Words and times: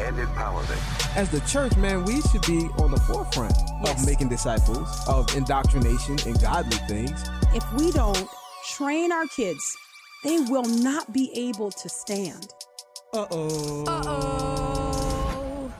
and 0.00 0.16
empowerment. 0.16 1.16
As 1.16 1.30
the 1.30 1.40
church, 1.40 1.76
man, 1.76 2.04
we 2.04 2.20
should 2.22 2.42
be 2.42 2.68
on 2.82 2.90
the 2.90 3.00
forefront 3.00 3.54
Yes. 3.84 4.00
of 4.00 4.06
making 4.06 4.28
disciples, 4.28 4.88
of 5.08 5.34
indoctrination 5.36 6.16
and 6.26 6.40
godly 6.40 6.76
things. 6.88 7.24
If 7.54 7.64
we 7.74 7.90
don't 7.92 8.26
train 8.70 9.12
our 9.12 9.26
kids, 9.26 9.76
they 10.24 10.38
will 10.40 10.64
not 10.64 11.12
be 11.12 11.30
able 11.34 11.70
to 11.70 11.88
stand. 11.88 12.48
Uh-oh. 13.12 13.84
Uh-oh. 13.86 15.72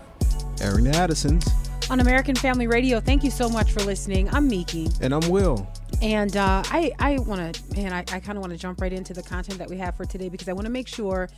Airing 0.61 0.87
Addison's. 0.89 1.47
On 1.91 2.01
American 2.01 2.35
Family 2.35 2.67
Radio, 2.67 3.01
thank 3.01 3.23
you 3.25 3.31
so 3.31 3.49
much 3.49 3.73
for 3.73 3.81
listening. 3.81 4.29
I'm 4.31 4.49
Miki. 4.49 4.89
And 5.03 5.13
I'm 5.15 5.29
Will. 5.29 5.67
And 6.01 6.37
uh, 6.37 6.63
I, 6.67 6.93
I 6.99 7.19
want 7.19 7.55
to, 7.55 7.75
man, 7.77 7.93
I, 7.93 8.01
I 8.13 8.21
kind 8.21 8.39
of 8.39 8.39
want 8.39 8.53
to 8.53 8.59
jump 8.59 8.81
right 8.81 8.93
into 8.93 9.13
the 9.13 9.23
content 9.23 9.59
that 9.59 9.69
we 9.69 9.77
have 9.79 9.95
for 9.97 10.05
today 10.05 10.29
because 10.29 10.49
I 10.49 10.53
want 10.55 10.65
to 10.67 10.71
make 10.71 10.89
sure 10.89 11.29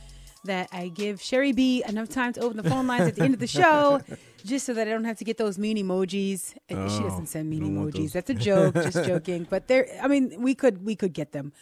that 0.45 0.69
I 0.71 0.89
give 0.89 1.21
Sherry 1.21 1.51
B 1.51 1.83
enough 1.87 2.09
time 2.09 2.33
to 2.33 2.41
open 2.41 2.57
the 2.57 2.69
phone 2.69 2.87
lines 2.87 3.07
at 3.07 3.15
the 3.15 3.23
end 3.23 3.33
of 3.33 3.39
the 3.39 3.47
show, 3.47 4.01
just 4.45 4.65
so 4.65 4.73
that 4.73 4.87
I 4.87 4.91
don't 4.91 5.03
have 5.05 5.17
to 5.17 5.23
get 5.23 5.37
those 5.37 5.57
mean 5.57 5.77
emojis. 5.77 6.55
And 6.69 6.89
she 6.91 6.99
doesn't 6.99 7.27
send 7.27 7.49
mean 7.49 7.63
emojis. 7.63 8.11
That's 8.13 8.29
a 8.29 8.33
joke, 8.33 8.73
just 8.91 9.03
joking. 9.05 9.47
But 9.49 9.67
there, 9.67 9.87
I 10.01 10.07
mean, 10.07 10.41
we 10.41 10.55
could 10.55 10.85
we 10.85 10.95
could 10.95 11.13
get 11.13 11.31
them. 11.31 11.53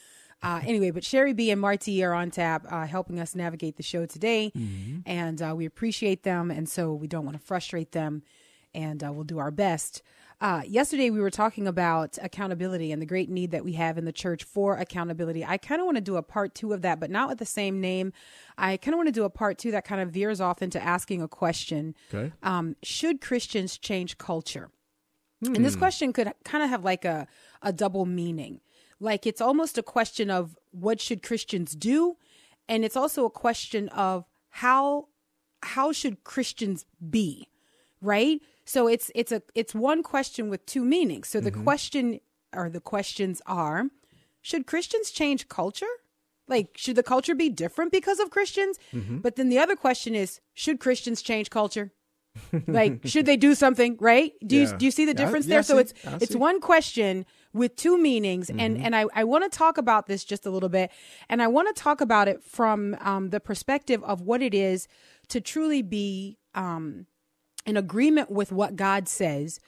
Uh, 0.43 0.61
anyway, 0.65 0.91
but 0.91 1.03
Sherry 1.03 1.33
B 1.33 1.49
and 1.49 1.59
Marty 1.59 2.03
are 2.03 2.13
on 2.13 2.29
tap, 2.29 2.65
uh, 2.69 2.85
helping 2.85 3.19
us 3.19 3.33
navigate 3.33 3.77
the 3.77 3.83
show 3.83 4.05
today, 4.05 4.51
and 5.05 5.41
uh, 5.41 5.53
we 5.55 5.65
appreciate 5.65 6.21
them, 6.23 6.51
and 6.51 6.69
so 6.69 6.93
we 6.93 7.07
don't 7.07 7.25
want 7.25 7.39
to 7.39 7.43
frustrate 7.43 7.93
them, 7.93 8.21
and 8.73 9.03
uh, 9.03 9.11
we'll 9.11 9.23
do 9.23 9.39
our 9.39 9.49
best. 9.49 10.03
Uh, 10.41 10.61
yesterday, 10.67 11.09
we 11.09 11.19
were 11.19 11.29
talking 11.31 11.65
about 11.65 12.17
accountability 12.21 12.91
and 12.91 13.01
the 13.01 13.05
great 13.05 13.29
need 13.29 13.51
that 13.51 13.63
we 13.63 13.73
have 13.73 13.97
in 13.97 14.05
the 14.05 14.11
church 14.11 14.43
for 14.43 14.75
accountability. 14.75 15.45
I 15.45 15.57
kind 15.57 15.79
of 15.79 15.85
want 15.85 15.95
to 15.95 16.01
do 16.01 16.17
a 16.17 16.21
part 16.21 16.53
two 16.53 16.73
of 16.73 16.81
that, 16.81 16.99
but 16.99 17.09
not 17.09 17.29
with 17.29 17.37
the 17.37 17.45
same 17.45 17.79
name. 17.79 18.11
I 18.57 18.77
kind 18.77 18.93
of 18.93 18.97
want 18.97 19.07
to 19.07 19.13
do 19.13 19.23
a 19.23 19.29
part 19.29 19.57
two 19.57 19.71
that 19.71 19.85
kind 19.85 20.01
of 20.01 20.11
veers 20.11 20.41
off 20.41 20.61
into 20.61 20.81
asking 20.81 21.21
a 21.21 21.27
question: 21.27 21.95
Okay. 22.13 22.33
um, 22.43 22.75
Should 22.83 23.21
Christians 23.21 23.77
change 23.77 24.17
culture? 24.17 24.69
And 25.45 25.63
this 25.63 25.75
question 25.75 26.11
could 26.11 26.31
kind 26.43 26.63
of 26.63 26.69
have 26.69 26.83
like 26.83 27.05
a, 27.05 27.27
a 27.61 27.71
double 27.71 28.05
meaning. 28.05 28.61
Like 28.99 29.27
it's 29.27 29.41
almost 29.41 29.77
a 29.77 29.83
question 29.83 30.31
of 30.31 30.57
what 30.71 30.99
should 30.99 31.21
Christians 31.21 31.75
do? 31.75 32.17
And 32.67 32.83
it's 32.83 32.95
also 32.95 33.25
a 33.25 33.29
question 33.29 33.89
of 33.89 34.25
how 34.49 35.09
how 35.61 35.91
should 35.91 36.23
Christians 36.23 36.85
be? 37.09 37.47
Right? 38.01 38.41
So 38.65 38.87
it's 38.87 39.11
it's 39.15 39.31
a 39.31 39.41
it's 39.53 39.75
one 39.75 40.03
question 40.03 40.49
with 40.49 40.65
two 40.65 40.83
meanings. 40.83 41.27
So 41.27 41.39
the 41.39 41.51
question 41.51 42.19
or 42.53 42.69
the 42.69 42.81
questions 42.81 43.41
are 43.45 43.85
should 44.41 44.65
Christians 44.67 45.11
change 45.11 45.47
culture? 45.47 45.93
Like 46.47 46.69
should 46.75 46.95
the 46.95 47.03
culture 47.03 47.35
be 47.35 47.49
different 47.49 47.91
because 47.91 48.19
of 48.19 48.29
Christians? 48.29 48.77
But 49.21 49.35
then 49.35 49.49
the 49.49 49.59
other 49.59 49.75
question 49.75 50.15
is 50.15 50.41
should 50.53 50.79
Christians 50.79 51.21
change 51.21 51.49
culture? 51.49 51.91
like 52.67 52.99
should 53.05 53.25
they 53.25 53.37
do 53.37 53.55
something 53.55 53.97
right? 53.99 54.33
Do 54.45 54.55
you 54.57 54.67
do 54.77 54.85
you 54.85 54.91
see 54.91 55.05
the 55.05 55.11
Yeah, 55.13 55.25
difference 55.25 55.45
yeah, 55.45 55.49
there? 55.49 55.59
I 55.59 55.63
so 55.63 55.77
it's 55.77 55.93
it's 56.21 56.35
one 56.35 56.59
question 56.59 57.25
with 57.53 57.75
two 57.75 57.97
meanings. 57.97 58.49
And 58.49 58.77
and 58.77 58.95
i 58.95 59.05
i 59.13 59.23
want 59.23 59.49
to 59.49 59.57
talk 59.57 59.77
about 59.77 60.07
this 60.07 60.23
just 60.25 60.45
a 60.45 60.49
little 60.49 60.69
bit. 60.69 60.91
And 61.29 61.41
i 61.41 61.47
want 61.47 61.73
to 61.73 61.81
talk 61.81 62.01
about 62.01 62.27
it 62.27 62.43
from 62.43 62.97
um 62.99 63.29
the 63.29 63.39
perspective 63.39 64.03
of 64.03 64.21
what 64.21 64.41
it 64.41 64.53
is 64.53 64.87
to 65.29 65.39
truly 65.39 65.81
be 65.81 66.37
um 66.53 67.05
in 67.65 67.77
agreement 67.77 68.29
with 68.29 68.51
what 68.51 68.75
god 68.75 69.07
says 69.07 69.59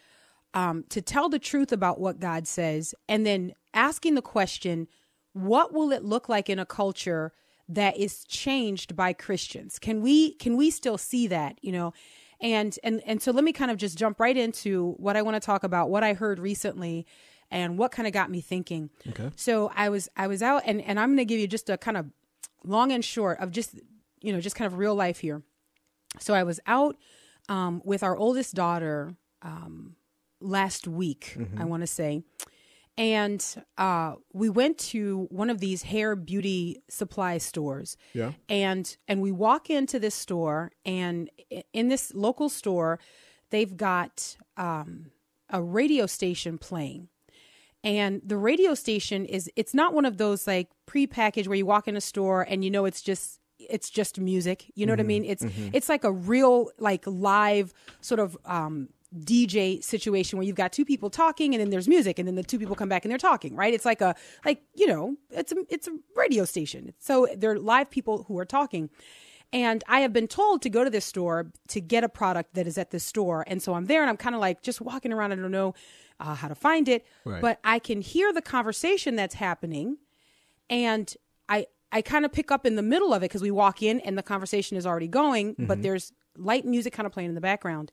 um 0.54 0.84
to 0.90 1.02
tell 1.02 1.30
the 1.30 1.40
truth 1.40 1.72
about 1.72 2.00
what 2.00 2.20
god 2.20 2.48
says 2.48 2.94
and 3.08 3.26
then 3.26 3.54
asking 3.74 4.16
the 4.16 4.22
question 4.22 4.88
what 5.34 5.74
will 5.74 5.92
it 5.92 6.04
look 6.04 6.28
like 6.28 6.50
in 6.50 6.60
a 6.60 6.66
culture 6.66 7.32
that 7.70 7.98
is 7.98 8.24
changed 8.26 8.96
by 8.96 9.14
Christians? 9.14 9.80
Can 9.80 10.02
we 10.02 10.34
can 10.34 10.58
we 10.58 10.70
still 10.72 10.98
see 10.98 11.28
that, 11.28 11.58
you 11.62 11.72
know? 11.72 11.94
And 12.40 12.78
and 12.84 13.02
and 13.06 13.22
so 13.22 13.32
let 13.32 13.44
me 13.44 13.52
kind 13.52 13.72
of 13.72 13.78
just 13.78 13.98
jump 13.98 14.20
right 14.20 14.38
into 14.38 14.94
what 14.98 15.18
I 15.18 15.22
want 15.22 15.36
to 15.36 15.46
talk 15.46 15.64
about, 15.64 15.90
what 15.90 16.04
I 16.04 16.14
heard 16.14 16.40
recently 16.40 17.06
and 17.50 17.78
what 17.78 17.92
kind 17.92 18.08
of 18.08 18.14
got 18.14 18.30
me 18.30 18.42
thinking. 18.42 18.90
Okay. 19.10 19.32
So 19.36 19.72
I 19.76 19.90
was 19.90 20.10
I 20.16 20.28
was 20.28 20.42
out 20.42 20.64
and 20.66 20.82
and 20.82 21.00
I'm 21.00 21.10
going 21.10 21.18
to 21.18 21.26
give 21.26 21.40
you 21.40 21.48
just 21.48 21.70
a 21.70 21.78
kind 21.78 21.98
of 21.98 22.08
long 22.64 22.92
and 22.92 23.04
short 23.04 23.40
of 23.40 23.52
just 23.52 23.80
you 24.22 24.34
know, 24.34 24.42
just 24.42 24.56
kind 24.56 24.72
of 24.72 24.78
real 24.78 24.96
life 24.96 25.20
here. 25.20 25.44
So 26.20 26.34
I 26.34 26.44
was 26.44 26.60
out 26.66 26.96
um, 27.50 27.82
with 27.84 28.04
our 28.04 28.16
oldest 28.16 28.56
daughter 28.56 29.16
um, 29.42 29.96
last 30.42 30.88
week, 30.88 31.38
I 31.58 31.64
want 31.66 31.82
to 31.82 31.88
say, 31.88 32.24
and 32.98 33.46
uh, 33.78 34.16
we 34.34 34.50
went 34.50 34.78
to 34.80 35.28
one 35.30 35.50
of 35.50 35.60
these 35.60 35.84
hair 35.84 36.16
beauty 36.16 36.82
supply 36.90 37.38
stores. 37.38 37.96
Yeah. 38.14 38.34
and 38.50 38.98
and 39.08 39.22
we 39.22 39.32
walk 39.32 39.70
into 39.70 40.00
this 40.00 40.16
store, 40.16 40.72
and 40.86 41.30
in 41.74 41.88
this 41.90 42.14
local 42.14 42.50
store, 42.50 43.00
they've 43.52 43.76
got 43.78 44.38
um, 44.58 45.12
a 45.50 45.62
radio 45.62 46.06
station 46.06 46.58
playing 46.58 47.10
and 47.84 48.22
the 48.26 48.38
radio 48.38 48.74
station 48.74 49.26
is 49.26 49.50
it's 49.56 49.74
not 49.74 49.94
one 49.94 50.06
of 50.06 50.18
those 50.18 50.48
like 50.48 50.70
pre-packaged 50.86 51.48
where 51.48 51.58
you 51.58 51.66
walk 51.66 51.88
in 51.88 51.96
a 51.96 52.02
store 52.02 52.42
and 52.42 52.64
you 52.64 52.72
know 52.72 52.86
it's 52.86 53.02
just 53.02 53.40
it's 53.70 53.90
just 53.90 54.20
music 54.20 54.72
you 54.76 54.86
know 54.86 54.94
what 54.94 55.00
i 55.00 55.04
mean 55.04 55.24
it's 55.26 55.46
it's 55.74 55.90
like 55.90 56.04
a 56.04 56.12
real 56.12 56.70
like 56.80 57.04
live 57.06 57.74
sort 58.02 58.20
of 58.20 58.38
um 58.46 58.90
DJ 59.16 59.82
situation 59.82 60.38
where 60.38 60.46
you've 60.46 60.58
got 60.58 60.74
two 60.74 60.84
people 60.84 61.10
talking 61.10 61.54
and 61.54 61.62
then 61.62 61.70
there's 61.70 61.88
music 61.88 62.20
and 62.20 62.28
then 62.28 62.36
the 62.36 62.44
two 62.44 62.60
people 62.60 62.76
come 62.76 62.90
back 62.90 63.06
and 63.06 63.10
they're 63.12 63.18
talking, 63.18 63.56
right? 63.56 63.74
It's 63.74 63.86
like 63.86 64.02
a 64.02 64.14
like, 64.44 64.62
you 64.76 64.86
know, 64.86 65.16
it's 65.32 65.54
a 65.54 65.56
it's 65.70 65.88
a 65.88 65.92
radio 66.18 66.44
station. 66.44 66.94
So 67.00 67.26
they're 67.36 67.58
live 67.58 67.90
people 67.90 68.26
who 68.28 68.38
are 68.38 68.44
talking. 68.46 68.90
And 69.54 69.82
I 69.88 70.02
have 70.02 70.12
been 70.12 70.28
told 70.28 70.62
to 70.64 70.70
go 70.70 70.84
to 70.84 70.90
this 70.90 71.06
store 71.06 71.48
to 71.70 71.80
get 71.80 72.04
a 72.04 72.10
product 72.10 72.54
that 72.56 72.68
is 72.68 72.78
at 72.78 72.92
this 72.92 73.06
store. 73.06 73.46
And 73.48 73.64
so 73.64 73.76
I'm 73.76 73.86
there 73.86 74.02
and 74.02 74.10
I'm 74.10 74.18
kind 74.18 74.36
of 74.36 74.42
like 74.42 74.62
just 74.62 74.82
walking 74.82 75.14
around. 75.14 75.32
I 75.32 75.36
don't 75.36 75.52
know 75.52 75.74
uh, 76.20 76.36
how 76.36 76.50
to 76.50 76.56
find 76.56 76.90
it, 76.90 77.06
Right. 77.24 77.42
but 77.42 77.60
I 77.64 77.80
can 77.80 78.02
hear 78.02 78.34
the 78.34 78.42
conversation 78.42 79.16
that's 79.16 79.36
happening. 79.36 79.98
And 80.70 81.16
I, 81.92 82.02
kind 82.02 82.26
of 82.26 82.32
pick 82.32 82.52
up 82.52 82.66
in 82.66 82.76
the 82.76 82.82
middle 82.82 83.14
of 83.14 83.22
it 83.22 83.26
because 83.26 83.42
we 83.42 83.52
walk 83.52 83.82
in 83.82 84.00
and 84.02 84.18
the 84.18 84.24
conversation 84.24 84.78
is 84.78 84.86
already 84.86 85.08
going, 85.08 85.56
but 85.60 85.82
there's 85.82 86.12
light 86.38 86.66
music 86.66 86.94
kind 86.94 87.06
of 87.06 87.12
playing 87.12 87.30
in 87.30 87.36
the 87.36 87.42
background. 87.42 87.92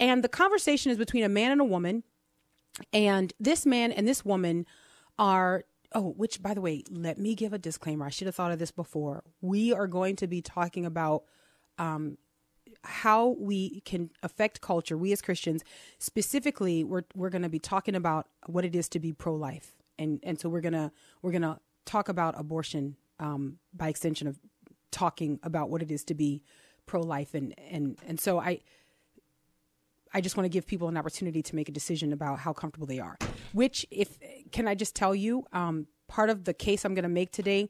And 0.00 0.22
the 0.22 0.28
conversation 0.28 0.92
is 0.92 0.98
between 0.98 1.24
a 1.24 1.28
man 1.28 1.50
and 1.50 1.60
a 1.60 1.64
woman. 1.64 2.04
And 2.92 3.32
this 3.40 3.66
man 3.66 3.90
and 3.90 4.06
this 4.06 4.24
woman 4.24 4.66
are, 5.18 5.64
oh, 5.92 6.10
which 6.16 6.42
by 6.42 6.54
the 6.54 6.60
way, 6.60 6.84
let 6.90 7.18
me 7.18 7.34
give 7.34 7.52
a 7.52 7.58
disclaimer. 7.58 8.06
I 8.06 8.10
should 8.10 8.26
have 8.26 8.36
thought 8.36 8.52
of 8.52 8.58
this 8.58 8.70
before. 8.70 9.24
We 9.40 9.72
are 9.72 9.88
going 9.88 10.16
to 10.16 10.26
be 10.26 10.40
talking 10.40 10.86
about 10.86 11.24
um, 11.78 12.18
how 12.84 13.36
we 13.38 13.80
can 13.80 14.10
affect 14.22 14.60
culture. 14.60 14.96
We 14.96 15.12
as 15.12 15.22
Christians, 15.22 15.64
specifically, 15.98 16.84
we're 16.84 17.02
we're 17.14 17.30
going 17.30 17.42
to 17.42 17.48
be 17.48 17.58
talking 17.58 17.94
about 17.94 18.28
what 18.46 18.64
it 18.64 18.76
is 18.76 18.88
to 18.90 19.00
be 19.00 19.12
pro 19.12 19.34
life, 19.34 19.76
and 19.98 20.20
and 20.22 20.38
so 20.38 20.48
we're 20.48 20.60
gonna 20.60 20.92
we're 21.22 21.32
gonna 21.32 21.60
talk 21.88 22.08
about 22.08 22.38
abortion 22.38 22.96
um, 23.18 23.58
by 23.72 23.88
extension 23.88 24.28
of 24.28 24.38
talking 24.90 25.40
about 25.42 25.70
what 25.70 25.82
it 25.82 25.90
is 25.90 26.04
to 26.04 26.14
be 26.14 26.42
pro 26.86 27.00
life, 27.00 27.34
and 27.34 27.54
and 27.58 27.98
and 28.06 28.20
so 28.20 28.38
I 28.38 28.60
I 30.12 30.20
just 30.20 30.36
want 30.36 30.44
to 30.44 30.48
give 30.48 30.66
people 30.66 30.88
an 30.88 30.96
opportunity 30.96 31.42
to 31.42 31.56
make 31.56 31.68
a 31.68 31.72
decision 31.72 32.12
about 32.12 32.38
how 32.40 32.52
comfortable 32.52 32.86
they 32.86 33.00
are. 33.00 33.18
Which, 33.52 33.86
if 33.90 34.18
can 34.52 34.68
I 34.68 34.74
just 34.74 34.94
tell 34.94 35.14
you, 35.14 35.44
um, 35.52 35.86
part 36.06 36.30
of 36.30 36.44
the 36.44 36.54
case 36.54 36.84
I'm 36.84 36.94
going 36.94 37.02
to 37.04 37.08
make 37.08 37.32
today 37.32 37.68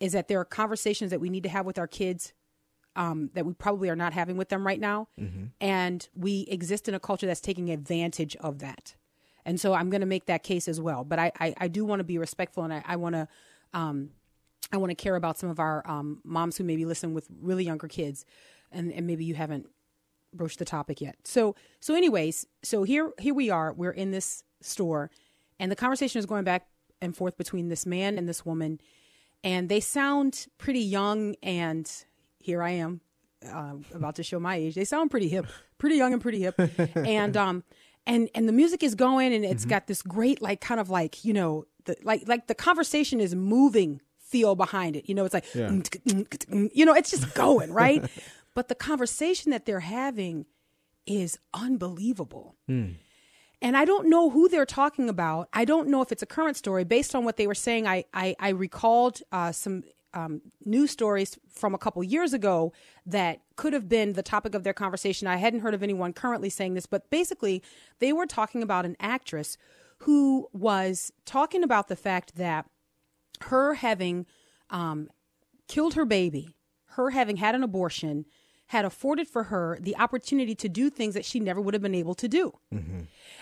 is 0.00 0.12
that 0.12 0.28
there 0.28 0.40
are 0.40 0.44
conversations 0.44 1.10
that 1.10 1.20
we 1.20 1.28
need 1.28 1.42
to 1.44 1.48
have 1.48 1.66
with 1.66 1.78
our 1.78 1.86
kids 1.86 2.32
um, 2.96 3.30
that 3.34 3.46
we 3.46 3.54
probably 3.54 3.88
are 3.88 3.96
not 3.96 4.12
having 4.12 4.36
with 4.36 4.48
them 4.48 4.66
right 4.66 4.80
now, 4.80 5.08
and 5.60 6.08
we 6.14 6.46
exist 6.48 6.88
in 6.88 6.94
a 6.94 7.00
culture 7.00 7.26
that's 7.26 7.40
taking 7.40 7.70
advantage 7.70 8.36
of 8.36 8.58
that. 8.58 8.94
And 9.44 9.60
so 9.60 9.74
I'm 9.74 9.90
going 9.90 10.00
to 10.00 10.06
make 10.06 10.26
that 10.26 10.42
case 10.42 10.68
as 10.68 10.80
well. 10.80 11.04
But 11.04 11.18
I, 11.18 11.32
I, 11.40 11.54
I 11.58 11.68
do 11.68 11.84
want 11.84 12.00
to 12.00 12.04
be 12.04 12.18
respectful, 12.18 12.62
and 12.64 12.72
I, 12.72 12.82
I 12.86 12.96
want 12.96 13.14
to. 13.14 13.28
Um, 13.74 14.10
I 14.72 14.78
want 14.78 14.90
to 14.90 14.94
care 14.94 15.16
about 15.16 15.38
some 15.38 15.50
of 15.50 15.60
our 15.60 15.86
um, 15.86 16.20
moms 16.24 16.56
who 16.56 16.64
maybe 16.64 16.86
listen 16.86 17.12
with 17.12 17.26
really 17.42 17.64
younger 17.64 17.88
kids, 17.88 18.24
and, 18.70 18.90
and 18.90 19.06
maybe 19.06 19.24
you 19.24 19.34
haven't 19.34 19.68
broached 20.32 20.58
the 20.58 20.64
topic 20.64 21.00
yet. 21.00 21.16
So 21.24 21.54
so 21.80 21.94
anyways, 21.94 22.46
so 22.62 22.82
here 22.82 23.12
here 23.18 23.34
we 23.34 23.50
are. 23.50 23.72
We're 23.72 23.90
in 23.90 24.10
this 24.10 24.44
store, 24.60 25.10
and 25.58 25.70
the 25.70 25.76
conversation 25.76 26.18
is 26.18 26.26
going 26.26 26.44
back 26.44 26.66
and 27.00 27.16
forth 27.16 27.36
between 27.36 27.68
this 27.68 27.84
man 27.84 28.16
and 28.16 28.28
this 28.28 28.46
woman, 28.46 28.80
and 29.44 29.68
they 29.68 29.80
sound 29.80 30.46
pretty 30.58 30.80
young. 30.80 31.34
And 31.42 31.90
here 32.38 32.62
I 32.62 32.70
am, 32.70 33.00
uh, 33.46 33.74
about 33.94 34.16
to 34.16 34.22
show 34.22 34.40
my 34.40 34.56
age. 34.56 34.74
They 34.74 34.84
sound 34.84 35.10
pretty 35.10 35.28
hip, 35.28 35.46
pretty 35.78 35.96
young 35.96 36.12
and 36.12 36.22
pretty 36.22 36.40
hip, 36.40 36.58
and 36.96 37.36
um 37.36 37.64
and 38.06 38.28
and 38.34 38.48
the 38.48 38.52
music 38.52 38.82
is 38.82 38.94
going 38.94 39.32
and 39.32 39.44
Mm-hmm. 39.44 39.52
it's 39.52 39.64
got 39.64 39.86
this 39.86 40.02
great 40.02 40.40
like 40.42 40.60
kind 40.60 40.80
of 40.80 40.90
like 40.90 41.24
you 41.24 41.32
know 41.32 41.64
the 41.84 41.96
like 42.02 42.22
like 42.26 42.46
the 42.46 42.54
conversation 42.54 43.20
is 43.20 43.34
moving 43.34 44.00
feel 44.18 44.54
behind 44.54 44.96
it 44.96 45.08
you 45.08 45.14
know 45.14 45.24
it's 45.24 45.34
like 45.34 45.44
Yeah. 45.54 45.70
you 46.72 46.84
know 46.86 46.94
it's 46.94 47.10
just 47.10 47.34
going 47.34 47.72
right 47.72 48.02
but 48.54 48.68
the 48.68 48.74
conversation 48.74 49.50
that 49.50 49.66
they're 49.66 49.80
having 49.80 50.46
is 51.06 51.38
unbelievable 51.52 52.56
and 52.68 53.76
I 53.76 53.84
don't 53.84 54.08
know 54.08 54.28
who 54.30 54.48
they're 54.48 54.66
talking 54.66 55.08
about. 55.08 55.48
I 55.52 55.64
don't 55.64 55.86
know 55.88 56.02
if 56.02 56.10
it's 56.10 56.22
a 56.22 56.26
current 56.26 56.56
story. 56.56 56.82
Based 56.82 57.14
on 57.14 57.24
what 57.24 57.36
they 57.36 57.46
were 57.46 57.54
saying, 57.54 57.86
I 57.86 58.04
I, 58.12 58.34
I 58.40 58.48
recalled 58.48 59.20
uh, 59.30 59.52
some 59.52 59.84
um, 60.14 60.40
news 60.64 60.90
stories 60.90 61.38
from 61.48 61.74
a 61.74 61.78
couple 61.78 62.02
years 62.02 62.32
ago 62.32 62.72
that 63.06 63.40
could 63.56 63.72
have 63.72 63.88
been 63.88 64.12
the 64.12 64.22
topic 64.22 64.54
of 64.54 64.64
their 64.64 64.72
conversation. 64.72 65.26
I 65.26 65.36
hadn't 65.36 65.60
heard 65.60 65.74
of 65.74 65.82
anyone 65.82 66.12
currently 66.12 66.50
saying 66.50 66.74
this, 66.74 66.86
but 66.86 67.10
basically, 67.10 67.62
they 67.98 68.12
were 68.12 68.26
talking 68.26 68.62
about 68.62 68.84
an 68.84 68.96
actress 69.00 69.56
who 69.98 70.48
was 70.52 71.12
talking 71.24 71.62
about 71.62 71.88
the 71.88 71.96
fact 71.96 72.36
that 72.36 72.66
her 73.42 73.74
having 73.74 74.26
um, 74.70 75.08
killed 75.68 75.94
her 75.94 76.04
baby, 76.04 76.56
her 76.90 77.10
having 77.10 77.36
had 77.36 77.54
an 77.54 77.62
abortion, 77.62 78.26
had 78.72 78.86
afforded 78.86 79.28
for 79.28 79.44
her 79.44 79.76
the 79.82 79.94
opportunity 79.98 80.54
to 80.54 80.66
do 80.66 80.88
things 80.88 81.12
that 81.12 81.26
she 81.26 81.38
never 81.38 81.60
would 81.60 81.74
have 81.74 81.82
been 81.82 81.94
able 81.94 82.14
to 82.14 82.26
do. 82.26 82.54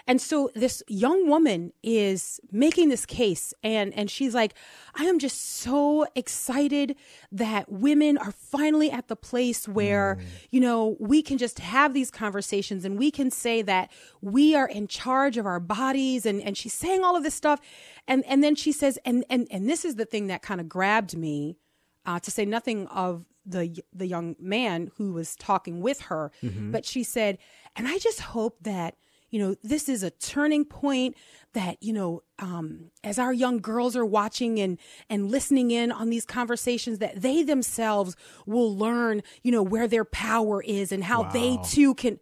And 0.09 0.21
so 0.21 0.51
this 0.57 0.83
young 0.89 1.29
woman 1.29 1.73
is 1.85 2.41
making 2.51 2.89
this 2.89 3.07
case 3.07 3.55
and 3.63 3.95
and 3.95 4.11
she's 4.11 4.35
like 4.35 4.55
I 4.97 5.05
am 5.05 5.21
just 5.21 5.41
so 5.41 6.05
excited 6.17 6.97
that 7.31 7.71
women 7.71 8.19
are 8.19 8.33
finally 8.33 8.91
at 8.91 9.07
the 9.07 9.15
place 9.15 9.69
where 9.69 10.19
you 10.51 10.59
know 10.59 10.97
we 10.99 11.23
can 11.23 11.39
just 11.39 11.61
have 11.61 11.95
these 11.95 12.11
conversations 12.11 12.85
and 12.85 12.99
we 12.99 13.13
can 13.13 13.31
say 13.31 13.63
that 13.63 13.93
we 14.21 14.57
are 14.57 14.67
in 14.67 14.89
charge 14.89 15.37
of 15.37 15.47
our 15.47 15.61
bodies. 15.61 16.27
And 16.27 16.43
and 16.43 16.57
she's 16.57 16.75
saying 16.75 17.05
all 17.05 17.15
of 17.15 17.23
this 17.23 17.37
stuff 17.37 17.61
and 18.09 18.25
and 18.27 18.43
then 18.43 18.57
she 18.57 18.73
says 18.73 18.99
and 19.05 19.25
and 19.31 19.47
and 19.49 19.71
this 19.71 19.85
is 19.85 19.95
the 19.95 20.07
thing 20.07 20.27
that 20.27 20.43
kind 20.43 20.61
of 20.61 20.69
grabbed 20.69 21.17
me 21.17 21.57
uh, 22.05 22.19
to 22.19 22.31
say 22.33 22.45
nothing 22.45 22.89
of 22.89 23.25
the 23.51 23.83
the 23.93 24.07
young 24.07 24.37
man 24.39 24.91
who 24.97 25.13
was 25.13 25.37
talking 25.37 25.81
with 25.81 26.03
her. 26.03 26.31
But 26.43 26.85
she 26.85 27.03
said, 27.03 27.39
and 27.77 27.87
I 27.89 27.99
just 27.99 28.21
hope 28.21 28.57
that 28.63 28.97
you 29.31 29.39
know 29.39 29.55
this 29.63 29.89
is 29.89 30.03
a 30.03 30.11
turning 30.11 30.65
point 30.65 31.17
that 31.53 31.77
you 31.81 31.93
know 31.93 32.23
um, 32.39 32.91
as 33.05 33.19
our 33.19 33.33
young 33.33 33.59
girls 33.59 33.97
are 33.97 34.05
watching 34.07 34.59
and 34.59 34.79
and 35.09 35.31
listening 35.31 35.71
in 35.71 35.93
on 35.93 36.11
these 36.11 36.25
conversations 36.25 36.99
that 36.99 37.21
they 37.21 37.43
themselves 37.43 38.17
will 38.47 38.77
learn 38.77 39.23
you 39.43 39.53
know 39.53 39.63
where 39.63 39.87
their 39.87 40.05
power 40.05 40.63
is 40.63 40.93
and 40.93 41.05
how 41.05 41.25
they 41.25 41.59
too 41.65 41.95
can 41.95 42.19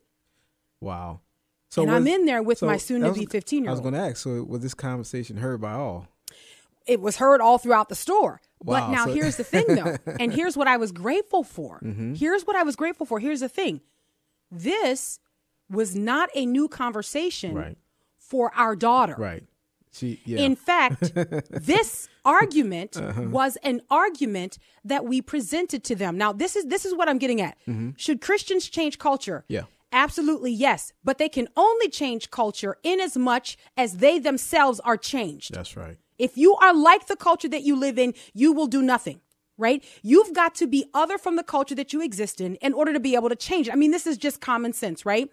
Wow. 0.81 1.21
And 1.77 1.91
I'm 1.91 2.07
in 2.07 2.25
there 2.25 2.43
with 2.43 2.63
my 2.63 2.77
soon-to-be 2.79 3.27
15-year-old. 3.27 3.69
I 3.69 3.73
was 3.73 3.81
going 3.81 3.95
to 3.95 4.01
ask. 4.01 4.17
So 4.17 4.43
was 4.43 4.63
this 4.63 4.75
conversation 4.75 5.37
heard 5.37 5.61
by 5.61 5.73
all? 5.73 6.07
it 6.89 7.01
was 7.01 7.19
heard 7.19 7.41
all 7.41 7.59
throughout 7.59 7.89
the 7.89 7.95
store. 7.95 8.41
But 8.65 8.91
now 8.91 9.07
so- 9.07 9.13
here's 9.13 9.37
the 9.37 9.45
thing 9.45 9.67
though. 9.69 9.97
and 10.21 10.33
here's 10.33 10.57
what 10.57 10.67
I 10.69 10.77
was 10.77 10.93
grateful 10.93 11.45
for. 11.45 11.81
Mm-hmm. 11.83 12.15
Here's 12.15 12.43
what 12.47 12.57
I 12.57 12.63
was 12.63 12.77
grateful 12.77 13.07
for. 13.07 13.19
Here's 13.21 13.41
the 13.41 13.49
thing. 13.49 13.81
This 14.51 15.21
was 15.71 15.95
not 15.95 16.31
a 16.35 16.47
new 16.47 16.69
conversation 16.69 17.55
Right. 17.55 17.77
for 18.19 18.53
our 18.55 18.75
daughter. 18.75 19.15
Right. 19.19 19.45
She. 19.93 20.21
Yeah. 20.25 20.39
In 20.41 20.57
fact, 20.57 21.13
this 21.51 22.09
argument 22.25 22.97
Uh-huh. 22.97 23.23
was 23.23 23.57
an 23.63 23.81
argument 23.91 24.59
that 24.85 25.05
we 25.05 25.21
presented 25.23 25.83
to 25.85 25.95
them. 25.95 26.17
Now, 26.19 26.33
this 26.33 26.57
is 26.57 26.67
this 26.67 26.85
is 26.85 26.95
what 26.95 27.09
I'm 27.09 27.19
getting 27.19 27.41
at. 27.41 27.57
Should 27.97 28.21
Christians 28.21 28.69
change 28.69 28.99
culture? 28.99 29.45
Mm-hmm. 29.45 29.53
Yeah. 29.55 29.63
Absolutely 29.91 30.53
yes, 30.53 30.93
but 31.03 31.17
they 31.17 31.31
can 31.31 31.49
only 31.57 31.89
change 31.89 32.31
culture 32.31 32.77
in 32.83 33.01
as 33.01 33.17
much 33.17 33.57
as 33.75 33.97
they 33.99 34.19
themselves 34.19 34.81
are 34.81 34.99
changed. 34.99 35.55
That's 35.55 35.79
right. 35.79 35.97
If 36.19 36.37
you 36.37 36.55
are 36.57 36.75
like 36.75 37.07
the 37.07 37.17
culture 37.17 37.49
that 37.49 37.63
you 37.63 37.77
live 37.77 37.99
in, 37.99 38.15
you 38.35 38.53
will 38.53 38.67
do 38.67 38.83
nothing, 38.83 39.21
right? 39.57 39.85
You've 40.03 40.35
got 40.35 40.55
to 40.57 40.67
be 40.67 40.87
other 40.95 41.19
from 41.19 41.37
the 41.37 41.43
culture 41.43 41.75
that 41.75 41.93
you 41.93 42.03
exist 42.03 42.41
in 42.41 42.57
in 42.57 42.73
order 42.73 42.93
to 42.93 43.01
be 43.01 43.15
able 43.15 43.29
to 43.29 43.37
change. 43.37 43.69
I 43.71 43.75
mean, 43.75 43.91
this 43.91 44.07
is 44.07 44.19
just 44.19 44.41
common 44.41 44.73
sense, 44.73 45.07
right? 45.07 45.31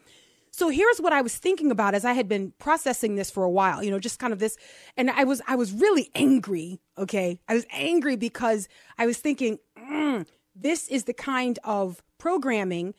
So 0.51 0.69
here's 0.69 0.99
what 0.99 1.11
I 1.11 1.21
was 1.21 1.35
thinking 1.35 1.69
about 1.69 1.95
as 1.95 2.05
I 2.05 2.13
had 2.13 2.29
been 2.29 2.53
processing 2.59 3.15
this 3.15 3.29
for 3.29 3.43
a 3.43 3.49
while, 3.49 3.83
you 3.83 3.91
know, 3.91 3.99
just 3.99 4.19
kind 4.19 4.31
of 4.31 4.39
this 4.39 4.55
and 4.95 5.11
I 5.11 5.25
was 5.25 5.41
I 5.47 5.55
was 5.55 5.73
really 5.73 6.09
angry, 6.15 6.79
okay? 6.97 7.41
I 7.49 7.55
was 7.55 7.65
angry 7.71 8.15
because 8.15 8.69
I 8.97 9.05
was 9.05 9.17
thinking, 9.17 9.59
mm, 9.77 10.25
this 10.55 10.87
is 10.87 11.03
the 11.03 11.13
kind 11.13 11.59
of 11.65 12.01
programming 12.17 12.93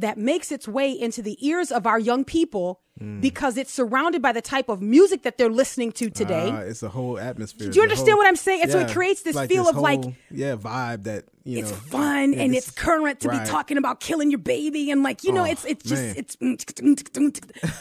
that 0.00 0.16
makes 0.18 0.50
its 0.52 0.66
way 0.66 0.90
into 0.92 1.20
the 1.22 1.36
ears 1.46 1.70
of 1.70 1.86
our 1.86 1.98
young 1.98 2.24
people 2.24 2.80
because 3.20 3.56
it's 3.56 3.72
surrounded 3.72 4.20
by 4.20 4.30
the 4.30 4.42
type 4.42 4.68
of 4.68 4.82
music 4.82 5.22
that 5.22 5.38
they're 5.38 5.48
listening 5.62 5.90
to 5.90 6.10
today. 6.10 6.50
Ah, 6.52 6.58
it's 6.70 6.82
a 6.82 6.90
whole 6.90 7.18
atmosphere. 7.18 7.70
Do 7.70 7.76
you 7.76 7.82
understand 7.82 8.10
whole- 8.10 8.18
what 8.18 8.26
I'm 8.26 8.36
saying? 8.36 8.60
And 8.62 8.70
so 8.70 8.78
it 8.80 8.90
creates 8.92 9.22
this 9.22 9.34
like 9.34 9.48
feel 9.48 9.66
of 9.68 9.76
like 9.76 10.02
yeah 10.30 10.54
vibe 10.56 11.04
that 11.04 11.24
you 11.44 11.54
know, 11.56 11.60
it's 11.62 11.70
know 11.70 11.76
fun 11.78 12.32
yeah, 12.34 12.42
and 12.42 12.52
this- 12.52 12.68
it's 12.68 12.76
current 12.76 13.20
to 13.20 13.28
right. 13.28 13.42
be 13.42 13.48
talking 13.48 13.78
about 13.78 14.00
killing 14.00 14.30
your 14.30 14.38
baby 14.56 14.90
and 14.90 15.02
like 15.02 15.24
you 15.24 15.32
know 15.32 15.42
Oh, 15.46 15.52
it's 15.52 15.64
it's 15.64 15.84
just 15.84 16.02
man. 16.02 16.14
it's 16.18 16.36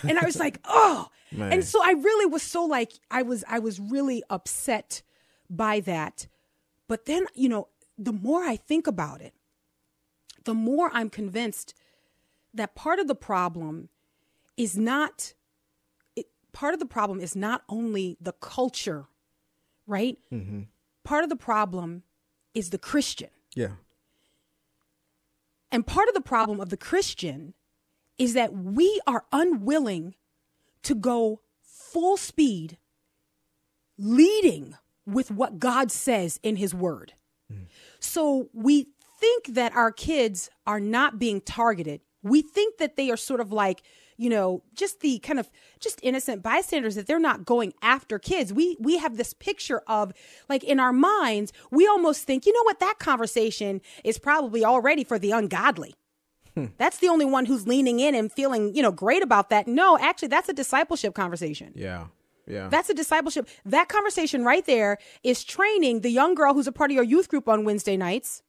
and 0.04 0.18
I 0.19 0.25
was 0.25 0.39
like 0.39 0.60
oh 0.66 1.10
Man. 1.31 1.51
and 1.54 1.63
so 1.66 1.81
I 1.83 1.92
really 1.92 2.25
was 2.25 2.42
so 2.42 2.63
like 2.66 2.94
I 3.12 3.21
was 3.21 3.44
I 3.48 3.60
was 3.60 3.80
really 3.80 4.24
upset 4.30 5.01
by 5.50 5.81
that 5.81 6.27
but 6.88 7.06
then 7.06 7.25
you 7.36 7.50
know 7.50 7.68
the 7.98 8.13
more 8.13 8.44
I 8.44 8.56
think 8.56 8.88
about 8.88 9.19
it 9.21 9.33
the 10.45 10.54
more 10.54 10.89
I'm 10.94 11.10
convinced 11.10 11.74
that 12.54 12.75
part 12.75 13.00
of 13.00 13.07
the 13.07 13.16
problem 13.16 13.90
is 14.57 14.78
not 14.78 15.34
it, 16.16 16.28
part 16.51 16.74
of 16.74 16.80
the 16.80 16.86
problem 16.86 17.19
is 17.19 17.36
not 17.36 17.63
only 17.69 18.18
the 18.19 18.34
culture 18.34 19.06
right 19.88 20.18
Mm-hmm. 20.31 20.62
part 21.04 21.24
of 21.24 21.30
the 21.30 21.36
problem 21.36 22.04
is 22.54 22.69
the 22.69 22.78
Christian 22.78 23.30
yeah 23.56 23.74
and 25.72 25.86
part 25.86 26.07
of 26.07 26.13
the 26.13 26.22
problem 26.22 26.60
of 26.60 26.69
the 26.69 26.78
Christian 26.78 27.54
is 28.18 28.34
that 28.34 28.54
we 28.54 29.00
are 29.06 29.25
unwilling 29.31 30.16
to 30.84 30.95
go 30.95 31.42
full 31.62 32.18
speed 32.18 32.78
leading 33.98 34.75
with 35.06 35.30
what 35.31 35.60
God 35.60 35.92
says 35.92 36.40
in 36.44 36.56
his 36.56 36.74
word. 36.74 37.13
So 38.00 38.50
we 38.54 38.88
think 39.19 39.48
that 39.48 39.75
our 39.75 39.92
kids 39.92 40.50
are 40.66 40.80
not 40.80 41.19
being 41.19 41.42
targeted. 41.42 42.02
We 42.24 42.42
think 42.42 42.77
that 42.77 42.95
they 42.95 43.10
are 43.12 43.18
sort 43.18 43.39
of 43.39 43.51
like, 43.51 43.81
you 44.18 44.30
know, 44.30 44.63
just 44.75 45.00
the 45.00 45.19
kind 45.19 45.39
of 45.39 45.50
just 45.80 46.00
innocent 46.04 46.44
bystanders 46.44 46.95
that 46.95 47.07
they're 47.07 47.19
not 47.19 47.45
going 47.45 47.74
after 47.81 48.19
kids. 48.19 48.52
We 48.52 48.76
we 48.80 48.97
have 48.97 49.18
this 49.18 49.33
picture 49.33 49.81
of 49.88 50.11
like 50.49 50.64
in 50.64 50.80
our 50.80 50.92
minds, 50.92 51.54
we 51.71 51.88
almost 51.88 52.23
think, 52.26 52.45
you 52.45 52.54
know 52.54 52.64
what, 52.64 52.80
that 52.80 52.95
conversation 52.99 53.81
is 54.04 54.18
probably 54.18 54.66
already 54.66 55.04
for 55.04 55.18
the 55.18 55.31
ungodly. 55.31 55.95
Hmm. 56.56 56.66
That's 56.78 56.97
the 56.97 57.07
only 57.07 57.26
one 57.26 57.45
who's 57.45 57.68
leaning 57.68 57.99
in 57.99 58.16
and 58.16 58.31
feeling, 58.31 58.76
you 58.76 58.81
know, 58.81 58.92
great 58.92 59.23
about 59.23 59.49
that. 59.52 59.68
No, 59.68 59.97
actually, 59.99 60.30
that's 60.30 60.49
a 60.49 60.54
discipleship 60.54 61.14
conversation. 61.14 61.71
yeah 61.76 62.07
yeah 62.47 62.68
That's 62.68 62.90
a 62.90 62.94
discipleship. 62.94 63.47
That 63.64 63.88
conversation 63.88 64.44
right 64.44 64.66
there 64.66 64.97
is 65.23 65.44
training 65.44 66.02
the 66.02 66.09
young 66.09 66.35
girl 66.35 66.54
who's 66.54 66.68
a 66.68 66.71
part 66.71 66.90
of 66.90 66.95
your 66.95 67.04
youth 67.04 67.30
group 67.30 67.47
on 67.47 67.64
Wednesday 67.64 67.95
nights 67.95 68.42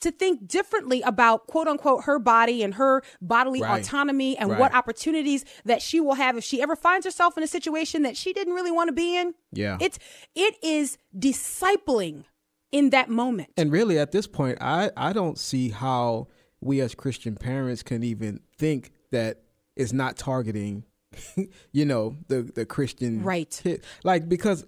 to 0.00 0.10
think 0.10 0.46
differently 0.48 1.02
about 1.02 1.46
quote 1.46 1.68
unquote 1.68 2.04
her 2.04 2.18
body 2.18 2.62
and 2.62 2.74
her 2.74 3.02
bodily 3.20 3.60
Right. 3.62 3.80
autonomy 3.80 4.36
and 4.38 4.50
Right. 4.50 4.58
what 4.60 4.74
opportunities 4.74 5.44
that 5.64 5.82
she 5.82 6.00
will 6.00 6.14
have 6.14 6.36
if 6.36 6.44
she 6.44 6.60
ever 6.62 6.74
finds 6.76 7.04
herself 7.06 7.36
in 7.36 7.42
a 7.42 7.46
situation 7.46 8.02
that 8.02 8.16
she 8.16 8.32
didn't 8.32 8.54
really 8.54 8.70
want 8.70 8.88
to 8.88 8.92
be 8.92 9.16
in. 9.16 9.34
Yeah. 9.52 9.78
It's 9.80 9.98
it 10.34 10.56
is 10.62 10.98
discipling 11.16 12.24
in 12.72 12.90
that 12.90 13.08
moment. 13.08 13.48
and 13.56 13.72
really 13.72 13.98
at 13.98 14.12
this 14.12 14.28
point 14.28 14.56
i 14.60 14.90
i 14.96 15.12
don't 15.12 15.38
see 15.38 15.70
how 15.70 16.28
we 16.60 16.80
as 16.80 16.94
christian 16.94 17.34
parents 17.34 17.82
can 17.82 18.04
even 18.04 18.38
think 18.56 18.92
that 19.10 19.42
it's 19.74 19.92
not 19.92 20.16
targeting 20.16 20.84
you 21.72 21.84
know 21.84 22.14
the 22.28 22.42
the 22.42 22.64
christian 22.64 23.24
Right. 23.24 23.50
kid. 23.62 23.82
like 24.04 24.28
because 24.28 24.64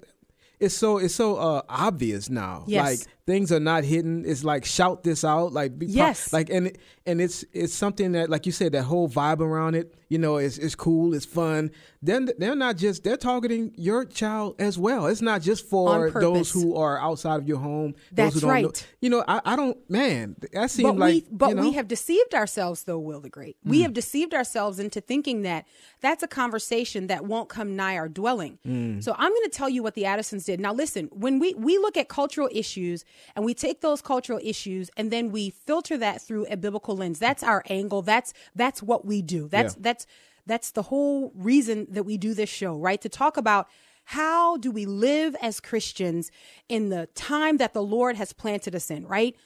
it's 0.62 0.75
so 0.75 0.99
it's 0.99 1.14
so 1.14 1.37
uh 1.37 1.62
obvious 1.69 2.31
now. 2.31 2.64
Yes. 2.66 2.85
like 3.00 3.09
things 3.26 3.52
are 3.52 3.61
not 3.61 3.85
hidden. 3.85 4.25
It's 4.26 4.42
like 4.45 4.64
shout 4.64 5.02
this 5.04 5.25
out. 5.25 5.52
Like 5.52 5.78
be 5.78 5.87
Yes. 5.87 6.33
like 6.33 6.49
and 6.50 6.76
and 7.07 7.21
it's 7.21 7.45
it's 7.52 7.75
something 7.75 8.12
that 8.12 8.31
like 8.31 8.47
you 8.47 8.52
said 8.52 8.73
that 8.73 8.83
whole 8.85 9.09
vibe 9.09 9.40
around 9.40 9.75
it 9.75 9.95
you 10.09 10.19
know 10.19 10.37
it's 10.37 10.59
it's 10.59 10.75
cool 10.75 11.14
it's 11.14 11.25
fun. 11.26 11.71
Then 12.04 12.28
they're 12.38 12.57
not 12.57 12.76
just 12.78 13.04
they're 13.04 13.16
targeting 13.16 13.73
your 13.76 14.04
child 14.04 14.57
as 14.59 14.76
well. 14.78 15.07
It's 15.07 15.23
not 15.23 15.40
just 15.42 15.69
for 15.69 16.11
those 16.11 16.50
who 16.50 16.75
are 16.76 16.99
outside 17.00 17.37
of 17.40 17.47
your 17.49 17.59
home 17.59 17.95
That's 18.12 18.35
those 18.35 18.42
who 18.42 18.49
don't 18.49 18.62
know- 18.62 18.69
right. 18.69 18.87
you 19.00 19.11
know, 19.11 19.25
I, 19.28 19.40
I 19.45 19.57
don't, 19.57 19.78
man, 19.88 20.37
that 20.52 20.71
seems 20.71 20.90
but 20.90 20.99
like, 20.99 21.14
we 21.14 21.25
but 21.31 21.49
you 21.50 21.54
know, 21.57 21.62
Mm. 21.62 21.66
we 21.71 21.73
have 21.75 21.87
deceived 21.88 22.35
ourselves 22.35 22.85
though 22.85 22.99
will 22.99 23.21
the 23.21 23.31
great. 23.31 23.57
We 23.64 23.83
have 23.83 23.92
deceived 23.92 24.35
ourselves 24.35 24.78
into 24.81 25.00
thinking 25.00 25.42
that 25.42 25.64
that's 26.00 26.23
a 26.25 26.28
conversation 26.28 27.07
that 27.07 27.25
won't 27.25 27.49
come 27.49 27.76
nigh 27.76 27.97
our 27.97 28.09
dwelling. 28.09 28.59
Mm. 28.66 29.02
so 29.02 29.14
i'm 29.19 29.31
going 29.31 29.45
to 29.50 29.57
tell 29.61 29.69
you 29.69 29.83
what 29.83 29.95
the 29.95 30.04
addisons 30.04 30.45
did 30.45 30.52
now 30.61 30.73
listen 30.73 31.09
when 31.13 31.39
we 31.39 31.55
we 31.55 31.79
look 31.79 31.97
at 31.97 32.09
cultural 32.09 32.49
issues 32.53 33.05
and 33.35 33.45
we 33.45 33.55
take 33.55 33.81
those 33.81 34.01
cultural 34.03 34.41
issues 34.43 34.91
and 34.97 35.11
then 35.11 35.31
we 35.31 35.51
filter 35.51 35.97
that 35.99 36.21
through 36.21 36.47
a 36.51 36.57
biblical 36.57 36.97
lens 36.97 37.19
that's 37.19 37.43
our 37.43 37.63
angle 37.69 38.03
that's 38.03 38.33
that's 38.55 38.83
what 38.83 39.05
we 39.05 39.23
do 39.23 39.49
that's 39.49 39.75
Yeah. 39.75 39.81
that's 39.81 40.07
that's 40.47 40.73
the 40.73 40.83
whole 40.83 41.33
reason 41.37 41.87
that 41.91 42.03
we 42.03 42.17
do 42.19 42.35
this 42.35 42.49
show, 42.51 42.77
right? 42.77 43.01
To 43.03 43.09
talk 43.09 43.37
about 43.37 43.69
how 44.07 44.57
do 44.57 44.73
we 44.73 44.87
live 44.87 45.37
as 45.41 45.61
Christians 45.61 46.33
in 46.69 46.89
the 46.89 47.07
time 47.15 47.59
that 47.59 47.75
the 47.75 47.83
Lord 47.83 48.17
has 48.17 48.33
planted 48.33 48.75
us 48.75 48.91
in, 48.91 49.07
right? 49.07 49.37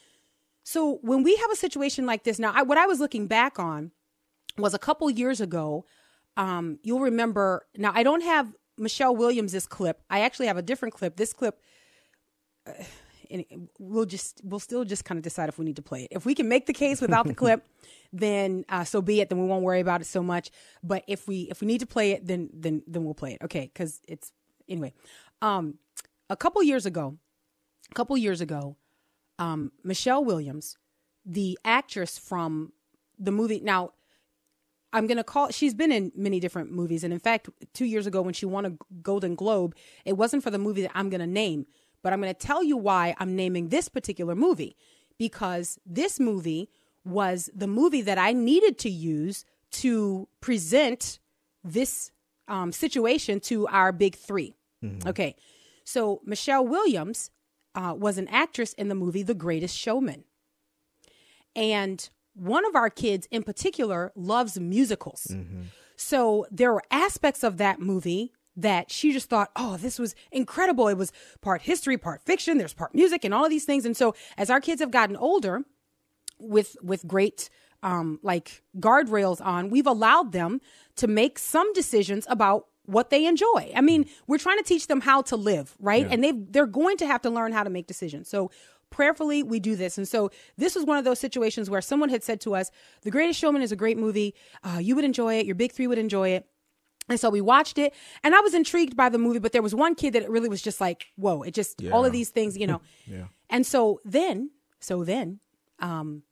So 0.64 0.98
when 1.02 1.22
we 1.22 1.36
have 1.36 1.50
a 1.50 1.56
situation 1.56 2.06
like 2.06 2.24
this, 2.24 2.38
now 2.38 2.50
I, 2.54 2.62
what 2.62 2.78
I 2.78 2.86
was 2.86 2.98
looking 2.98 3.26
back 3.26 3.58
on 3.58 3.90
was 4.56 4.72
a 4.72 4.78
couple 4.78 5.10
years 5.10 5.38
ago. 5.40 5.84
Um, 6.38 6.78
you'll 6.82 7.00
remember. 7.00 7.66
Now 7.76 7.92
I 7.94 8.02
don't 8.02 8.22
have 8.22 8.54
Michelle 8.78 9.16
Williams' 9.16 9.66
clip. 9.66 10.02
I 10.10 10.20
actually 10.20 10.46
have 10.46 10.56
a 10.56 10.62
different 10.62 10.94
clip. 10.94 11.16
This 11.16 11.32
clip. 11.32 11.60
Uh, 12.66 12.72
and 13.30 13.68
we'll 13.78 14.04
just 14.04 14.40
we'll 14.44 14.60
still 14.60 14.84
just 14.84 15.04
kind 15.04 15.18
of 15.18 15.24
decide 15.24 15.48
if 15.48 15.58
we 15.58 15.64
need 15.64 15.76
to 15.76 15.82
play 15.82 16.04
it. 16.04 16.08
If 16.12 16.24
we 16.24 16.34
can 16.34 16.48
make 16.48 16.66
the 16.66 16.72
case 16.72 17.00
without 17.00 17.26
the 17.26 17.34
clip, 17.42 17.66
then 18.12 18.64
uh, 18.68 18.84
so 18.84 19.02
be 19.02 19.20
it. 19.20 19.28
Then 19.28 19.40
we 19.40 19.46
won't 19.46 19.64
worry 19.64 19.80
about 19.80 20.00
it 20.00 20.06
so 20.06 20.22
much. 20.22 20.50
But 20.82 21.04
if 21.08 21.26
we 21.26 21.48
if 21.50 21.60
we 21.60 21.66
need 21.66 21.80
to 21.80 21.86
play 21.86 22.12
it, 22.12 22.26
then 22.26 22.50
then 22.52 22.82
then 22.86 23.04
we'll 23.04 23.14
play 23.14 23.32
it. 23.32 23.42
Okay, 23.42 23.70
because 23.72 24.00
it's 24.06 24.32
anyway. 24.68 24.92
Um, 25.42 25.78
a 26.30 26.36
couple 26.36 26.62
years 26.62 26.86
ago, 26.86 27.16
a 27.90 27.94
couple 27.94 28.16
years 28.16 28.40
ago, 28.40 28.76
um, 29.38 29.72
Michelle 29.84 30.24
Williams, 30.24 30.76
the 31.24 31.58
actress 31.64 32.18
from 32.18 32.72
the 33.18 33.32
movie. 33.32 33.60
Now, 33.60 33.92
I'm 34.92 35.06
gonna 35.06 35.24
call. 35.24 35.50
She's 35.50 35.74
been 35.74 35.92
in 35.92 36.12
many 36.14 36.40
different 36.40 36.72
movies, 36.72 37.04
and 37.04 37.12
in 37.12 37.18
fact, 37.18 37.48
two 37.74 37.84
years 37.84 38.06
ago 38.06 38.22
when 38.22 38.34
she 38.34 38.46
won 38.46 38.66
a 38.66 38.72
Golden 39.02 39.34
Globe, 39.34 39.74
it 40.04 40.14
wasn't 40.14 40.42
for 40.42 40.50
the 40.50 40.58
movie 40.58 40.82
that 40.82 40.92
I'm 40.94 41.10
gonna 41.10 41.26
name 41.26 41.66
but 42.06 42.12
I'm 42.12 42.20
going 42.20 42.32
to 42.32 42.46
tell 42.46 42.62
you 42.62 42.76
why 42.76 43.16
I'm 43.18 43.34
naming 43.34 43.68
this 43.70 43.88
particular 43.88 44.36
movie 44.36 44.76
because 45.18 45.76
this 45.84 46.20
movie 46.20 46.70
was 47.04 47.50
the 47.52 47.66
movie 47.66 48.00
that 48.02 48.16
I 48.16 48.32
needed 48.32 48.78
to 48.78 48.88
use 48.88 49.44
to 49.72 50.28
present 50.40 51.18
this 51.64 52.12
um, 52.46 52.70
situation 52.70 53.40
to 53.40 53.66
our 53.66 53.90
big 53.90 54.14
3 54.14 54.54
mm-hmm. 54.84 55.08
Okay. 55.08 55.34
So 55.82 56.20
Michelle 56.24 56.64
Williams 56.64 57.32
uh, 57.74 57.92
was 57.98 58.18
an 58.18 58.28
actress 58.28 58.72
in 58.74 58.86
the 58.86 58.94
movie 58.94 59.24
The 59.24 59.34
Greatest 59.34 59.76
Showman. 59.76 60.22
And 61.56 62.08
one 62.36 62.64
of 62.66 62.76
our 62.76 62.90
kids 62.90 63.26
in 63.30 63.42
particular 63.42 64.12
loves 64.14 64.58
musicals. 64.58 65.28
Mm-hmm. 65.30 65.62
So 65.96 66.46
there 66.50 66.72
were 66.72 66.82
aspects 66.90 67.42
of 67.42 67.56
that 67.56 67.80
movie 67.80 68.32
that 68.56 68.90
she 68.90 69.12
just 69.12 69.28
thought, 69.28 69.50
oh, 69.56 69.76
this 69.76 69.98
was 69.98 70.14
incredible. 70.30 70.88
It 70.88 70.96
was 70.96 71.12
part 71.40 71.62
history, 71.62 71.98
part 71.98 72.22
fiction. 72.22 72.58
There's 72.58 72.74
part 72.74 72.94
music 72.94 73.24
and 73.24 73.34
all 73.34 73.44
of 73.44 73.50
these 73.50 73.64
things. 73.64 73.84
And 73.84 73.96
so 73.96 74.14
as 74.36 74.50
our 74.50 74.60
kids 74.60 74.80
have 74.80 74.90
gotten 74.90 75.16
older, 75.16 75.64
with 76.38 76.76
with 76.82 77.06
great 77.06 77.48
um, 77.82 78.18
like 78.22 78.62
guardrails 78.78 79.44
on, 79.44 79.70
we've 79.70 79.86
allowed 79.86 80.32
them 80.32 80.60
to 80.96 81.06
make 81.06 81.38
some 81.38 81.72
decisions 81.72 82.26
about 82.28 82.66
what 82.84 83.10
they 83.10 83.26
enjoy. 83.26 83.72
I 83.74 83.80
mean, 83.80 84.06
we're 84.26 84.38
trying 84.38 84.58
to 84.58 84.64
teach 84.64 84.86
them 84.86 85.00
how 85.00 85.22
to 85.22 85.36
live, 85.36 85.74
right? 85.80 86.06
Yeah. 86.06 86.12
And 86.12 86.24
they 86.24 86.32
they're 86.32 86.66
going 86.66 86.96
to 86.98 87.06
have 87.06 87.22
to 87.22 87.30
learn 87.30 87.52
how 87.52 87.64
to 87.64 87.70
make 87.70 87.86
decisions. 87.86 88.28
So 88.28 88.50
prayerfully 88.90 89.42
we 89.42 89.60
do 89.60 89.76
this 89.76 89.98
and 89.98 90.06
so 90.06 90.30
this 90.56 90.74
was 90.74 90.84
one 90.84 90.96
of 90.96 91.04
those 91.04 91.18
situations 91.18 91.68
where 91.68 91.80
someone 91.80 92.08
had 92.08 92.22
said 92.22 92.40
to 92.40 92.54
us 92.54 92.70
the 93.02 93.10
greatest 93.10 93.38
showman 93.38 93.62
is 93.62 93.72
a 93.72 93.76
great 93.76 93.98
movie 93.98 94.34
uh, 94.62 94.78
you 94.78 94.94
would 94.94 95.04
enjoy 95.04 95.34
it 95.34 95.44
your 95.44 95.54
big 95.54 95.72
three 95.72 95.86
would 95.86 95.98
enjoy 95.98 96.28
it 96.28 96.46
and 97.08 97.20
so 97.20 97.30
we 97.30 97.40
watched 97.40 97.78
it 97.78 97.94
and 98.24 98.34
I 98.34 98.40
was 98.40 98.54
intrigued 98.54 98.96
by 98.96 99.08
the 99.08 99.18
movie, 99.18 99.38
but 99.38 99.52
there 99.52 99.62
was 99.62 99.74
one 99.74 99.94
kid 99.94 100.12
that 100.14 100.22
it 100.22 100.30
really 100.30 100.48
was 100.48 100.60
just 100.60 100.80
like, 100.80 101.06
whoa, 101.16 101.42
it 101.42 101.54
just, 101.54 101.80
yeah. 101.80 101.92
all 101.92 102.04
of 102.04 102.12
these 102.12 102.30
things, 102.30 102.56
you 102.56 102.66
know. 102.66 102.80
yeah. 103.06 103.26
And 103.48 103.64
so 103.64 104.00
then, 104.04 104.50
so 104.80 105.04
then, 105.04 105.40
um, 105.78 106.22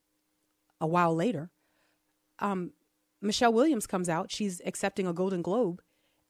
a 0.81 0.87
while 0.87 1.15
later, 1.15 1.51
um, 2.41 2.73
Michelle 3.23 3.53
Williams 3.53 3.87
comes 3.87 4.09
out. 4.09 4.31
She's 4.31 4.61
accepting 4.67 5.07
a 5.07 5.13
Golden 5.13 5.43
Globe. 5.43 5.81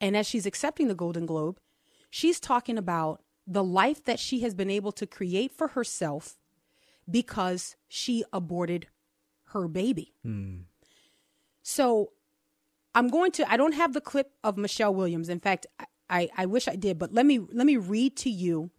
And 0.01 0.17
as 0.17 0.27
she's 0.27 0.47
accepting 0.47 0.89
the 0.89 0.95
Golden 0.95 1.25
Globe, 1.25 1.59
she's 2.11 2.39
talking 2.39 2.77
about 2.77 3.23
the 3.47 3.65
life 3.65 4.05
that 4.05 4.19
she 4.19 4.41
has 4.41 4.55
been 4.55 4.71
able 4.71 4.93
to 4.93 5.07
create 5.07 5.53
for 5.53 5.69
herself 5.69 6.37
because 7.11 7.77
she 7.89 8.25
aborted 8.33 8.87
her 9.49 9.69
baby. 9.69 10.15
Mm. 10.27 10.63
So 11.63 12.13
I'm 12.95 13.09
going 13.09 13.33
to. 13.33 13.51
I 13.51 13.57
don't 13.57 13.75
have 13.75 13.93
the 13.93 14.01
clip 14.01 14.33
of 14.43 14.57
Michelle 14.57 14.95
Williams. 14.95 15.29
In 15.29 15.41
fact, 15.41 15.67
I, 16.09 16.29
I 16.37 16.47
wish 16.47 16.69
I 16.69 16.77
did, 16.77 16.99
but 16.99 17.13
let 17.13 17.27
me 17.27 17.39
let 17.39 17.67
me 17.67 17.77
read 17.77 18.17
to 18.19 18.31
you 18.31 18.71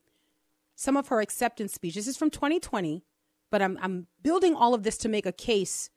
some 0.76 0.98
of 0.98 1.08
her 1.08 1.22
acceptance 1.22 1.74
speech. 1.74 1.96
This 1.96 2.08
is 2.08 2.18
from 2.18 2.30
2020, 2.30 3.04
but 3.52 3.62
I'm 3.62 3.78
I'm 3.82 4.08
building 4.24 4.56
all 4.56 4.74
of 4.74 4.84
this 4.84 4.98
to 5.00 5.10
make 5.10 5.26
a 5.26 5.32
case 5.32 5.90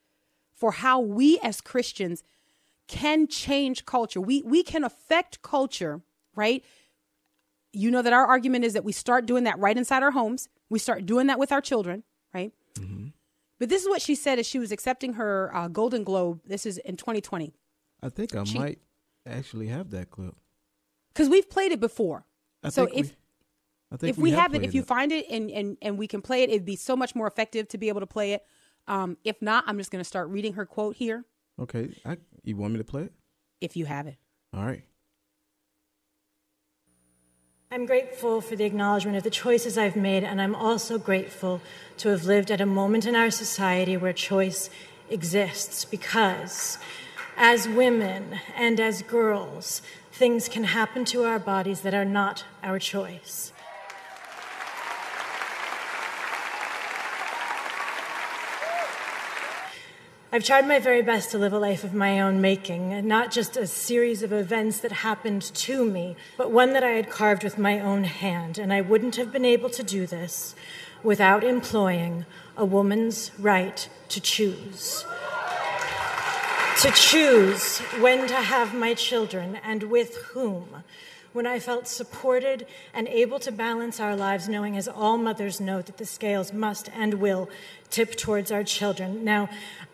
for 0.54 0.72
how 0.72 1.00
we 1.00 1.38
as 1.40 1.60
Christians 1.60 2.22
can 2.88 3.28
change 3.28 3.84
culture. 3.84 4.20
We 4.20 4.42
we 4.42 4.62
can 4.62 4.84
affect 4.84 5.42
culture, 5.42 6.00
right? 6.34 6.64
You 7.72 7.90
know 7.90 8.02
that 8.02 8.12
our 8.12 8.24
argument 8.24 8.64
is 8.64 8.72
that 8.72 8.84
we 8.84 8.92
start 8.92 9.26
doing 9.26 9.44
that 9.44 9.58
right 9.58 9.76
inside 9.76 10.02
our 10.02 10.10
homes. 10.10 10.48
We 10.70 10.78
start 10.78 11.06
doing 11.06 11.26
that 11.26 11.38
with 11.38 11.52
our 11.52 11.60
children, 11.60 12.02
right? 12.32 12.52
Mm-hmm. 12.74 13.08
But 13.58 13.68
this 13.68 13.82
is 13.82 13.88
what 13.88 14.00
she 14.00 14.14
said 14.14 14.38
as 14.38 14.46
she 14.46 14.58
was 14.58 14.72
accepting 14.72 15.14
her 15.14 15.54
uh, 15.54 15.68
Golden 15.68 16.04
Globe. 16.04 16.40
This 16.46 16.64
is 16.64 16.78
in 16.78 16.96
2020. 16.96 17.54
I 18.02 18.08
think 18.08 18.34
I 18.34 18.44
she, 18.44 18.58
might 18.58 18.78
actually 19.26 19.66
have 19.68 19.90
that 19.90 20.10
clip 20.10 20.34
because 21.12 21.28
we've 21.28 21.48
played 21.50 21.72
it 21.72 21.80
before. 21.80 22.24
I 22.62 22.68
so 22.68 22.84
if 22.84 23.14
we, 24.00 24.08
if 24.08 24.16
we, 24.16 24.22
we 24.24 24.30
have, 24.32 24.54
it, 24.54 24.62
if 24.62 24.74
you 24.74 24.82
it. 24.82 24.86
find 24.86 25.10
it 25.10 25.26
and, 25.28 25.50
and 25.50 25.76
and 25.82 25.98
we 25.98 26.06
can 26.06 26.22
play 26.22 26.42
it, 26.42 26.50
it'd 26.50 26.64
be 26.64 26.76
so 26.76 26.96
much 26.96 27.14
more 27.14 27.26
effective 27.26 27.68
to 27.68 27.78
be 27.78 27.88
able 27.88 28.00
to 28.00 28.06
play 28.06 28.32
it. 28.32 28.42
Um, 28.86 29.18
if 29.24 29.42
not, 29.42 29.64
I'm 29.66 29.78
just 29.78 29.90
going 29.90 30.00
to 30.00 30.08
start 30.08 30.28
reading 30.28 30.54
her 30.54 30.64
quote 30.64 30.96
here. 30.96 31.24
Okay, 31.60 31.90
I, 32.06 32.18
you 32.44 32.56
want 32.56 32.72
me 32.72 32.78
to 32.78 32.84
play 32.84 33.02
it? 33.02 33.12
If 33.60 33.76
you 33.76 33.84
have 33.84 34.06
it. 34.06 34.16
All 34.54 34.64
right. 34.64 34.84
I'm 37.70 37.84
grateful 37.84 38.40
for 38.40 38.56
the 38.56 38.64
acknowledgement 38.64 39.18
of 39.18 39.24
the 39.24 39.30
choices 39.30 39.76
I've 39.76 39.94
made, 39.94 40.24
and 40.24 40.40
I'm 40.40 40.54
also 40.54 40.96
grateful 40.96 41.60
to 41.98 42.08
have 42.08 42.24
lived 42.24 42.50
at 42.50 42.62
a 42.62 42.66
moment 42.66 43.04
in 43.04 43.14
our 43.14 43.30
society 43.30 43.94
where 43.94 44.14
choice 44.14 44.70
exists 45.10 45.84
because 45.84 46.78
as 47.36 47.68
women 47.68 48.40
and 48.56 48.80
as 48.80 49.02
girls, 49.02 49.82
things 50.10 50.48
can 50.48 50.64
happen 50.64 51.04
to 51.04 51.24
our 51.24 51.38
bodies 51.38 51.82
that 51.82 51.92
are 51.92 52.06
not 52.06 52.46
our 52.62 52.78
choice. 52.78 53.52
I've 60.30 60.44
tried 60.44 60.68
my 60.68 60.78
very 60.78 61.00
best 61.00 61.30
to 61.30 61.38
live 61.38 61.54
a 61.54 61.58
life 61.58 61.84
of 61.84 61.94
my 61.94 62.20
own 62.20 62.40
making, 62.40 63.06
not 63.08 63.30
just 63.30 63.56
a 63.56 63.66
series 63.66 64.22
of 64.22 64.32
events 64.32 64.80
that 64.80 64.92
happened 64.92 65.42
to 65.42 65.84
me, 65.84 66.16
but 66.36 66.50
one 66.50 66.74
that 66.74 66.84
I 66.84 66.90
had 66.90 67.08
carved 67.08 67.42
with 67.42 67.56
my 67.56 67.80
own 67.80 68.04
hand. 68.04 68.58
And 68.58 68.72
I 68.72 68.82
wouldn't 68.82 69.16
have 69.16 69.32
been 69.32 69.46
able 69.46 69.70
to 69.70 69.82
do 69.82 70.06
this 70.06 70.54
without 71.02 71.44
employing 71.44 72.26
a 72.56 72.64
woman's 72.64 73.30
right 73.38 73.88
to 74.08 74.20
choose 74.20 75.06
to 76.82 76.92
choose 76.92 77.78
when 77.98 78.28
to 78.28 78.36
have 78.36 78.72
my 78.72 78.94
children 78.94 79.56
and 79.64 79.82
with 79.84 80.14
whom. 80.32 80.84
When 81.32 81.44
I 81.44 81.58
felt 81.58 81.88
supported 81.88 82.66
and 82.94 83.08
able 83.08 83.40
to 83.40 83.50
balance 83.50 83.98
our 83.98 84.14
lives, 84.14 84.48
knowing, 84.48 84.76
as 84.76 84.86
all 84.86 85.18
mothers 85.18 85.60
know, 85.60 85.82
that 85.82 85.98
the 85.98 86.06
scales 86.06 86.52
must 86.52 86.88
and 86.94 87.14
will 87.14 87.50
tip 87.90 88.14
towards 88.14 88.52
our 88.52 88.62
children. 88.62 89.24
Now, 89.24 89.48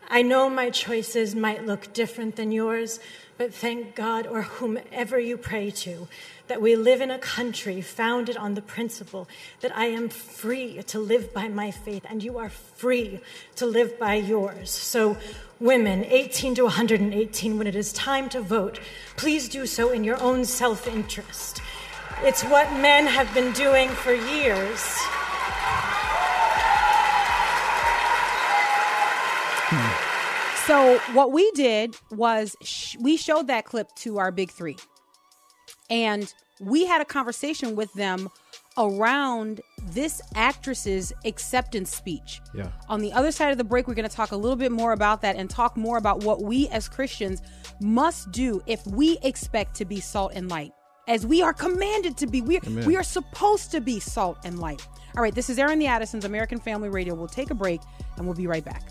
I 0.08 0.23
know 0.23 0.50
my 0.50 0.70
choices 0.70 1.34
might 1.34 1.66
look 1.66 1.92
different 1.92 2.37
than 2.37 2.52
yours, 2.52 3.00
but 3.37 3.52
thank 3.52 3.94
God 3.94 4.26
or 4.26 4.42
whomever 4.42 5.18
you 5.18 5.37
pray 5.37 5.70
to 5.70 6.08
that 6.46 6.61
we 6.61 6.76
live 6.76 7.00
in 7.00 7.11
a 7.11 7.18
country 7.18 7.80
founded 7.80 8.37
on 8.37 8.54
the 8.54 8.62
principle 8.62 9.26
that 9.61 9.76
I 9.76 9.87
am 9.87 10.08
free 10.08 10.82
to 10.88 10.99
live 10.99 11.32
by 11.32 11.49
my 11.49 11.70
faith 11.70 12.04
and 12.08 12.23
you 12.23 12.38
are 12.38 12.50
free 12.50 13.20
to 13.56 13.66
live 13.66 13.99
by 13.99 14.14
yours. 14.14 14.70
So, 14.70 15.16
women 15.58 16.04
18 16.04 16.56
to 16.56 16.64
118, 16.64 17.56
when 17.56 17.66
it 17.66 17.75
is 17.75 17.92
time 17.94 18.28
to 18.30 18.42
vote, 18.42 18.78
please 19.16 19.49
do 19.49 19.66
so 19.66 19.90
in 19.90 20.04
your 20.04 20.20
own 20.20 20.44
self 20.44 20.87
interest. 20.87 21.62
It's 22.23 22.44
what 22.44 22.73
men 22.78 23.06
have 23.06 23.32
been 23.34 23.52
doing 23.52 23.88
for 23.88 24.12
years. 24.12 24.99
So, 30.66 30.99
what 31.12 31.30
we 31.30 31.50
did 31.52 31.94
was 32.11 32.56
sh- 32.62 32.97
we 32.99 33.18
showed 33.18 33.49
that 33.49 33.66
clip 33.66 33.94
to 33.97 34.18
our 34.18 34.30
big 34.30 34.50
three. 34.50 34.76
And 35.90 36.33
we 36.59 36.87
had 36.87 37.02
a 37.02 37.04
conversation 37.04 37.76
with 37.76 37.92
them 37.92 38.30
around 38.78 39.61
this 39.92 40.23
actress's 40.35 41.12
acceptance 41.25 41.94
speech. 41.94 42.40
Yeah. 42.54 42.71
On 42.88 43.00
the 43.00 43.12
other 43.12 43.30
side 43.30 43.52
of 43.52 43.59
the 43.59 43.64
break, 43.64 43.87
we're 43.87 43.94
going 43.94 44.09
to 44.09 44.14
talk 44.14 44.33
a 44.33 44.37
little 44.37 44.56
bit 44.56 44.73
more 44.73 44.92
about 44.92 45.21
that 45.23 45.37
and 45.37 45.50
talk 45.50 45.76
more 45.76 45.99
about 45.99 46.25
what 46.25 46.42
we 46.42 46.68
as 46.68 46.88
Christians 46.88 47.42
must 47.80 48.33
do 48.33 48.62
if 48.66 48.87
we 48.87 49.18
expect 49.23 49.76
to 49.76 49.85
be 49.85 50.00
salt 50.00 50.33
and 50.35 50.49
light. 50.49 50.73
As 51.06 51.26
we 51.26 51.42
are 51.42 51.52
commanded 51.52 52.16
to 52.16 52.26
be, 52.26 52.40
we, 52.40 52.59
we 52.87 52.97
are 52.97 53.02
supposed 53.02 53.71
to 53.73 53.80
be 53.83 54.00
salt 54.00 54.38
and 54.44 54.59
light. 54.59 54.87
All 55.16 55.23
right, 55.23 55.35
this 55.35 55.50
is 55.50 55.59
Airing 55.59 55.78
the 55.78 55.87
Addisons, 55.87 56.25
American 56.25 56.59
Family 56.59 56.88
Radio. 56.88 57.14
We'll 57.14 57.28
take 57.28 57.50
a 57.50 57.54
break 57.54 57.83
and 58.16 58.25
we'll 58.25 58.35
be 58.35 58.47
right 58.47 58.64
back. 58.64 58.83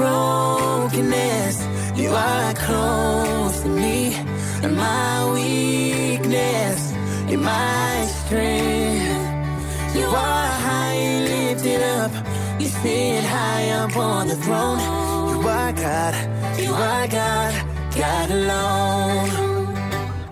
Brokenness. 0.00 1.56
You 1.96 2.10
are 2.10 2.54
close 2.54 3.60
to 3.62 3.68
me 3.68 4.14
and 4.62 4.76
my 4.76 5.32
weakness. 5.32 6.92
You're 7.28 7.40
my 7.40 8.06
strength. 8.24 9.96
You 9.96 10.06
are 10.06 10.48
high 10.66 10.94
and 10.94 11.24
lifted 11.28 11.82
up. 11.82 12.12
You 12.60 12.68
sit 12.68 13.24
high 13.24 13.70
up 13.70 13.96
on 13.96 14.28
the 14.28 14.36
throne. 14.36 14.78
You 14.78 15.48
are 15.48 15.72
God. 15.72 16.14
You 16.58 16.72
are 16.72 17.08
God. 17.08 17.52
God 17.96 18.30
alone. 18.30 19.50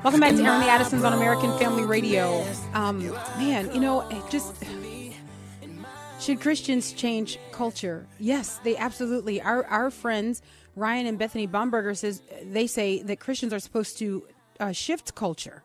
Welcome 0.03 0.21
back 0.21 0.37
to 0.37 0.43
Airing 0.43 0.61
the 0.61 0.69
Addisons 0.69 1.05
on 1.05 1.13
American 1.13 1.59
Family 1.59 1.85
Radio. 1.85 2.47
Um, 2.73 3.09
man, 3.37 3.71
you 3.75 3.81
know, 3.81 4.09
it 4.09 4.23
just 4.31 4.55
should 6.29 6.43
Christians 6.43 6.93
change 6.93 7.39
culture? 7.53 8.07
Yes, 8.21 8.61
they 8.63 8.77
absolutely. 8.77 9.41
Our 9.41 9.65
our 9.65 9.91
friends 9.91 10.43
Ryan 10.77 11.07
and 11.07 11.19
Bethany 11.19 11.49
Bomberger 11.49 11.97
says 11.97 12.21
they 12.43 12.67
say 12.67 13.03
that 13.03 13.19
Christians 13.19 13.55
are 13.55 13.59
supposed 13.59 13.97
to 14.01 14.27
uh, 14.61 14.73
shift 14.73 15.15
culture. 15.15 15.63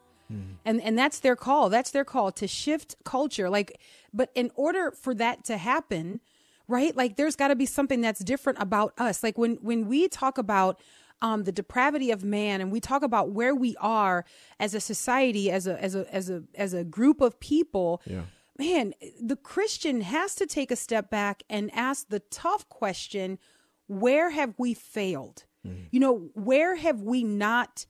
And 0.65 0.81
and 0.81 0.97
that's 0.97 1.19
their 1.19 1.35
call. 1.35 1.69
That's 1.69 1.91
their 1.91 2.05
call 2.05 2.31
to 2.31 2.47
shift 2.47 2.95
culture. 3.03 3.49
Like 3.49 3.77
but 4.13 4.31
in 4.35 4.51
order 4.55 4.91
for 4.91 5.13
that 5.15 5.43
to 5.45 5.57
happen, 5.57 6.21
right? 6.69 6.95
Like 6.95 7.17
there's 7.17 7.35
got 7.35 7.49
to 7.49 7.55
be 7.55 7.65
something 7.65 7.99
that's 7.99 8.23
different 8.23 8.59
about 8.61 8.93
us. 8.97 9.21
Like 9.21 9.37
when 9.37 9.57
when 9.61 9.87
we 9.87 10.07
talk 10.07 10.37
about 10.37 10.79
um, 11.21 11.43
the 11.43 11.51
depravity 11.51 12.09
of 12.09 12.23
man 12.23 12.61
and 12.61 12.71
we 12.71 12.79
talk 12.79 13.03
about 13.03 13.31
where 13.31 13.53
we 13.53 13.75
are 13.81 14.23
as 14.61 14.73
a 14.73 14.79
society 14.79 15.51
as 15.51 15.67
a 15.67 15.79
as 15.83 15.93
a 15.93 16.11
as 16.15 16.29
a 16.29 16.43
as 16.55 16.73
a 16.73 16.85
group 16.85 17.19
of 17.21 17.39
people 17.39 18.01
Yeah. 18.05 18.21
Man 18.57 18.93
the 19.21 19.35
christian 19.35 20.01
has 20.01 20.35
to 20.35 20.45
take 20.45 20.69
a 20.69 20.75
step 20.75 21.09
back 21.09 21.43
and 21.49 21.71
ask 21.73 22.07
the 22.09 22.19
tough 22.19 22.69
question 22.69 23.39
where 23.87 24.29
have 24.29 24.55
we 24.57 24.73
failed? 24.73 25.45
You 25.91 25.99
know 25.99 26.29
where 26.33 26.75
have 26.75 27.01
we 27.01 27.23
not 27.23 27.85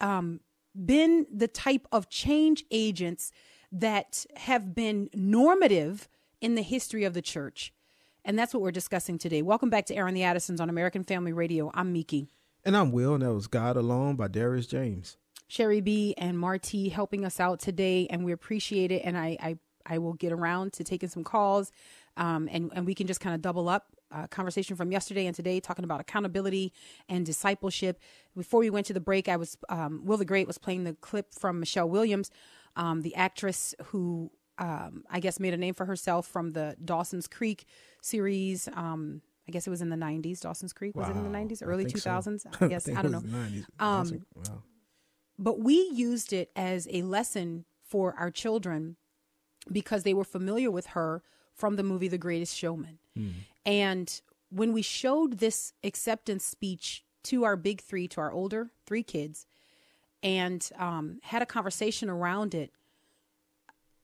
um, 0.00 0.40
been 0.74 1.26
the 1.34 1.48
type 1.48 1.86
of 1.90 2.10
change 2.10 2.64
agents 2.70 3.32
that 3.72 4.26
have 4.36 4.74
been 4.74 5.08
normative 5.14 6.08
in 6.40 6.54
the 6.54 6.62
history 6.62 7.04
of 7.04 7.14
the 7.14 7.22
church? 7.22 7.72
And 8.26 8.38
that's 8.38 8.52
what 8.52 8.62
we're 8.62 8.72
discussing 8.72 9.18
today. 9.18 9.42
Welcome 9.42 9.70
back 9.70 9.86
to 9.86 9.94
airing 9.94 10.14
the 10.14 10.22
addisons 10.22 10.60
on 10.60 10.68
american 10.68 11.02
family 11.02 11.32
radio. 11.32 11.70
I'm 11.72 11.92
miki. 11.92 12.28
And 12.64 12.76
I'm 12.76 12.92
Will, 12.92 13.14
and 13.14 13.22
that 13.22 13.32
was 13.32 13.46
God 13.46 13.76
Alone 13.76 14.16
by 14.16 14.28
Darius 14.28 14.66
James. 14.66 15.16
Sherry 15.48 15.80
B 15.80 16.14
and 16.16 16.38
Marty 16.38 16.88
helping 16.88 17.24
us 17.24 17.38
out 17.38 17.60
today, 17.60 18.06
and 18.08 18.24
we 18.24 18.32
appreciate 18.32 18.90
it. 18.90 19.02
And 19.04 19.16
I, 19.18 19.36
I, 19.40 19.58
I 19.86 19.98
will 19.98 20.14
get 20.14 20.32
around 20.32 20.72
to 20.74 20.84
taking 20.84 21.08
some 21.08 21.24
calls, 21.24 21.72
um, 22.16 22.48
and 22.50 22.70
and 22.74 22.86
we 22.86 22.94
can 22.94 23.06
just 23.06 23.20
kind 23.20 23.34
of 23.34 23.42
double 23.42 23.68
up 23.68 23.86
uh, 24.10 24.26
conversation 24.28 24.76
from 24.76 24.92
yesterday 24.92 25.26
and 25.26 25.34
today, 25.34 25.60
talking 25.60 25.84
about 25.84 26.00
accountability 26.00 26.72
and 27.08 27.26
discipleship. 27.26 27.98
Before 28.36 28.60
we 28.60 28.70
went 28.70 28.86
to 28.86 28.92
the 28.92 29.00
break, 29.00 29.28
I 29.28 29.36
was 29.36 29.56
um, 29.68 30.02
Will 30.04 30.16
the 30.18 30.24
Great 30.24 30.46
was 30.46 30.58
playing 30.58 30.84
the 30.84 30.94
clip 30.94 31.34
from 31.34 31.58
Michelle 31.60 31.88
Williams, 31.88 32.30
um, 32.76 33.02
the 33.02 33.14
actress 33.14 33.74
who 33.86 34.30
um, 34.58 35.04
I 35.10 35.20
guess 35.20 35.40
made 35.40 35.52
a 35.54 35.56
name 35.56 35.74
for 35.74 35.84
herself 35.86 36.26
from 36.26 36.50
the 36.50 36.76
Dawson's 36.84 37.26
Creek 37.26 37.66
series. 38.02 38.68
Um, 38.74 39.20
I 39.48 39.50
guess 39.50 39.66
it 39.66 39.70
was 39.70 39.82
in 39.82 39.90
the 39.90 39.96
'90s. 39.96 40.40
Dawson's 40.40 40.72
Creek 40.72 40.96
was 40.96 41.08
it 41.08 41.16
in 41.16 41.24
the 41.24 41.28
Wow. 41.28 41.34
'90s, 41.44 41.62
I 41.62 41.66
early 41.66 41.84
think 41.84 41.98
so. 41.98 42.10
2000s? 42.10 42.46
I 42.62 42.68
guess 42.68 42.84
think 42.84 42.98
I 42.98 43.02
don't 43.02 43.12
know. 43.12 43.18
was 43.18 43.30
the 43.30 43.36
90s. 43.36 43.64
Um, 43.80 44.26
Wow. 44.36 44.62
but 45.38 45.58
we 45.60 45.74
used 45.92 46.32
it 46.32 46.50
as 46.56 46.86
a 46.90 47.02
lesson 47.02 47.64
for 47.82 48.14
our 48.14 48.30
children 48.30 48.96
because 49.70 50.02
they 50.02 50.14
were 50.14 50.24
familiar 50.24 50.70
with 50.70 50.86
her 50.88 51.22
from 51.54 51.76
the 51.76 51.82
movie 51.82 52.08
The 52.08 52.18
Greatest 52.18 52.56
Showman. 52.56 52.98
And 53.64 54.20
when 54.50 54.72
we 54.72 54.82
showed 54.82 55.38
this 55.38 55.72
acceptance 55.82 56.44
speech 56.44 57.04
to 57.24 57.44
our 57.44 57.56
big 57.56 57.80
three, 57.80 58.06
to 58.08 58.20
our 58.20 58.32
older 58.32 58.70
three 58.86 59.02
kids, 59.02 59.46
and 60.22 60.68
um, 60.78 61.18
had 61.22 61.42
a 61.42 61.46
conversation 61.46 62.08
around 62.10 62.54
it, 62.54 62.70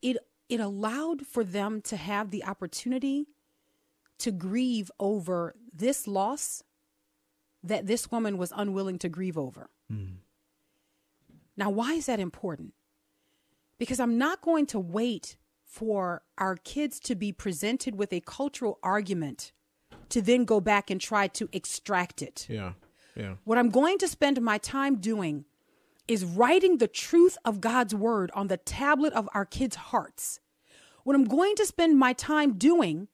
it 0.03 0.17
it 0.49 0.61
allowed 0.61 1.27
for 1.27 1.45
them 1.45 1.81
to 1.83 1.97
have 1.97 2.31
the 2.31 2.45
opportunity 2.45 3.27
to 4.19 4.31
grieve 4.33 4.91
over 4.99 5.55
this 5.73 6.07
loss 6.09 6.63
that 7.63 7.87
this 7.87 8.11
woman 8.11 8.37
was 8.37 8.53
unwilling 8.57 8.99
to 8.99 9.09
grieve 9.09 9.39
over. 9.39 9.71
Now, 11.57 11.71
why 11.71 11.95
is 11.95 12.07
that 12.07 12.19
important? 12.21 12.75
Because 13.79 14.01
I'm 14.01 14.19
not 14.19 14.41
going 14.41 14.67
to 14.67 14.79
wait 14.81 15.37
for 15.71 16.23
our 16.37 16.57
kids 16.57 16.99
to 16.99 17.15
be 17.15 17.31
presented 17.31 17.95
with 17.95 18.13
a 18.13 18.21
cultural 18.21 18.81
argument 18.83 19.53
to 20.09 20.21
then 20.21 20.45
go 20.45 20.61
back 20.61 20.91
and 20.91 21.01
try 21.01 21.29
to 21.29 21.49
extract 21.53 22.23
it. 22.23 22.47
Yeah. 22.51 22.73
Yeah. 23.15 23.35
What 23.45 23.57
I'm 23.57 23.71
going 23.71 23.97
to 23.99 24.09
spend 24.09 24.41
my 24.43 24.59
time 24.59 24.97
doing 24.97 25.45
is 26.09 26.25
writing 26.25 26.79
the 26.79 26.89
truth 26.89 27.39
of 27.45 27.61
God's 27.61 27.95
word 27.95 28.33
on 28.35 28.49
the 28.49 28.57
tablet 28.57 29.13
of 29.13 29.29
our 29.33 29.45
kids' 29.45 29.77
hearts. 29.77 30.41
What 31.05 31.15
I'm 31.15 31.25
going 31.25 31.55
to 31.55 31.67
spend 31.67 31.97
my 31.97 32.15
time 32.15 32.59
doing 32.59 33.07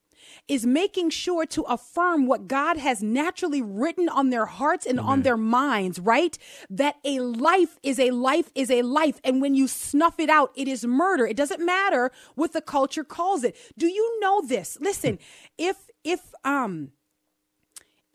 is 0.49 0.67
making 0.67 1.11
sure 1.11 1.47
to 1.47 1.63
affirm 1.63 2.27
what 2.27 2.49
God 2.49 2.77
has 2.77 3.03
naturally 3.03 3.63
written 3.63 4.09
on 4.09 4.31
their 4.31 4.47
hearts 4.47 4.87
and 4.87 5.01
on 5.01 5.23
their 5.23 5.37
minds, 5.37 5.99
right? 5.99 6.37
That 6.71 6.97
a 7.05 7.21
life 7.21 7.79
is 7.83 7.99
a 7.99 8.11
life 8.11 8.51
is 8.55 8.71
a 8.71 8.83
life. 8.83 9.21
And 9.25 9.41
when 9.41 9.55
you 9.55 9.69
snuff 9.69 10.19
it 10.21 10.31
out, 10.31 10.53
it 10.55 10.69
is 10.69 10.87
murder. 10.87 11.27
It 11.27 11.37
doesn't 11.37 11.65
matter 11.65 12.11
what 12.35 12.53
the 12.53 12.61
culture 12.61 13.05
calls 13.05 13.45
it. 13.45 13.57
Do 13.77 13.87
you 13.87 14.21
know 14.21 14.41
this? 14.41 14.79
Listen, 14.81 15.19
if, 15.59 15.91
if, 16.05 16.21
um, 16.45 16.93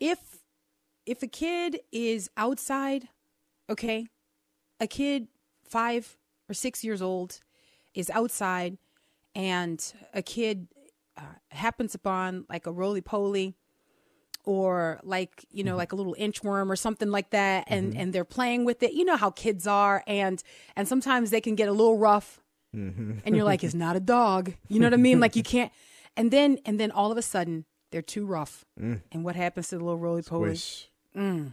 if, 0.00 0.18
if 1.06 1.22
a 1.22 1.28
kid 1.28 1.80
is 1.90 2.30
outside, 2.36 3.08
okay, 3.68 4.06
a 4.80 4.86
kid 4.86 5.28
five 5.64 6.16
or 6.48 6.54
six 6.54 6.82
years 6.84 7.00
old 7.00 7.40
is 7.94 8.10
outside 8.10 8.78
and 9.34 9.92
a 10.12 10.22
kid 10.22 10.68
uh, 11.16 11.22
happens 11.50 11.94
upon 11.94 12.44
like 12.48 12.66
a 12.66 12.72
roly 12.72 13.00
poly 13.00 13.54
or 14.44 15.00
like 15.02 15.44
you 15.50 15.62
know 15.62 15.72
mm-hmm. 15.72 15.78
like 15.78 15.92
a 15.92 15.96
little 15.96 16.16
inchworm 16.18 16.70
or 16.70 16.76
something 16.76 17.10
like 17.10 17.30
that 17.30 17.64
and 17.68 17.92
mm-hmm. 17.92 18.00
and 18.00 18.12
they're 18.12 18.24
playing 18.24 18.64
with 18.64 18.82
it. 18.82 18.92
You 18.92 19.04
know 19.04 19.16
how 19.16 19.30
kids 19.30 19.66
are 19.66 20.02
and 20.06 20.42
and 20.76 20.88
sometimes 20.88 21.30
they 21.30 21.40
can 21.40 21.54
get 21.54 21.68
a 21.68 21.72
little 21.72 21.98
rough 21.98 22.40
mm-hmm. 22.74 23.18
and 23.24 23.36
you're 23.36 23.44
like 23.44 23.62
it's 23.62 23.74
not 23.74 23.96
a 23.96 24.00
dog. 24.00 24.52
You 24.68 24.80
know 24.80 24.86
what 24.86 24.94
i 24.94 24.98
mean? 24.98 25.20
Like 25.20 25.36
you 25.36 25.42
can't 25.42 25.72
and 26.16 26.30
then 26.30 26.58
and 26.64 26.78
then 26.80 26.90
all 26.90 27.12
of 27.12 27.18
a 27.18 27.22
sudden 27.22 27.64
they're 27.90 28.02
too 28.02 28.26
rough. 28.26 28.64
Mm. 28.80 29.02
And 29.12 29.24
what 29.24 29.36
happens 29.36 29.68
to 29.68 29.78
the 29.78 29.84
little 29.84 29.98
roly 29.98 30.22
poly 30.22 30.56
Squish. 30.56 30.90
Mm. 31.16 31.52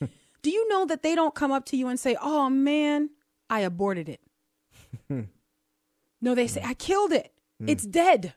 do 0.42 0.50
you 0.50 0.68
know 0.68 0.86
that 0.86 1.02
they 1.02 1.14
don't 1.14 1.34
come 1.34 1.52
up 1.52 1.66
to 1.66 1.76
you 1.76 1.88
and 1.88 1.98
say, 2.00 2.16
"Oh 2.22 2.48
man, 2.48 3.10
I 3.50 3.60
aborted 3.60 4.08
it"? 4.08 4.20
no, 6.20 6.34
they 6.34 6.46
say, 6.46 6.60
mm. 6.60 6.68
"I 6.68 6.74
killed 6.74 7.12
it. 7.12 7.32
It's 7.66 7.84
dead." 7.84 8.34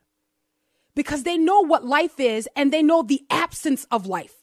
Because 1.00 1.24
they 1.24 1.38
know 1.38 1.62
what 1.62 1.86
life 1.86 2.20
is 2.20 2.50
and 2.58 2.74
they 2.74 2.84
know 2.84 3.04
the 3.04 3.22
absence 3.30 3.88
of 3.90 4.06
life. 4.06 4.36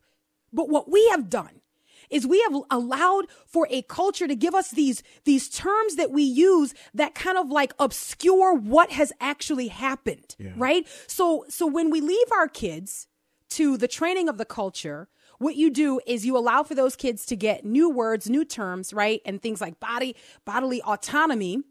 But 0.54 0.70
what 0.70 0.90
we 0.90 1.06
have 1.08 1.28
done 1.28 1.60
is 2.08 2.26
we 2.26 2.40
have 2.48 2.62
allowed 2.70 3.26
for 3.46 3.68
a 3.70 3.82
culture 3.82 4.26
to 4.26 4.34
give 4.34 4.54
us 4.54 4.70
these 4.70 5.02
these 5.24 5.50
terms 5.50 5.96
that 5.96 6.10
we 6.12 6.22
use 6.22 6.72
that 6.94 7.14
kind 7.14 7.36
of 7.36 7.50
like 7.50 7.74
obscure 7.78 8.54
what 8.54 8.90
has 8.90 9.12
actually 9.20 9.68
happened, 9.68 10.34
right? 10.56 10.88
So 11.06 11.44
so 11.50 11.66
when 11.66 11.90
we 11.90 12.00
leave 12.00 12.32
our 12.32 12.48
kids 12.48 13.06
to 13.50 13.76
the 13.76 13.88
training 13.88 14.26
of 14.30 14.38
the 14.38 14.46
culture, 14.46 15.08
what 15.38 15.56
you 15.56 15.68
do 15.68 16.00
is 16.06 16.24
you 16.24 16.38
allow 16.38 16.62
for 16.62 16.74
those 16.74 16.96
kids 16.96 17.26
to 17.26 17.36
get 17.36 17.66
new 17.66 17.90
words, 17.90 18.30
new 18.30 18.46
terms, 18.46 18.94
right? 18.94 19.20
And 19.26 19.42
things 19.42 19.60
like 19.60 19.78
body 19.78 20.16
bodily 20.46 20.80
autonomy. 20.80 21.64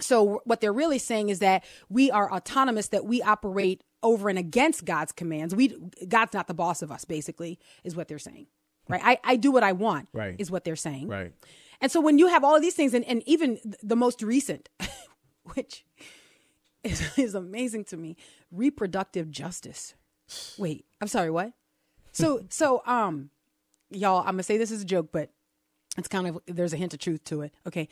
So 0.00 0.42
what 0.44 0.60
they're 0.60 0.80
really 0.82 0.98
saying 0.98 1.30
is 1.30 1.38
that 1.38 1.64
we 1.88 2.10
are 2.10 2.30
autonomous, 2.30 2.88
that 2.88 3.06
we 3.06 3.22
operate 3.22 3.82
over 4.02 4.28
and 4.28 4.38
against 4.38 4.84
God's 4.84 5.12
commands. 5.12 5.54
We 5.54 5.76
God's 6.08 6.32
not 6.34 6.46
the 6.46 6.54
boss 6.54 6.82
of 6.82 6.90
us, 6.92 7.04
basically, 7.04 7.58
is 7.84 7.96
what 7.96 8.08
they're 8.08 8.18
saying. 8.18 8.46
Right? 8.88 9.00
I, 9.04 9.18
I 9.22 9.36
do 9.36 9.50
what 9.50 9.62
I 9.62 9.72
want, 9.72 10.08
Right. 10.14 10.34
is 10.38 10.50
what 10.50 10.64
they're 10.64 10.76
saying. 10.76 11.08
Right. 11.08 11.32
And 11.80 11.92
so 11.92 12.00
when 12.00 12.18
you 12.18 12.28
have 12.28 12.42
all 12.42 12.56
of 12.56 12.62
these 12.62 12.74
things, 12.74 12.94
and, 12.94 13.04
and 13.04 13.22
even 13.26 13.58
the 13.82 13.96
most 13.96 14.22
recent, 14.22 14.68
which 15.54 15.84
is, 16.82 17.18
is 17.18 17.34
amazing 17.34 17.84
to 17.86 17.96
me, 17.96 18.16
reproductive 18.50 19.30
justice. 19.30 19.94
Wait, 20.56 20.86
I'm 21.00 21.08
sorry, 21.08 21.30
what? 21.30 21.52
So 22.12 22.46
so 22.48 22.82
um 22.86 23.30
y'all, 23.90 24.20
I'm 24.20 24.26
gonna 24.34 24.42
say 24.42 24.56
this 24.58 24.70
is 24.70 24.82
a 24.82 24.86
joke, 24.86 25.08
but 25.12 25.30
it's 25.96 26.08
kind 26.08 26.26
of 26.26 26.38
there's 26.46 26.72
a 26.72 26.76
hint 26.76 26.94
of 26.94 27.00
truth 27.00 27.24
to 27.24 27.42
it. 27.42 27.52
Okay. 27.66 27.88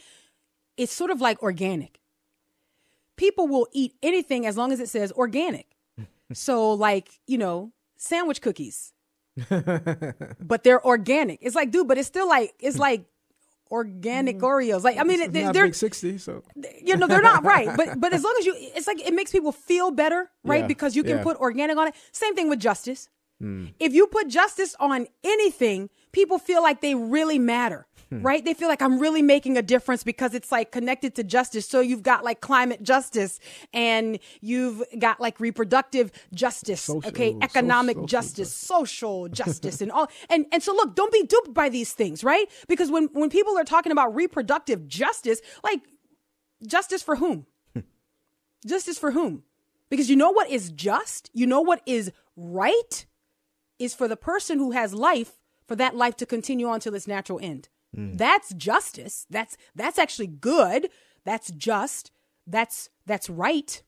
It's 0.77 0.93
sort 0.93 1.11
of 1.11 1.21
like 1.21 1.43
organic. 1.43 2.01
People 3.17 3.49
will 3.49 3.67
eat 3.73 3.95
anything 4.03 4.45
as 4.47 4.57
long 4.57 4.73
as 4.73 4.81
it 4.81 4.89
says 4.89 5.13
organic. 5.13 5.67
So 6.33 6.73
like, 6.73 7.09
you 7.27 7.39
know, 7.39 7.73
sandwich 7.97 8.41
cookies. 8.41 8.93
but 10.41 10.65
they're 10.65 10.85
organic. 10.85 11.39
It's 11.43 11.55
like, 11.55 11.71
dude, 11.71 11.89
but 11.89 11.99
it's 11.99 12.09
still 12.09 12.29
like 12.29 12.55
it's 12.59 12.79
like 12.79 13.05
organic 13.71 14.39
mm. 14.39 14.43
Oreos. 14.43 14.83
Like, 14.83 14.99
I 14.99 15.05
mean, 15.05 15.21
It's 15.21 15.33
they're, 15.33 15.45
not 15.45 15.55
they're 15.55 15.67
big 15.67 15.75
60, 15.75 16.19
so 16.19 16.43
you 16.83 16.97
know 16.97 17.07
they're 17.07 17.21
not 17.21 17.45
right 17.45 17.77
but 17.77 18.01
but 18.01 18.13
as 18.13 18.23
long 18.23 18.35
as 18.39 18.47
you 18.47 18.55
it's 18.59 18.87
like 18.87 19.01
it 19.01 19.13
makes 19.13 19.33
people 19.33 19.53
feel 19.53 19.91
better 19.91 20.31
right 20.45 20.63
Yeah, 20.63 20.67
because 20.67 20.97
you 20.97 21.03
can 21.03 21.19
yeah. 21.19 21.23
put 21.23 21.37
organic 21.39 21.77
on 21.77 21.89
it 21.89 21.95
same 22.13 22.35
thing 22.35 22.49
with 22.49 22.61
justice 22.61 23.09
mm. 23.43 23.73
If 23.79 23.93
you 23.93 24.07
put 24.07 24.29
justice 24.29 24.75
on 24.81 25.07
anything, 25.25 25.91
people 26.13 26.39
feel 26.39 26.63
like 26.63 26.81
they 26.81 26.95
really 26.95 27.39
matter. 27.39 27.87
Hmm. 28.11 28.23
Right? 28.23 28.45
They 28.45 28.55
feel 28.55 28.69
like 28.69 28.83
I'm 28.83 29.01
really 29.01 29.23
making 29.23 29.57
a 29.59 29.63
difference 29.63 30.05
because 30.05 30.33
it's 30.33 30.53
like 30.53 30.71
connected 30.71 31.17
to 31.17 31.25
justice. 31.25 31.67
So 31.69 31.81
you've 31.81 32.05
got 32.05 32.23
like 32.23 32.41
climate 32.41 32.83
justice 32.83 33.41
and 33.73 34.21
you've 34.41 34.83
got 34.99 35.21
like 35.21 35.41
reproductive 35.41 36.13
justice, 36.33 36.83
Social- 36.83 37.09
okay, 37.09 37.37
economic 37.43 37.97
social 37.97 38.07
justice, 38.07 38.55
social 38.55 39.29
justice 39.29 39.81
and 39.81 39.91
all. 39.91 40.09
And 40.31 40.47
and 40.53 40.63
so 40.63 40.73
look, 40.73 40.95
don't 40.95 41.13
be 41.13 41.25
duped 41.25 41.53
by 41.53 41.69
these 41.69 41.93
things, 41.95 42.23
right? 42.23 42.47
Because 42.69 42.93
when 42.93 43.09
when 43.13 43.29
people 43.29 43.59
are 43.59 43.65
talking 43.65 43.91
about 43.91 44.15
reproductive 44.15 44.87
justice, 44.87 45.41
like 45.65 45.81
justice 46.65 47.03
for 47.03 47.17
whom? 47.17 47.47
Hmm. 47.75 47.81
justice 48.65 48.99
for 48.99 49.11
whom? 49.11 49.43
Because 49.91 50.09
you 50.09 50.17
know 50.17 50.31
what 50.31 50.49
is 50.49 50.71
just? 50.71 51.31
You 51.35 51.47
know 51.47 51.61
what 51.61 51.81
is 51.87 52.13
right? 52.37 53.07
Is 53.81 53.95
for 53.95 54.07
the 54.07 54.17
person 54.17 54.59
who 54.59 54.71
has 54.71 54.95
life 54.95 55.33
for 55.67 55.77
that 55.77 55.97
life 55.97 56.17
to 56.19 56.27
continue 56.27 56.69
on 56.69 56.81
till 56.81 56.95
its 56.95 57.09
natural 57.09 57.41
end. 57.43 57.69
That's 57.93 58.53
justice. 58.55 59.27
That's 59.31 59.57
that's 59.75 59.99
actually 59.99 60.29
good. 60.29 60.91
That's 61.25 61.51
just. 61.51 62.11
That's 62.47 62.91
that's 63.07 63.31
right. 63.31 63.83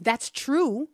That's 0.00 0.30
true. 0.30 0.88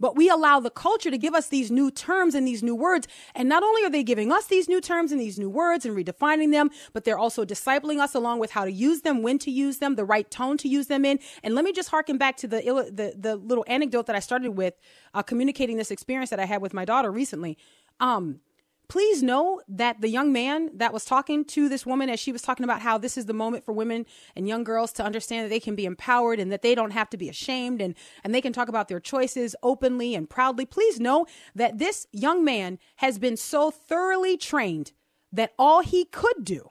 But 0.00 0.16
we 0.16 0.28
allow 0.28 0.60
the 0.60 0.70
culture 0.70 1.10
to 1.10 1.18
give 1.18 1.34
us 1.34 1.48
these 1.48 1.72
new 1.72 1.90
terms 1.90 2.34
and 2.36 2.46
these 2.46 2.62
new 2.62 2.74
words. 2.74 3.08
And 3.34 3.48
not 3.48 3.64
only 3.64 3.84
are 3.84 3.90
they 3.90 4.04
giving 4.04 4.30
us 4.30 4.46
these 4.46 4.68
new 4.68 4.80
terms 4.80 5.10
and 5.10 5.20
these 5.20 5.40
new 5.40 5.50
words 5.50 5.84
and 5.84 5.96
redefining 5.96 6.52
them, 6.52 6.70
but 6.92 7.04
they're 7.04 7.18
also 7.18 7.44
discipling 7.44 7.98
us 7.98 8.14
along 8.14 8.38
with 8.38 8.52
how 8.52 8.64
to 8.64 8.70
use 8.70 9.00
them, 9.00 9.22
when 9.22 9.38
to 9.38 9.50
use 9.50 9.78
them, 9.78 9.96
the 9.96 10.04
right 10.04 10.30
tone 10.30 10.56
to 10.58 10.68
use 10.68 10.86
them 10.86 11.04
in. 11.04 11.18
And 11.42 11.54
let 11.56 11.64
me 11.64 11.72
just 11.72 11.88
harken 11.88 12.16
back 12.16 12.36
to 12.38 12.48
the 12.48 12.60
the, 12.92 13.14
the 13.18 13.36
little 13.36 13.64
anecdote 13.66 14.06
that 14.06 14.14
I 14.14 14.20
started 14.20 14.52
with, 14.52 14.74
uh, 15.14 15.22
communicating 15.22 15.76
this 15.78 15.90
experience 15.90 16.30
that 16.30 16.40
I 16.40 16.44
had 16.44 16.62
with 16.62 16.72
my 16.72 16.84
daughter 16.84 17.10
recently. 17.10 17.58
Um, 17.98 18.40
please 18.88 19.22
know 19.22 19.60
that 19.68 20.00
the 20.00 20.08
young 20.08 20.32
man 20.32 20.70
that 20.74 20.92
was 20.92 21.04
talking 21.04 21.44
to 21.44 21.68
this 21.68 21.84
woman 21.84 22.08
as 22.08 22.18
she 22.18 22.32
was 22.32 22.42
talking 22.42 22.64
about 22.64 22.80
how 22.80 22.96
this 22.96 23.18
is 23.18 23.26
the 23.26 23.34
moment 23.34 23.64
for 23.64 23.72
women 23.72 24.06
and 24.34 24.48
young 24.48 24.64
girls 24.64 24.92
to 24.92 25.04
understand 25.04 25.44
that 25.44 25.50
they 25.50 25.60
can 25.60 25.74
be 25.74 25.84
empowered 25.84 26.40
and 26.40 26.50
that 26.50 26.62
they 26.62 26.74
don't 26.74 26.92
have 26.92 27.10
to 27.10 27.16
be 27.16 27.28
ashamed 27.28 27.82
and 27.82 27.94
and 28.24 28.34
they 28.34 28.40
can 28.40 28.52
talk 28.52 28.68
about 28.68 28.88
their 28.88 29.00
choices 29.00 29.54
openly 29.62 30.14
and 30.14 30.30
proudly. 30.30 30.64
Please 30.64 30.98
know 30.98 31.26
that 31.54 31.78
this 31.78 32.06
young 32.12 32.44
man 32.44 32.78
has 32.96 33.18
been 33.18 33.36
so 33.36 33.70
thoroughly 33.70 34.36
trained 34.36 34.92
that 35.30 35.52
all 35.58 35.82
he 35.82 36.04
could 36.06 36.44
do 36.44 36.70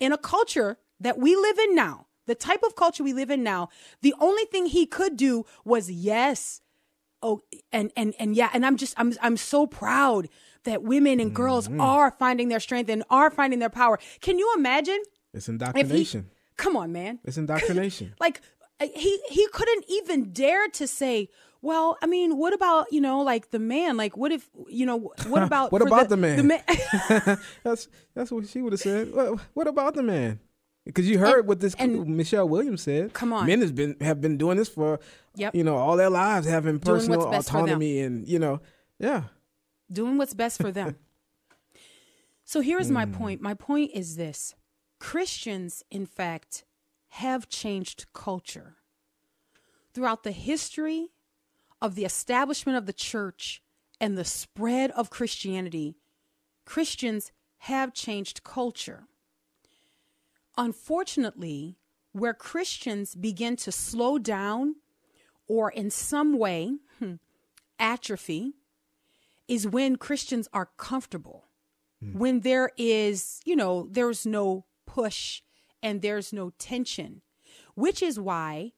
in 0.00 0.12
a 0.12 0.18
culture 0.18 0.78
that 0.98 1.18
we 1.18 1.36
live 1.36 1.58
in 1.58 1.74
now 1.74 2.06
the 2.26 2.34
type 2.34 2.62
of 2.64 2.74
culture 2.74 3.04
we 3.04 3.12
live 3.12 3.30
in 3.30 3.42
now 3.42 3.68
the 4.02 4.14
only 4.20 4.44
thing 4.46 4.66
he 4.66 4.84
could 4.84 5.16
do 5.16 5.44
was 5.64 5.90
yes 5.90 6.60
oh 7.22 7.40
and 7.72 7.92
and 7.96 8.14
and 8.18 8.34
yeah 8.34 8.50
and 8.52 8.66
i'm 8.66 8.76
just 8.76 8.94
i'm 8.96 9.12
i'm 9.22 9.36
so 9.36 9.66
proud 9.66 10.28
that 10.66 10.82
women 10.82 11.18
and 11.18 11.34
girls 11.34 11.68
are 11.80 12.10
finding 12.12 12.48
their 12.48 12.60
strength 12.60 12.88
and 12.90 13.02
are 13.10 13.30
finding 13.30 13.58
their 13.58 13.70
power 13.70 13.98
can 14.20 14.38
you 14.38 14.52
imagine 14.56 15.00
It's 15.32 15.48
if 15.48 15.52
he 15.52 15.52
indoctrination. 15.52 16.30
come 16.56 16.76
on 16.76 16.92
man 16.92 17.18
It's 17.24 17.38
indoctrination. 17.38 18.14
like 18.20 18.40
uh, 18.78 18.86
he 18.94 19.18
he 19.30 19.48
couldn't 19.52 19.84
even 19.88 20.32
dare 20.32 20.68
to 20.68 20.86
say 20.86 21.28
well 21.62 21.96
i 22.02 22.06
mean 22.06 22.36
what 22.36 22.52
about 22.52 22.92
you 22.92 23.00
know 23.00 23.22
like 23.22 23.50
the 23.50 23.58
man 23.58 23.96
like 23.96 24.14
what 24.18 24.30
if 24.30 24.50
you 24.68 24.84
know 24.84 24.98
what 25.28 25.42
about 25.42 25.72
What 25.72 25.80
about 25.82 26.10
the 26.10 26.16
man? 26.18 26.46
ma- 26.46 27.36
that's 27.64 27.88
that's 28.14 28.30
what 28.30 28.46
she 28.48 28.60
would 28.62 28.72
have 28.74 28.80
said. 28.80 29.12
What, 29.14 29.40
what 29.54 29.66
about 29.66 29.94
the 29.94 30.02
man? 30.02 30.40
Because 30.84 31.08
you 31.08 31.18
heard 31.18 31.40
And- 31.40 31.48
what 31.48 31.58
this 31.60 31.74
and- 31.74 32.06
Michelle 32.16 32.48
Williams 32.48 32.82
said. 32.82 33.12
Come 33.12 33.32
on. 33.32 33.46
men 33.46 33.60
has 33.60 33.72
been 33.72 33.96
have 34.00 34.20
been 34.20 34.36
doing 34.36 34.56
this 34.56 34.68
for 34.68 35.00
Yep. 35.36 35.54
you 35.54 35.64
know 35.64 35.76
all 35.76 35.96
their 35.96 36.10
lives, 36.10 36.46
having 36.46 36.78
personal 36.78 37.18
what's 37.20 37.30
best 37.36 37.48
for 37.50 37.54
them. 37.56 37.64
autonomy 37.64 38.00
and 38.00 38.28
you 38.28 38.38
know 38.38 38.60
yeah. 38.98 39.22
Doing 39.90 40.18
what's 40.18 40.34
best 40.34 40.60
for 40.60 40.70
them. 40.72 40.96
so 42.44 42.60
here's 42.60 42.88
Hmm. 42.88 42.94
my 42.94 43.06
point. 43.06 43.40
My 43.40 43.54
point 43.54 43.90
is 43.94 44.16
this 44.16 44.54
Christians, 44.98 45.82
in 45.90 46.06
fact, 46.06 46.64
have 47.08 47.48
changed 47.48 48.06
culture. 48.12 48.76
Throughout 49.94 50.22
the 50.24 50.32
history 50.32 51.08
of 51.80 51.94
the 51.94 52.04
establishment 52.04 52.76
of 52.76 52.86
the 52.86 52.92
church 52.92 53.62
and 54.00 54.16
the 54.16 54.24
spread 54.24 54.90
of 54.92 55.08
Christianity, 55.10 55.96
Christians 56.64 57.32
have 57.58 57.94
changed 57.94 58.42
culture. 58.42 59.06
Unfortunately, 60.58 61.76
where 62.12 62.34
Christians 62.34 63.14
begin 63.14 63.56
to 63.56 63.70
slow 63.72 64.18
down 64.18 64.76
or 65.46 65.70
in 65.70 65.90
some 65.90 66.38
way 66.38 66.76
hmm, 66.98 67.14
atrophy, 67.78 68.54
is 69.48 69.66
when 69.66 69.96
Christians 69.96 70.48
are 70.52 70.70
comfortable. 70.76 71.44
Hmm. 72.02 72.18
When 72.18 72.40
there 72.40 72.70
is, 72.76 73.40
you 73.44 73.56
know, 73.56 73.88
there's 73.90 74.26
no 74.26 74.66
push 74.86 75.42
and 75.82 76.02
there's 76.02 76.32
no 76.32 76.50
tension, 76.58 77.22
which 77.74 78.02
is 78.02 78.18
why 78.18 78.72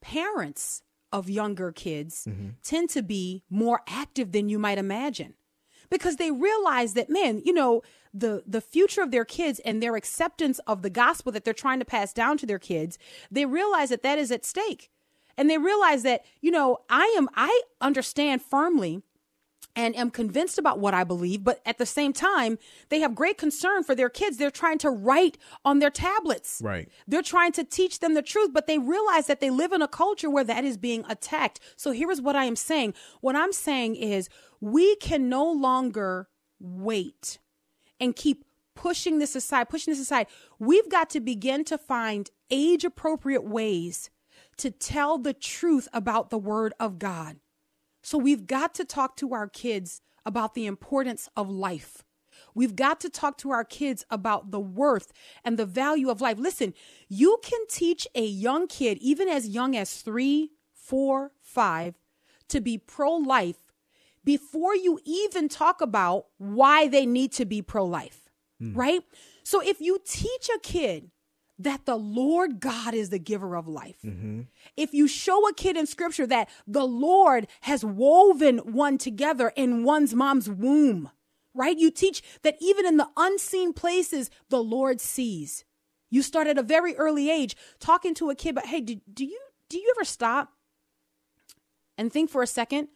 parents 0.00 0.82
of 1.12 1.30
younger 1.30 1.72
kids 1.72 2.26
mm-hmm. 2.28 2.50
tend 2.62 2.90
to 2.90 3.02
be 3.02 3.42
more 3.48 3.80
active 3.88 4.32
than 4.32 4.48
you 4.48 4.58
might 4.58 4.78
imagine 4.78 5.34
because 5.90 6.16
they 6.16 6.30
realize 6.30 6.94
that 6.94 7.08
man 7.08 7.40
you 7.44 7.52
know 7.52 7.82
the 8.12 8.42
the 8.46 8.60
future 8.60 9.02
of 9.02 9.10
their 9.10 9.24
kids 9.24 9.58
and 9.60 9.82
their 9.82 9.96
acceptance 9.96 10.58
of 10.66 10.82
the 10.82 10.90
gospel 10.90 11.32
that 11.32 11.44
they're 11.44 11.54
trying 11.54 11.78
to 11.78 11.84
pass 11.84 12.12
down 12.12 12.36
to 12.36 12.46
their 12.46 12.58
kids 12.58 12.98
they 13.30 13.46
realize 13.46 13.88
that 13.88 14.02
that 14.02 14.18
is 14.18 14.30
at 14.30 14.44
stake 14.44 14.90
and 15.36 15.48
they 15.48 15.58
realize 15.58 16.02
that 16.02 16.24
you 16.40 16.50
know 16.50 16.78
i 16.90 17.12
am 17.16 17.28
i 17.34 17.62
understand 17.80 18.42
firmly 18.42 19.02
and 19.78 19.94
am 19.94 20.10
convinced 20.10 20.58
about 20.58 20.80
what 20.80 20.92
I 20.92 21.04
believe, 21.04 21.44
but 21.44 21.60
at 21.64 21.78
the 21.78 21.86
same 21.86 22.12
time, 22.12 22.58
they 22.88 22.98
have 22.98 23.14
great 23.14 23.38
concern 23.38 23.84
for 23.84 23.94
their 23.94 24.10
kids. 24.10 24.36
They're 24.36 24.50
trying 24.50 24.78
to 24.78 24.90
write 24.90 25.38
on 25.64 25.78
their 25.78 25.88
tablets. 25.88 26.60
Right. 26.62 26.88
They're 27.06 27.22
trying 27.22 27.52
to 27.52 27.62
teach 27.62 28.00
them 28.00 28.14
the 28.14 28.22
truth, 28.22 28.50
but 28.52 28.66
they 28.66 28.78
realize 28.78 29.28
that 29.28 29.38
they 29.38 29.50
live 29.50 29.72
in 29.72 29.80
a 29.80 29.86
culture 29.86 30.28
where 30.28 30.42
that 30.42 30.64
is 30.64 30.76
being 30.76 31.04
attacked. 31.08 31.60
So 31.76 31.92
here 31.92 32.10
is 32.10 32.20
what 32.20 32.34
I 32.34 32.44
am 32.44 32.56
saying. 32.56 32.94
What 33.20 33.36
I'm 33.36 33.52
saying 33.52 33.94
is 33.94 34.28
we 34.60 34.96
can 34.96 35.28
no 35.28 35.48
longer 35.48 36.28
wait 36.58 37.38
and 38.00 38.16
keep 38.16 38.44
pushing 38.74 39.20
this 39.20 39.36
aside, 39.36 39.68
pushing 39.68 39.92
this 39.92 40.00
aside. 40.00 40.26
We've 40.58 40.90
got 40.90 41.08
to 41.10 41.20
begin 41.20 41.62
to 41.66 41.78
find 41.78 42.28
age 42.50 42.84
appropriate 42.84 43.44
ways 43.44 44.10
to 44.56 44.72
tell 44.72 45.18
the 45.18 45.34
truth 45.34 45.86
about 45.92 46.30
the 46.30 46.38
word 46.38 46.74
of 46.80 46.98
God. 46.98 47.36
So 48.02 48.18
we've 48.18 48.46
got 48.46 48.74
to 48.76 48.84
talk 48.84 49.16
to 49.16 49.34
our 49.34 49.48
kids 49.48 50.00
about 50.24 50.54
the 50.54 50.66
importance 50.66 51.28
of 51.36 51.48
life. 51.48 52.04
We've 52.54 52.76
got 52.76 53.00
to 53.00 53.10
talk 53.10 53.38
to 53.38 53.50
our 53.50 53.64
kids 53.64 54.04
about 54.10 54.50
the 54.50 54.60
worth 54.60 55.12
and 55.44 55.58
the 55.58 55.66
value 55.66 56.10
of 56.10 56.20
life. 56.20 56.38
Listen, 56.38 56.74
you 57.08 57.38
can 57.42 57.60
teach 57.68 58.06
a 58.14 58.24
young 58.24 58.66
kid, 58.66 58.98
even 58.98 59.28
as 59.28 59.48
young 59.48 59.76
as 59.76 60.00
three, 60.00 60.52
four, 60.72 61.32
five, 61.40 61.94
to 62.48 62.60
be 62.60 62.78
pro 62.78 63.12
life 63.12 63.58
before 64.24 64.74
you 64.74 65.00
even 65.04 65.48
talk 65.48 65.80
about 65.80 66.26
why 66.38 66.88
they 66.88 67.06
need 67.06 67.32
to 67.32 67.44
be 67.44 67.62
pro 67.62 67.84
life, 67.84 68.28
hmm. 68.58 68.74
right? 68.74 69.02
So 69.42 69.60
if 69.60 69.80
you 69.80 69.98
teach 70.04 70.50
a 70.54 70.58
kid 70.60 71.10
that 71.58 71.86
the 71.86 71.96
Lord 71.96 72.60
God 72.60 72.94
is 72.94 73.10
the 73.10 73.18
giver 73.18 73.56
of 73.56 73.66
life, 73.66 73.98
mm-hmm. 74.04 74.42
if 74.76 74.94
you 74.94 75.08
show 75.08 75.48
a 75.48 75.54
kid 75.54 75.76
in 75.76 75.86
scripture 75.86 76.26
that 76.26 76.48
the 76.66 76.84
Lord 76.84 77.48
has 77.62 77.84
woven 77.84 78.58
one 78.58 78.98
together 78.98 79.52
in 79.56 79.82
one's 79.82 80.14
mom's 80.14 80.48
womb, 80.48 81.10
right? 81.54 81.76
You 81.76 81.90
teach 81.90 82.22
that 82.42 82.56
even 82.60 82.86
in 82.86 82.96
the 82.96 83.08
unseen 83.16 83.72
places, 83.72 84.30
the 84.48 84.62
Lord 84.62 85.00
sees. 85.00 85.64
You 86.10 86.22
start 86.22 86.46
at 86.46 86.58
a 86.58 86.62
very 86.62 86.96
early 86.96 87.30
age 87.30 87.56
talking 87.80 88.14
to 88.14 88.30
a 88.30 88.34
kid, 88.34 88.54
but 88.54 88.66
hey, 88.66 88.80
do, 88.80 89.00
do 89.12 89.24
you 89.24 89.40
do 89.68 89.78
you 89.78 89.92
ever 89.96 90.04
stop 90.04 90.52
and 91.98 92.12
think 92.12 92.30
for 92.30 92.42
a 92.42 92.46
second 92.46 92.88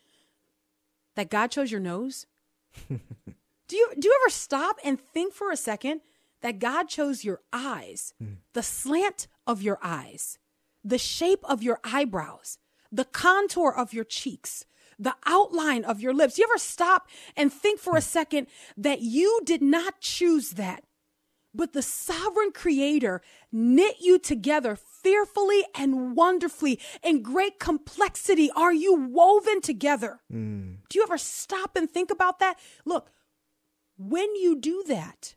that 1.16 1.30
God 1.30 1.48
chose 1.50 1.70
your 1.70 1.80
nose? 1.80 2.26
do 2.88 3.76
you 3.76 3.92
do 3.98 4.08
you 4.08 4.18
ever 4.22 4.30
stop 4.30 4.76
and 4.84 4.98
think 4.98 5.34
for 5.34 5.50
a 5.50 5.56
second 5.56 6.00
that 6.42 6.58
God 6.58 6.88
chose 6.88 7.24
your 7.24 7.40
eyes, 7.52 8.12
hmm. 8.18 8.34
the 8.52 8.62
slant 8.62 9.28
of 9.46 9.62
your 9.62 9.78
eyes, 9.82 10.38
the 10.84 10.98
shape 10.98 11.44
of 11.44 11.62
your 11.62 11.80
eyebrows, 11.84 12.58
the 12.90 13.04
contour 13.04 13.72
of 13.72 13.94
your 13.94 14.04
cheeks, 14.04 14.64
the 14.98 15.14
outline 15.24 15.84
of 15.84 16.00
your 16.00 16.12
lips? 16.12 16.38
You 16.38 16.44
ever 16.44 16.58
stop 16.58 17.08
and 17.36 17.52
think 17.52 17.80
for 17.80 17.94
a 17.94 18.00
hmm. 18.00 18.04
second 18.04 18.46
that 18.76 19.00
you 19.00 19.40
did 19.44 19.62
not 19.62 20.00
choose 20.00 20.50
that? 20.50 20.84
But 21.54 21.74
the 21.74 21.82
sovereign 21.82 22.52
creator 22.52 23.20
knit 23.50 23.96
you 24.00 24.18
together 24.18 24.74
fearfully 24.74 25.64
and 25.74 26.16
wonderfully 26.16 26.80
in 27.02 27.22
great 27.22 27.58
complexity. 27.58 28.50
Are 28.56 28.72
you 28.72 28.94
woven 28.94 29.60
together? 29.60 30.20
Hmm. 30.30 30.74
Do 30.88 30.98
you 30.98 31.02
ever 31.02 31.18
stop 31.18 31.76
and 31.76 31.90
think 31.90 32.10
about 32.10 32.38
that? 32.38 32.58
Look, 32.86 33.10
when 33.98 34.34
you 34.36 34.58
do 34.58 34.82
that, 34.88 35.34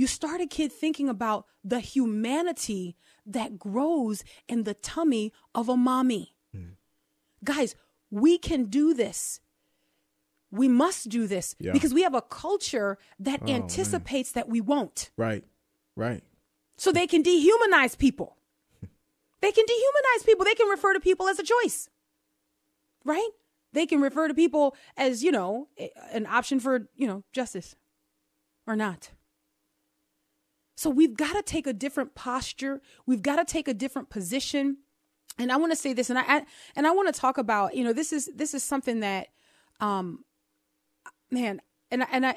you 0.00 0.06
start 0.06 0.40
a 0.40 0.46
kid 0.46 0.70
thinking 0.72 1.08
about 1.16 1.40
the 1.72 1.80
humanity 1.94 2.96
that 3.36 3.50
grows 3.58 4.24
in 4.52 4.58
the 4.68 4.74
tummy 4.92 5.26
of 5.54 5.68
a 5.68 5.76
mommy. 5.76 6.24
Mm. 6.56 6.72
Guys, 7.44 7.74
we 8.22 8.32
can 8.38 8.64
do 8.80 8.94
this. 8.94 9.40
we 10.62 10.66
must 10.84 11.08
do 11.08 11.22
this 11.28 11.54
Yeah. 11.60 11.70
because 11.76 11.92
we 11.94 12.02
have 12.02 12.16
a 12.22 12.22
culture 12.44 12.98
that 13.20 13.40
Oh, 13.42 13.46
man. 13.46 13.62
anticipates 13.62 14.32
that 14.32 14.48
we 14.48 14.60
won't. 14.60 15.10
Right. 15.16 15.44
Right. 15.94 16.24
So 16.76 16.90
they 16.90 17.06
can 17.06 17.22
dehumanize 17.22 17.94
people. 18.06 18.36
They 19.42 19.52
can 19.52 19.64
dehumanize 19.72 20.22
people. 20.26 20.44
They 20.44 20.56
can 20.60 20.68
refer 20.76 20.92
to 20.94 21.00
people 21.08 21.28
as 21.28 21.38
a 21.38 21.44
choice. 21.54 21.88
Right? 23.04 23.30
They 23.72 23.86
can 23.86 24.00
refer 24.08 24.26
to 24.28 24.34
people 24.34 24.66
as, 24.96 25.22
you 25.22 25.30
know, 25.38 25.68
an 26.18 26.26
option 26.26 26.58
for, 26.58 26.88
you 27.00 27.06
know, 27.06 27.22
justice 27.38 27.76
or 28.66 28.74
not. 28.76 29.10
So 30.80 30.88
we've 30.88 31.14
got 31.14 31.34
to 31.34 31.42
take 31.42 31.66
a 31.66 31.74
different 31.74 32.14
posture. 32.14 32.80
We've 33.04 33.20
got 33.20 33.36
to 33.36 33.44
take 33.44 33.68
a 33.68 33.74
different 33.74 34.08
position. 34.08 34.78
And 35.38 35.52
I 35.52 35.56
want 35.56 35.72
to 35.72 35.76
say 35.76 35.92
this 35.92 36.08
and 36.08 36.18
I, 36.18 36.22
I 36.22 36.44
and 36.74 36.86
I 36.86 36.90
want 36.92 37.14
to 37.14 37.20
talk 37.20 37.36
about, 37.36 37.76
you 37.76 37.84
know, 37.84 37.92
this 37.92 38.14
is 38.14 38.30
this 38.34 38.54
is 38.54 38.64
something 38.64 39.00
that 39.00 39.28
um 39.80 40.24
man, 41.30 41.60
and 41.90 42.02
I, 42.02 42.06
and 42.10 42.24
I 42.24 42.36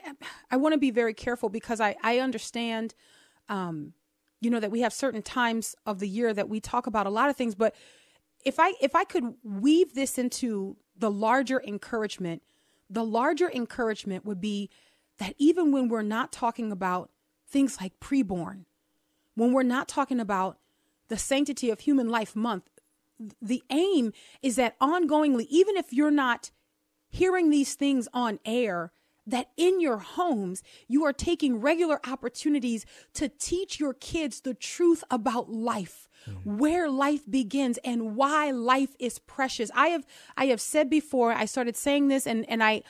I 0.51 0.57
want 0.57 0.73
to 0.73 0.77
be 0.77 0.91
very 0.91 1.13
careful 1.13 1.47
because 1.47 1.79
I 1.79 1.95
I 2.03 2.19
understand 2.19 2.95
um 3.47 3.93
you 4.41 4.49
know 4.49 4.59
that 4.59 4.71
we 4.71 4.81
have 4.81 4.91
certain 4.91 5.21
times 5.21 5.73
of 5.85 5.99
the 5.99 6.09
year 6.09 6.33
that 6.33 6.49
we 6.49 6.59
talk 6.59 6.85
about 6.85 7.07
a 7.07 7.09
lot 7.09 7.29
of 7.29 7.37
things 7.37 7.55
but 7.55 7.73
if 8.45 8.59
i 8.59 8.73
if 8.81 8.93
i 8.93 9.05
could 9.05 9.35
weave 9.43 9.93
this 9.93 10.17
into 10.17 10.75
the 10.97 11.09
larger 11.09 11.61
encouragement 11.65 12.41
the 12.89 13.03
larger 13.03 13.49
encouragement 13.49 14.25
would 14.25 14.41
be 14.41 14.69
that 15.17 15.33
even 15.37 15.71
when 15.71 15.87
we're 15.87 16.01
not 16.01 16.31
talking 16.31 16.71
about 16.71 17.09
things 17.53 17.79
like 17.79 17.99
preborn. 18.01 18.65
When 19.35 19.53
we're 19.53 19.63
not 19.63 19.87
talking 19.87 20.19
about 20.19 20.57
the 21.07 21.17
sanctity 21.17 21.69
of 21.69 21.79
human 21.81 22.09
life 22.09 22.35
month 22.35 22.69
the 23.41 23.63
aim 23.69 24.11
is 24.41 24.55
that 24.55 24.77
ongoingly 24.79 25.45
even 25.49 25.77
if 25.77 25.93
you're 25.93 26.11
not 26.11 26.51
hearing 27.09 27.49
these 27.49 27.75
things 27.75 28.07
on 28.13 28.39
air 28.45 28.91
that 29.25 29.51
in 29.55 29.79
your 29.79 29.99
homes 29.99 30.61
you 30.87 31.05
are 31.05 31.13
taking 31.13 31.61
regular 31.61 31.99
opportunities 32.07 32.85
to 33.13 33.29
teach 33.29 33.79
your 33.79 33.93
kids 33.93 34.41
the 34.41 34.53
truth 34.53 35.03
about 35.09 35.49
life 35.49 36.09
mm. 36.27 36.37
where 36.43 36.89
life 36.89 37.29
begins 37.29 37.77
and 37.85 38.15
why 38.15 38.51
life 38.51 38.95
is 38.99 39.19
precious. 39.19 39.71
I 39.75 39.89
have 39.89 40.05
i 40.35 40.47
have 40.47 40.59
said 40.59 40.89
before 40.89 41.31
i 41.31 41.45
started 41.45 41.77
saying 41.77 42.07
this 42.07 42.27
and 42.27 42.49
and 42.49 42.63
i 42.63 42.81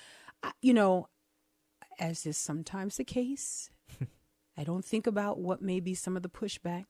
I- 0.41 0.53
you 0.61 0.73
know 0.73 1.09
as 1.99 2.25
is 2.25 2.37
sometimes 2.37 2.97
the 2.97 3.03
case 3.03 3.69
i 4.57 4.63
don't 4.63 4.85
think 4.85 5.07
about 5.07 5.39
what 5.39 5.61
may 5.61 5.79
be 5.79 5.93
some 5.93 6.15
of 6.15 6.23
the 6.23 6.29
pushback. 6.29 6.85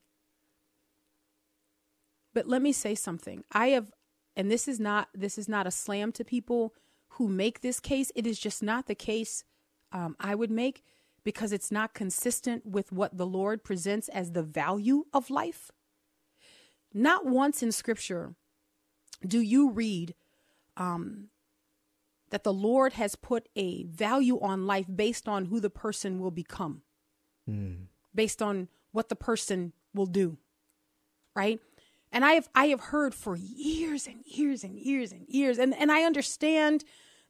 But 2.33 2.47
let 2.47 2.61
me 2.61 2.71
say 2.71 2.95
something. 2.95 3.43
I 3.51 3.67
have 3.67 3.91
and 4.35 4.49
this 4.49 4.67
is 4.67 4.79
not 4.79 5.09
this 5.13 5.37
is 5.37 5.47
not 5.47 5.67
a 5.67 5.71
slam 5.71 6.11
to 6.13 6.23
people 6.23 6.73
who 7.09 7.27
make 7.27 7.61
this 7.61 7.79
case. 7.79 8.11
It 8.15 8.25
is 8.25 8.39
just 8.39 8.63
not 8.63 8.87
the 8.87 8.95
case 8.95 9.43
um, 9.91 10.15
i 10.19 10.33
would 10.33 10.49
make 10.49 10.83
because 11.23 11.53
it's 11.53 11.71
not 11.71 11.93
consistent 11.93 12.65
with 12.65 12.91
what 12.91 13.17
the 13.17 13.27
lord 13.27 13.63
presents 13.63 14.09
as 14.09 14.31
the 14.31 14.43
value 14.43 15.05
of 15.13 15.29
life. 15.29 15.71
Not 16.93 17.25
once 17.25 17.63
in 17.63 17.71
scripture 17.71 18.35
do 19.25 19.39
you 19.39 19.69
read 19.69 20.15
um, 20.75 21.29
that 22.31 22.43
the 22.43 22.51
lord 22.51 22.93
has 22.93 23.15
put 23.15 23.47
a 23.55 23.83
value 23.83 24.39
on 24.41 24.65
life 24.65 24.87
based 24.93 25.29
on 25.29 25.45
who 25.45 25.59
the 25.59 25.69
person 25.69 26.19
will 26.19 26.31
become 26.31 26.81
Mm. 27.49 27.87
based 28.15 28.41
on 28.41 28.69
what 28.91 29.09
the 29.09 29.15
person 29.15 29.73
will 29.93 30.05
do 30.05 30.37
right? 31.35 31.59
And 32.11 32.23
i 32.23 32.33
have 32.33 32.47
i 32.53 32.67
have 32.67 32.79
heard 32.79 33.13
for 33.15 33.35
years 33.35 34.07
and 34.07 34.23
years 34.25 34.63
and 34.63 34.77
years 34.77 35.11
and 35.11 35.25
years 35.27 35.57
and 35.57 35.73
and 35.73 35.91
i 35.91 36.03
understand 36.03 36.83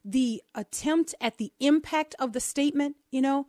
the 0.04 0.42
attempt 0.54 1.14
at 1.20 1.38
the 1.38 1.52
impact 1.58 2.14
of 2.18 2.32
the 2.32 2.40
statement 2.40 2.96
you 3.10 3.22
know? 3.22 3.46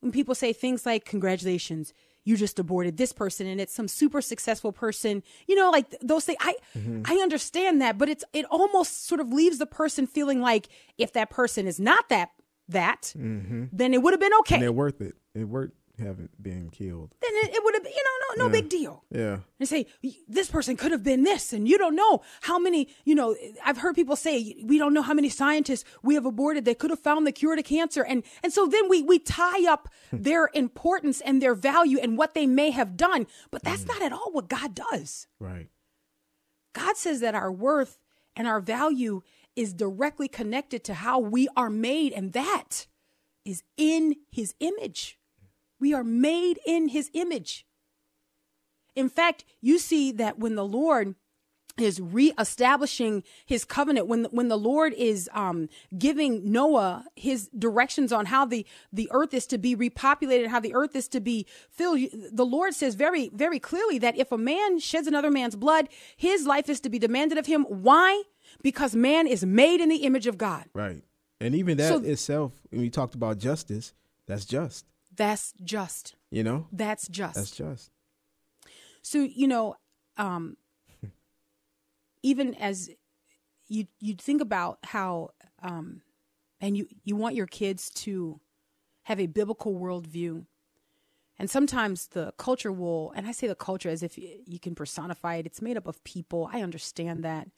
When 0.00 0.10
people 0.10 0.34
say 0.34 0.52
things 0.52 0.84
like 0.84 1.04
congratulations 1.04 1.92
you 2.24 2.36
just 2.36 2.58
aborted 2.58 2.96
this 2.96 3.12
person 3.12 3.46
and 3.46 3.60
it's 3.60 3.74
some 3.74 3.88
super 3.88 4.20
successful 4.20 4.72
person 4.72 5.22
you 5.46 5.54
know 5.54 5.70
like 5.70 5.94
those 6.00 6.24
things 6.24 6.38
i 6.40 6.54
mm-hmm. 6.76 7.02
i 7.04 7.16
understand 7.16 7.80
that 7.80 7.98
but 7.98 8.08
it's 8.08 8.24
it 8.32 8.44
almost 8.46 9.06
sort 9.06 9.20
of 9.20 9.32
leaves 9.32 9.58
the 9.58 9.66
person 9.66 10.06
feeling 10.06 10.40
like 10.40 10.68
if 10.98 11.12
that 11.12 11.30
person 11.30 11.66
is 11.66 11.78
not 11.78 12.08
that 12.08 12.30
that 12.68 13.12
mm-hmm. 13.16 13.64
then 13.72 13.94
it 13.94 14.02
would 14.02 14.12
have 14.12 14.20
been 14.20 14.34
okay 14.40 14.56
And 14.56 14.64
they're 14.64 14.72
worth 14.72 15.00
it. 15.00 15.14
It 15.34 15.44
worth 15.44 15.72
having 15.98 16.28
been 16.40 16.70
killed. 16.70 17.14
then 17.20 17.30
it, 17.34 17.54
it 17.54 17.64
would 17.64 17.74
have 17.74 17.82
been, 17.82 17.92
you 17.92 18.02
know, 18.02 18.34
no, 18.36 18.46
no 18.46 18.52
big 18.52 18.68
deal. 18.68 19.04
Yeah. 19.10 19.38
And 19.58 19.68
say, 19.68 19.86
this 20.28 20.50
person 20.50 20.76
could 20.76 20.90
have 20.90 21.02
been 21.02 21.22
this, 21.22 21.52
and 21.52 21.68
you 21.68 21.78
don't 21.78 21.94
know 21.94 22.22
how 22.42 22.58
many, 22.58 22.88
you 23.04 23.14
know, 23.14 23.36
I've 23.64 23.78
heard 23.78 23.94
people 23.94 24.16
say, 24.16 24.56
we 24.64 24.78
don't 24.78 24.94
know 24.94 25.02
how 25.02 25.14
many 25.14 25.28
scientists 25.28 25.84
we 26.02 26.14
have 26.14 26.26
aborted 26.26 26.64
that 26.64 26.78
could 26.78 26.90
have 26.90 27.00
found 27.00 27.26
the 27.26 27.32
cure 27.32 27.56
to 27.56 27.62
cancer. 27.62 28.02
And, 28.04 28.24
and 28.42 28.52
so 28.52 28.66
then 28.66 28.88
we, 28.88 29.02
we 29.02 29.18
tie 29.18 29.70
up 29.70 29.88
hmm. 30.10 30.22
their 30.22 30.50
importance 30.54 31.20
and 31.20 31.42
their 31.42 31.54
value 31.54 31.98
and 31.98 32.16
what 32.16 32.34
they 32.34 32.46
may 32.46 32.70
have 32.70 32.96
done. 32.96 33.26
But 33.50 33.62
that's 33.62 33.82
hmm. 33.82 33.88
not 33.88 34.02
at 34.02 34.12
all 34.12 34.32
what 34.32 34.48
God 34.48 34.74
does. 34.74 35.26
Right. 35.38 35.68
God 36.74 36.96
says 36.96 37.20
that 37.20 37.34
our 37.34 37.52
worth 37.52 37.98
and 38.34 38.48
our 38.48 38.60
value 38.60 39.22
is 39.56 39.72
directly 39.72 40.28
connected 40.28 40.84
to 40.84 40.94
how 40.94 41.18
we 41.18 41.48
are 41.56 41.70
made, 41.70 42.12
and 42.12 42.32
that 42.32 42.86
is 43.44 43.62
in 43.76 44.16
his 44.30 44.54
image. 44.60 45.18
We 45.80 45.92
are 45.92 46.04
made 46.04 46.58
in 46.66 46.88
his 46.88 47.10
image. 47.12 47.66
In 48.94 49.08
fact, 49.08 49.44
you 49.60 49.78
see 49.78 50.12
that 50.12 50.38
when 50.38 50.54
the 50.54 50.64
Lord 50.64 51.14
is 51.78 52.00
reestablishing 52.00 53.22
his 53.46 53.64
covenant 53.64 54.06
when 54.06 54.24
when 54.24 54.48
the 54.48 54.58
lord 54.58 54.92
is 54.92 55.28
um 55.32 55.68
giving 55.96 56.50
noah 56.50 57.04
his 57.16 57.48
directions 57.58 58.12
on 58.12 58.26
how 58.26 58.44
the 58.44 58.66
the 58.92 59.08
earth 59.10 59.32
is 59.32 59.46
to 59.46 59.56
be 59.56 59.74
repopulated 59.74 60.48
how 60.48 60.60
the 60.60 60.74
earth 60.74 60.94
is 60.94 61.08
to 61.08 61.20
be 61.20 61.46
filled 61.70 62.00
the 62.30 62.44
lord 62.44 62.74
says 62.74 62.94
very 62.94 63.30
very 63.32 63.58
clearly 63.58 63.98
that 63.98 64.16
if 64.18 64.30
a 64.30 64.38
man 64.38 64.78
sheds 64.78 65.06
another 65.06 65.30
man's 65.30 65.56
blood 65.56 65.88
his 66.16 66.46
life 66.46 66.68
is 66.68 66.80
to 66.80 66.90
be 66.90 66.98
demanded 66.98 67.38
of 67.38 67.46
him 67.46 67.64
why 67.64 68.22
because 68.62 68.94
man 68.94 69.26
is 69.26 69.44
made 69.44 69.80
in 69.80 69.88
the 69.88 70.04
image 70.04 70.26
of 70.26 70.36
god 70.38 70.64
Right. 70.74 71.02
And 71.40 71.54
even 71.56 71.76
that 71.78 71.88
So- 71.88 72.02
itself, 72.04 72.52
when 72.70 72.80
we 72.82 72.88
talked 72.90 73.14
about 73.16 73.38
justice, 73.38 73.94
that's 74.26 74.44
just. 74.44 74.86
that's 75.16 75.52
just 75.64 76.14
You 76.30 76.44
know? 76.44 76.68
that's 76.72 77.08
just 77.08 77.34
That's 77.34 77.50
just. 77.50 77.90
So 79.02 79.18
you 79.22 79.48
know, 79.48 79.74
um, 80.16 80.56
even 82.22 82.54
as 82.54 82.90
you 83.68 83.86
you 84.00 84.14
think 84.14 84.40
about 84.40 84.78
how, 84.84 85.30
um, 85.62 86.02
and 86.60 86.76
you 86.76 86.86
you 87.04 87.16
want 87.16 87.34
your 87.34 87.46
kids 87.46 87.90
to 87.90 88.40
have 89.04 89.18
a 89.18 89.26
biblical 89.26 89.74
worldview, 89.74 90.46
and 91.38 91.50
sometimes 91.50 92.08
the 92.08 92.32
culture 92.38 92.70
will, 92.70 93.12
and 93.16 93.26
I 93.26 93.32
say 93.32 93.46
the 93.48 93.54
culture 93.56 93.88
as 93.88 94.02
if 94.02 94.16
you 94.16 94.58
can 94.60 94.74
personify 94.74 95.36
it. 95.36 95.46
It's 95.46 95.60
made 95.62 95.76
up 95.76 95.86
of 95.88 96.02
people. 96.04 96.48
I 96.52 96.62
understand 96.62 97.24
that. 97.24 97.48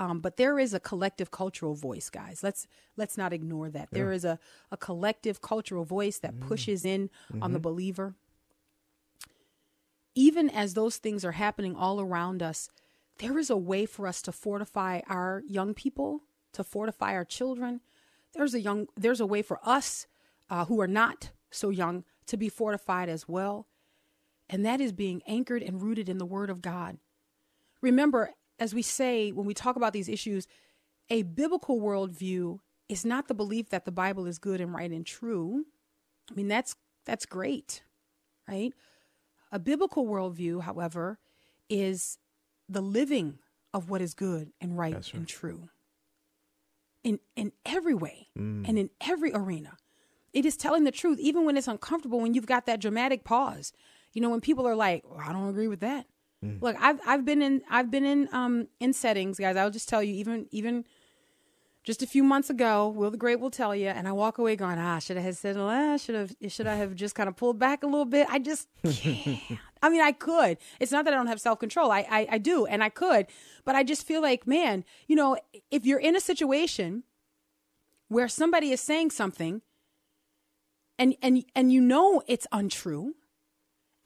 Um, 0.00 0.20
but 0.20 0.36
there 0.36 0.60
is 0.60 0.74
a 0.74 0.80
collective 0.80 1.32
cultural 1.32 1.74
voice, 1.74 2.08
guys. 2.08 2.42
Let's 2.42 2.68
let's 2.96 3.18
not 3.18 3.32
ignore 3.32 3.68
that. 3.70 3.88
There 3.90 4.12
is 4.12 4.24
a, 4.24 4.38
a 4.70 4.76
collective 4.76 5.40
cultural 5.40 5.84
voice 5.84 6.18
that 6.20 6.38
pushes 6.40 6.84
in 6.84 7.10
on 7.42 7.52
the 7.52 7.58
believer 7.58 8.14
even 10.18 10.50
as 10.50 10.74
those 10.74 10.96
things 10.96 11.24
are 11.24 11.32
happening 11.32 11.76
all 11.76 12.00
around 12.00 12.42
us, 12.42 12.70
there 13.18 13.38
is 13.38 13.50
a 13.50 13.56
way 13.56 13.86
for 13.86 14.04
us 14.04 14.20
to 14.22 14.32
fortify 14.32 15.00
our 15.08 15.44
young 15.46 15.74
people, 15.74 16.22
to 16.52 16.64
fortify 16.64 17.12
our 17.12 17.24
children. 17.24 17.80
There's 18.34 18.52
a 18.52 18.60
young, 18.60 18.88
there's 18.96 19.20
a 19.20 19.26
way 19.26 19.42
for 19.42 19.60
us 19.62 20.08
uh, 20.50 20.64
who 20.64 20.80
are 20.80 20.88
not 20.88 21.30
so 21.52 21.70
young 21.70 22.02
to 22.26 22.36
be 22.36 22.48
fortified 22.48 23.08
as 23.08 23.28
well, 23.28 23.68
and 24.50 24.66
that 24.66 24.80
is 24.80 24.90
being 24.90 25.22
anchored 25.24 25.62
and 25.62 25.80
rooted 25.80 26.08
in 26.08 26.18
the 26.18 26.26
Word 26.26 26.50
of 26.50 26.62
God. 26.62 26.98
Remember, 27.80 28.34
as 28.58 28.74
we 28.74 28.82
say 28.82 29.30
when 29.30 29.46
we 29.46 29.54
talk 29.54 29.76
about 29.76 29.92
these 29.92 30.08
issues, 30.08 30.46
a 31.10 31.22
biblical 31.22 31.80
worldview 31.80 32.58
is 32.88 33.04
not 33.04 33.28
the 33.28 33.34
belief 33.34 33.70
that 33.70 33.84
the 33.84 33.92
Bible 33.92 34.26
is 34.26 34.38
good 34.38 34.60
and 34.60 34.74
right 34.74 34.90
and 34.90 35.04
true. 35.06 35.66
I 36.30 36.34
mean, 36.34 36.48
that's 36.48 36.74
that's 37.04 37.26
great, 37.26 37.82
right? 38.48 38.72
A 39.50 39.58
biblical 39.58 40.06
worldview, 40.06 40.62
however, 40.62 41.18
is 41.68 42.18
the 42.68 42.82
living 42.82 43.38
of 43.72 43.90
what 43.90 44.00
is 44.02 44.14
good 44.14 44.52
and 44.60 44.76
right, 44.76 45.12
and 45.14 45.26
true. 45.26 45.68
In 47.04 47.20
in 47.36 47.52
every 47.64 47.94
way 47.94 48.28
mm. 48.38 48.68
and 48.68 48.78
in 48.78 48.90
every 49.00 49.32
arena. 49.32 49.76
It 50.34 50.44
is 50.44 50.56
telling 50.58 50.84
the 50.84 50.90
truth, 50.90 51.18
even 51.18 51.46
when 51.46 51.56
it's 51.56 51.68
uncomfortable, 51.68 52.20
when 52.20 52.34
you've 52.34 52.46
got 52.46 52.66
that 52.66 52.80
dramatic 52.80 53.24
pause. 53.24 53.72
You 54.12 54.20
know, 54.20 54.30
when 54.30 54.40
people 54.40 54.66
are 54.66 54.76
like, 54.76 55.04
well, 55.08 55.20
I 55.20 55.32
don't 55.32 55.48
agree 55.48 55.68
with 55.68 55.80
that. 55.80 56.06
Look, 56.42 56.76
I've 56.78 57.00
I've 57.04 57.24
been 57.24 57.42
in 57.42 57.62
I've 57.68 57.90
been 57.90 58.04
in 58.04 58.28
um 58.32 58.68
in 58.78 58.92
settings, 58.92 59.38
guys. 59.38 59.56
I'll 59.56 59.70
just 59.70 59.88
tell 59.88 60.02
you, 60.02 60.14
even 60.14 60.46
even 60.50 60.84
just 61.82 62.02
a 62.02 62.06
few 62.06 62.22
months 62.22 62.50
ago, 62.50 62.88
Will 62.88 63.10
the 63.10 63.16
Great 63.16 63.40
will 63.40 63.50
tell 63.50 63.74
you, 63.74 63.88
and 63.88 64.06
I 64.06 64.12
walk 64.12 64.38
away 64.38 64.56
going, 64.56 64.78
ah, 64.78 64.98
should 64.98 65.16
I 65.16 65.20
have 65.20 65.36
said, 65.36 65.56
ah, 65.56 65.96
should 65.96 66.14
have, 66.14 66.36
should 66.48 66.66
I 66.66 66.74
have 66.74 66.94
just 66.94 67.14
kind 67.14 67.28
of 67.28 67.36
pulled 67.36 67.58
back 67.58 67.82
a 67.82 67.86
little 67.86 68.04
bit? 68.04 68.26
I 68.30 68.38
just 68.38 68.68
can't. 68.84 69.40
I 69.82 69.88
mean, 69.88 70.02
I 70.02 70.12
could. 70.12 70.58
It's 70.80 70.92
not 70.92 71.04
that 71.06 71.14
I 71.14 71.16
don't 71.16 71.28
have 71.28 71.40
self 71.40 71.58
control. 71.58 71.90
I, 71.90 72.06
I, 72.10 72.28
I 72.32 72.38
do, 72.38 72.66
and 72.66 72.84
I 72.84 72.88
could, 72.88 73.26
but 73.64 73.74
I 73.74 73.84
just 73.84 74.06
feel 74.06 74.20
like, 74.20 74.46
man, 74.46 74.84
you 75.06 75.16
know, 75.16 75.36
if 75.70 75.86
you're 75.86 75.98
in 75.98 76.14
a 76.14 76.20
situation 76.20 77.04
where 78.08 78.28
somebody 78.28 78.70
is 78.70 78.80
saying 78.80 79.10
something 79.10 79.62
and 80.98 81.16
and 81.22 81.44
and 81.54 81.72
you 81.72 81.80
know 81.80 82.22
it's 82.26 82.46
untrue 82.52 83.14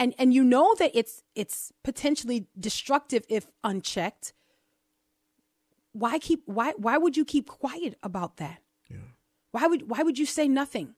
and 0.03 0.15
and 0.19 0.35
you 0.35 0.43
know 0.43 0.75
that 0.81 0.91
it's 0.95 1.23
it's 1.37 1.73
potentially 1.85 2.49
destructive 2.59 3.25
if 3.29 3.47
unchecked. 3.63 4.33
Why 5.93 6.19
keep 6.19 6.43
why 6.47 6.73
why 6.77 6.99
would 6.99 7.17
you 7.17 7.25
keep 7.25 7.49
quiet 7.49 7.97
about 8.03 8.39
that? 8.39 8.59
Yeah. 8.91 8.97
why 9.53 9.69
would 9.69 9.89
why 9.89 10.03
would 10.03 10.19
you 10.19 10.27
say 10.27 10.49
nothing? 10.49 10.97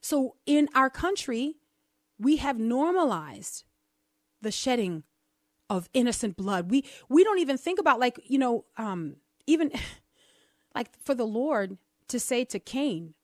So 0.00 0.34
in 0.46 0.68
our 0.74 0.90
country 0.90 1.58
we 2.18 2.38
have 2.38 2.58
normalized 2.58 3.62
the 4.42 4.50
shedding 4.50 5.04
of 5.68 5.88
innocent 5.94 6.36
blood. 6.36 6.72
We 6.72 6.84
we 7.08 7.22
don't 7.22 7.38
even 7.38 7.56
think 7.56 7.78
about 7.78 8.00
like 8.00 8.18
you 8.24 8.38
know 8.38 8.64
um 8.78 9.16
even 9.46 9.70
like 10.74 10.88
for 11.04 11.14
the 11.14 11.26
lord 11.26 11.78
to 12.08 12.18
say 12.18 12.44
to 12.46 12.58
cain 12.58 13.14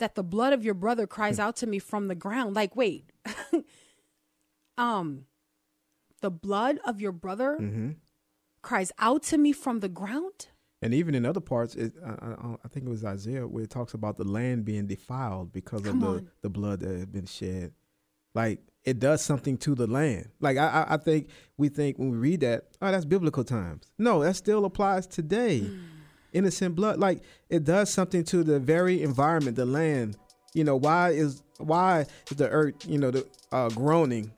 that 0.00 0.14
the 0.16 0.22
blood 0.24 0.52
of 0.52 0.64
your 0.64 0.74
brother 0.74 1.06
cries 1.06 1.38
out 1.38 1.54
to 1.56 1.66
me 1.66 1.78
from 1.78 2.08
the 2.08 2.14
ground 2.14 2.54
like 2.56 2.74
wait 2.76 3.12
um 4.78 5.24
the 6.20 6.30
blood 6.30 6.78
of 6.84 7.00
your 7.00 7.12
brother 7.12 7.56
Mm-hmm. 7.60 7.90
cries 8.62 8.92
out 8.98 9.22
to 9.24 9.38
me 9.38 9.52
from 9.52 9.80
the 9.80 9.88
ground 9.88 10.48
And 10.82 10.92
even 10.94 11.14
in 11.14 11.24
other 11.26 11.40
parts, 11.40 11.74
it, 11.74 11.92
I, 12.04 12.56
I, 12.64 12.68
think 12.68 12.86
it 12.86 12.88
was 12.88 13.04
Isaiah 13.04 13.46
where 13.46 13.64
it 13.64 13.70
talks 13.70 13.92
about 13.94 14.16
the 14.16 14.24
land 14.24 14.64
being 14.64 14.86
defiled 14.86 15.52
because 15.52 15.82
Come 15.82 15.96
of 15.96 16.00
the, 16.00 16.06
on. 16.20 16.30
the 16.42 16.48
blood 16.50 16.80
that 16.80 16.98
had 16.98 17.12
been 17.12 17.26
shed. 17.26 17.72
Like 18.34 18.60
it 18.84 18.98
does 18.98 19.20
something 19.22 19.58
to 19.58 19.74
the 19.74 19.86
land. 19.86 20.28
Like 20.40 20.56
I, 20.56 20.68
I, 20.68 20.94
I 20.94 20.96
think 20.96 21.28
we 21.58 21.68
think 21.68 21.98
when 21.98 22.10
we 22.10 22.16
read 22.16 22.40
that, 22.40 22.64
oh, 22.80 22.90
that's 22.90 23.04
biblical 23.04 23.44
times. 23.44 23.92
No, 23.98 24.22
that 24.22 24.36
still 24.36 24.64
applies 24.64 25.06
today. 25.06 25.60
Mm. 25.60 25.80
Innocent 26.32 26.74
blood, 26.76 26.98
like 26.98 27.22
it 27.48 27.64
does 27.64 27.90
something 27.90 28.22
to 28.24 28.42
the 28.44 28.58
very 28.60 29.02
environment, 29.02 29.56
the 29.56 29.66
land. 29.66 30.16
You 30.54 30.64
know 30.64 30.76
why 30.76 31.10
is 31.10 31.42
why 31.58 32.06
is 32.30 32.36
the 32.36 32.48
earth, 32.48 32.74
you 32.88 32.98
know, 32.98 33.10
the 33.10 33.26
uh, 33.52 33.68
groaning. 33.70 34.30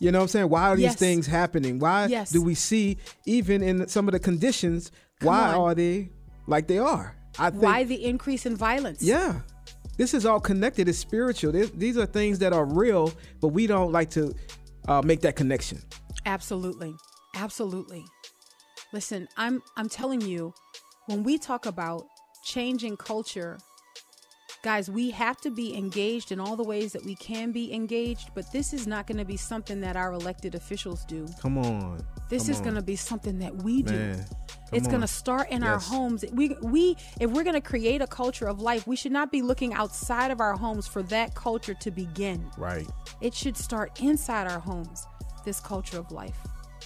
You 0.00 0.12
know 0.12 0.18
what 0.18 0.22
I'm 0.24 0.28
saying? 0.28 0.48
Why 0.50 0.68
are 0.68 0.76
these 0.76 0.84
Yes. 0.84 0.96
things 0.96 1.26
happening? 1.26 1.78
Why 1.80 2.06
Yes. 2.06 2.30
do 2.30 2.40
we 2.42 2.54
see 2.54 2.98
even 3.26 3.62
in 3.62 3.88
some 3.88 4.06
of 4.08 4.12
the 4.12 4.20
conditions? 4.20 4.92
Come 5.20 5.26
why 5.28 5.48
on. 5.48 5.54
are 5.54 5.74
they 5.74 6.10
like 6.46 6.68
they 6.68 6.78
are? 6.78 7.16
I 7.38 7.50
think, 7.50 7.62
why 7.62 7.84
the 7.84 8.04
increase 8.04 8.46
in 8.46 8.56
violence 8.56 9.02
Yeah, 9.02 9.40
this 9.96 10.14
is 10.14 10.26
all 10.26 10.40
connected. 10.40 10.88
It's 10.88 10.98
spiritual. 10.98 11.52
These 11.52 11.96
are 11.96 12.06
things 12.06 12.38
that 12.40 12.52
are 12.52 12.64
real, 12.64 13.12
but 13.40 13.48
we 13.48 13.66
don't 13.66 13.92
like 13.92 14.10
to 14.10 14.34
uh, 14.88 15.02
make 15.02 15.20
that 15.22 15.34
connection. 15.36 15.78
Absolutely. 16.26 16.94
Absolutely. 17.34 18.04
Listen, 18.92 19.28
I'm 19.36 19.62
I'm 19.76 19.88
telling 19.88 20.20
you, 20.20 20.52
when 21.08 21.22
we 21.22 21.38
talk 21.38 21.64
about 21.64 22.06
changing 22.44 22.98
culture, 22.98 23.58
guys, 24.62 24.90
we 24.90 25.10
have 25.10 25.40
to 25.40 25.50
be 25.50 25.74
engaged 25.74 26.32
in 26.32 26.38
all 26.38 26.54
the 26.54 26.62
ways 26.62 26.92
that 26.92 27.02
we 27.02 27.14
can 27.14 27.50
be 27.50 27.72
engaged, 27.72 28.30
but 28.34 28.52
this 28.52 28.74
is 28.74 28.86
not 28.86 29.06
going 29.06 29.16
to 29.16 29.24
be 29.24 29.36
something 29.36 29.80
that 29.80 29.96
our 29.96 30.12
elected 30.12 30.54
officials 30.54 31.06
do. 31.06 31.26
Come 31.40 31.56
on. 31.56 32.04
This 32.28 32.44
Come 32.44 32.52
is 32.52 32.60
going 32.60 32.74
to 32.74 32.82
be 32.82 32.94
something 32.94 33.38
that 33.38 33.56
we 33.56 33.82
do. 33.82 33.96
Man, 33.96 34.16
come 34.18 34.26
it's 34.74 34.86
going 34.86 35.00
to 35.00 35.06
start 35.06 35.48
in 35.48 35.62
our 35.62 35.78
homes. 35.78 36.26
We 36.30 36.54
we 36.60 36.94
if 37.18 37.30
we're 37.30 37.42
going 37.44 37.54
to 37.54 37.62
create 37.62 38.02
a 38.02 38.06
culture 38.06 38.46
of 38.46 38.60
life, 38.60 38.86
we 38.86 38.94
should 38.94 39.12
not 39.12 39.32
be 39.32 39.40
looking 39.40 39.72
outside 39.72 40.30
of 40.30 40.42
our 40.42 40.56
homes 40.58 40.86
for 40.86 41.02
that 41.04 41.34
culture 41.34 41.74
to 41.74 41.90
begin. 41.90 42.44
Right. 42.58 42.86
It 43.22 43.32
should 43.32 43.56
start 43.56 43.98
inside 44.02 44.46
our 44.46 44.60
homes, 44.60 45.06
this 45.46 45.58
culture 45.58 45.98
of 45.98 46.12
life. 46.12 46.36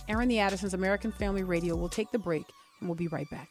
Airing 0.09 0.29
the 0.29 0.39
Addisons, 0.39 0.75
American 0.75 1.11
Family 1.11 1.43
Radio. 1.43 1.75
We'll 1.75 1.89
take 1.89 2.13
the 2.13 2.21
break 2.21 2.45
and 2.79 2.89
we'll 2.89 2.95
be 2.95 3.09
right 3.09 3.29
back. 3.31 3.49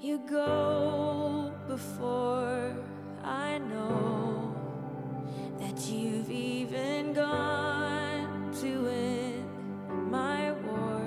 You 0.00 0.18
go 0.28 1.52
before 1.68 2.76
I 3.22 3.58
know 3.58 4.54
that 5.58 5.88
you've 5.88 6.30
even 6.30 7.12
gone 7.12 8.52
to 8.60 8.82
win 8.82 9.44
my 10.10 10.52
war. 10.52 11.02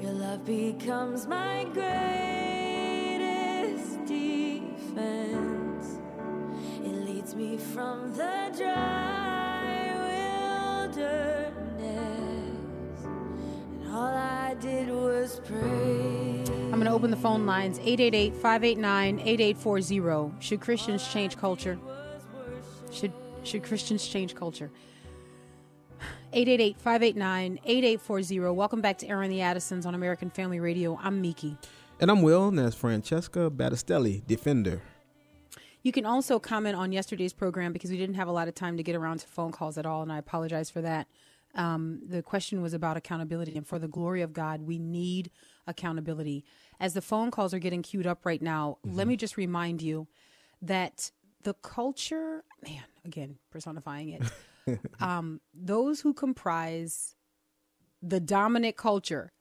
Your 0.00 0.12
love 0.12 0.44
becomes 0.44 1.26
my 1.26 1.64
greatest 1.72 1.94
defense. 4.06 5.98
It 6.84 6.94
leads 7.06 7.34
me 7.34 7.56
from 7.58 8.12
the 8.12 8.52
dry 8.56 9.92
wilderness, 10.86 11.18
and 13.02 13.88
all 13.92 14.14
I 14.14 14.54
did 14.60 14.90
was 14.90 15.40
pray. 15.44 16.33
Going 16.84 16.92
to 16.92 16.96
open 16.96 17.10
the 17.10 17.16
phone 17.16 17.46
lines 17.46 17.78
888 17.78 18.34
589 18.34 19.18
8840. 19.20 20.34
Should 20.38 20.60
Christians 20.60 21.08
change 21.08 21.38
culture? 21.38 21.78
Should, 22.92 23.10
should 23.42 23.62
Christians 23.62 24.06
change 24.06 24.34
culture? 24.34 24.70
888 26.34 26.76
589 26.78 27.58
8840. 27.64 28.38
Welcome 28.54 28.82
back 28.82 28.98
to 28.98 29.06
Airing 29.06 29.30
the 29.30 29.40
Addisons 29.40 29.86
on 29.86 29.94
American 29.94 30.28
Family 30.28 30.60
Radio. 30.60 31.00
I'm 31.02 31.22
Miki. 31.22 31.56
And 32.00 32.10
I'm 32.10 32.20
Will, 32.20 32.48
and 32.48 32.58
that's 32.58 32.76
Francesca 32.76 33.50
Battistelli, 33.50 34.26
defender. 34.26 34.82
You 35.80 35.90
can 35.90 36.04
also 36.04 36.38
comment 36.38 36.76
on 36.76 36.92
yesterday's 36.92 37.32
program 37.32 37.72
because 37.72 37.90
we 37.90 37.96
didn't 37.96 38.16
have 38.16 38.28
a 38.28 38.32
lot 38.32 38.46
of 38.46 38.54
time 38.54 38.76
to 38.76 38.82
get 38.82 38.94
around 38.94 39.20
to 39.20 39.26
phone 39.26 39.52
calls 39.52 39.78
at 39.78 39.86
all, 39.86 40.02
and 40.02 40.12
I 40.12 40.18
apologize 40.18 40.68
for 40.68 40.82
that. 40.82 41.06
Um, 41.54 42.00
the 42.06 42.22
question 42.22 42.62
was 42.62 42.74
about 42.74 42.96
accountability, 42.96 43.56
and 43.56 43.66
for 43.66 43.78
the 43.78 43.88
glory 43.88 44.22
of 44.22 44.32
God, 44.32 44.62
we 44.62 44.78
need 44.78 45.30
accountability. 45.66 46.44
As 46.84 46.92
the 46.92 47.00
phone 47.00 47.30
calls 47.30 47.54
are 47.54 47.58
getting 47.58 47.80
queued 47.80 48.06
up 48.06 48.26
right 48.26 48.42
now, 48.42 48.76
let 48.84 49.06
me 49.06 49.16
just 49.16 49.38
remind 49.38 49.80
you 49.80 50.06
that 50.60 51.10
the 51.42 51.54
culture, 51.54 52.44
man, 52.62 52.82
again, 53.06 53.38
personifying 53.50 54.10
it, 54.10 54.78
um, 55.00 55.40
those 55.54 56.02
who 56.02 56.12
comprise 56.12 57.14
the 58.02 58.20
dominant 58.20 58.76
culture. 58.76 59.32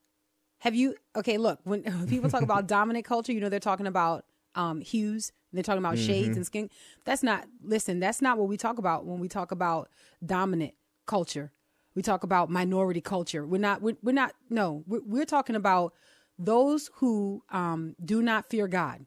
Have 0.59 0.73
you 0.73 0.95
okay? 1.17 1.37
Look, 1.37 1.59
when, 1.65 1.83
people 2.07 2.29
talk 2.29 2.43
about 2.43 2.65
dominant 2.65 3.03
culture, 3.03 3.33
you 3.33 3.41
know 3.41 3.49
they're 3.49 3.59
talking 3.59 3.87
about 3.87 4.23
um, 4.55 4.79
hues. 4.79 5.33
They're 5.51 5.63
talking 5.63 5.83
about 5.83 5.97
shades 5.97 6.37
and 6.37 6.45
skin. 6.45 6.69
That's 7.03 7.23
not. 7.23 7.45
Listen, 7.61 7.99
that's 7.99 8.21
not 8.21 8.37
what 8.37 8.47
we 8.47 8.55
talk 8.55 8.77
about 8.77 9.05
when 9.05 9.19
we 9.19 9.27
talk 9.27 9.51
about 9.51 9.89
dominant 10.25 10.75
culture. 11.07 11.51
We 11.93 12.03
talk 12.03 12.23
about 12.23 12.49
minority 12.49 13.01
culture. 13.01 13.45
We're 13.45 13.57
not. 13.57 13.81
We're, 13.81 13.97
we're 14.01 14.13
not. 14.13 14.33
No, 14.49 14.85
we're, 14.87 15.01
we're 15.05 15.25
talking 15.25 15.57
about 15.57 15.93
those 16.37 16.89
who 16.95 17.43
um, 17.49 17.95
do 18.03 18.21
not 18.21 18.49
fear 18.49 18.67
God. 18.67 19.05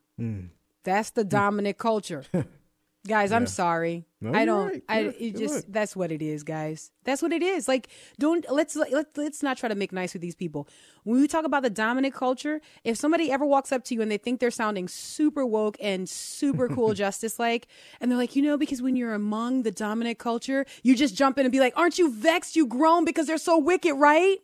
That's 0.84 1.10
the 1.10 1.24
dominant 1.24 1.78
culture. 1.78 2.24
Guys, 3.06 3.30
I'm 3.30 3.46
sorry. 3.46 4.04
No, 4.20 4.36
I 4.36 4.44
don't. 4.44 4.66
right. 4.66 4.82
I 4.88 4.98
You're- 5.00 5.14
it 5.14 5.20
you're 5.20 5.38
just 5.38 5.54
right. 5.54 5.64
that's 5.72 5.94
what 5.94 6.10
it 6.10 6.20
is, 6.22 6.42
guys. 6.42 6.90
That's 7.04 7.22
what 7.22 7.32
it 7.32 7.40
is. 7.40 7.68
Like, 7.68 7.86
don't 8.18 8.44
let's 8.50 8.74
let's 8.74 9.16
let's 9.16 9.44
not 9.44 9.56
try 9.58 9.68
to 9.68 9.76
make 9.76 9.92
nice 9.92 10.12
with 10.12 10.22
these 10.22 10.34
people. 10.34 10.66
When 11.04 11.20
we 11.20 11.28
talk 11.28 11.44
about 11.44 11.62
the 11.62 11.70
dominant 11.70 12.14
culture, 12.14 12.60
if 12.82 12.96
somebody 12.96 13.30
ever 13.30 13.46
walks 13.46 13.70
up 13.70 13.84
to 13.84 13.94
you 13.94 14.02
and 14.02 14.10
they 14.10 14.16
think 14.18 14.40
they're 14.40 14.50
sounding 14.50 14.88
super 14.88 15.46
woke 15.46 15.76
and 15.80 16.08
super 16.08 16.66
cool, 16.68 16.94
justice 17.04 17.38
like, 17.38 17.68
and 18.00 18.10
they're 18.10 18.18
like, 18.18 18.34
you 18.34 18.42
know, 18.42 18.56
because 18.58 18.82
when 18.82 18.96
you're 18.96 19.14
among 19.14 19.62
the 19.62 19.70
dominant 19.70 20.18
culture, 20.18 20.66
you 20.82 20.96
just 20.96 21.14
jump 21.14 21.38
in 21.38 21.46
and 21.46 21.52
be 21.52 21.60
like, 21.60 21.74
aren't 21.76 22.00
you 22.00 22.10
vexed? 22.12 22.56
You 22.56 22.66
groan 22.66 23.04
because 23.04 23.28
they're 23.28 23.38
so 23.38 23.56
wicked, 23.56 23.94
right? 23.94 24.38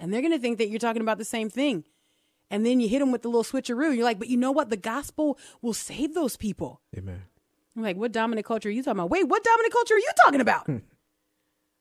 And 0.00 0.12
they're 0.12 0.22
gonna 0.22 0.38
think 0.38 0.58
that 0.58 0.68
you're 0.68 0.78
talking 0.78 1.02
about 1.02 1.18
the 1.18 1.24
same 1.24 1.50
thing. 1.50 1.84
And 2.50 2.64
then 2.64 2.80
you 2.80 2.88
hit 2.88 3.00
them 3.00 3.12
with 3.12 3.22
the 3.22 3.28
little 3.28 3.44
switcheroo. 3.44 3.94
You're 3.94 4.04
like, 4.04 4.18
but 4.18 4.28
you 4.28 4.36
know 4.38 4.52
what? 4.52 4.70
The 4.70 4.76
gospel 4.78 5.38
will 5.60 5.74
save 5.74 6.14
those 6.14 6.36
people. 6.36 6.80
Amen. 6.96 7.22
I'm 7.76 7.82
like, 7.82 7.96
what 7.96 8.10
dominant 8.10 8.46
culture 8.46 8.68
are 8.70 8.72
you 8.72 8.82
talking 8.82 8.98
about? 8.98 9.10
Wait, 9.10 9.28
what 9.28 9.44
dominant 9.44 9.72
culture 9.72 9.94
are 9.94 9.98
you 9.98 10.10
talking 10.24 10.40
about? 10.40 10.66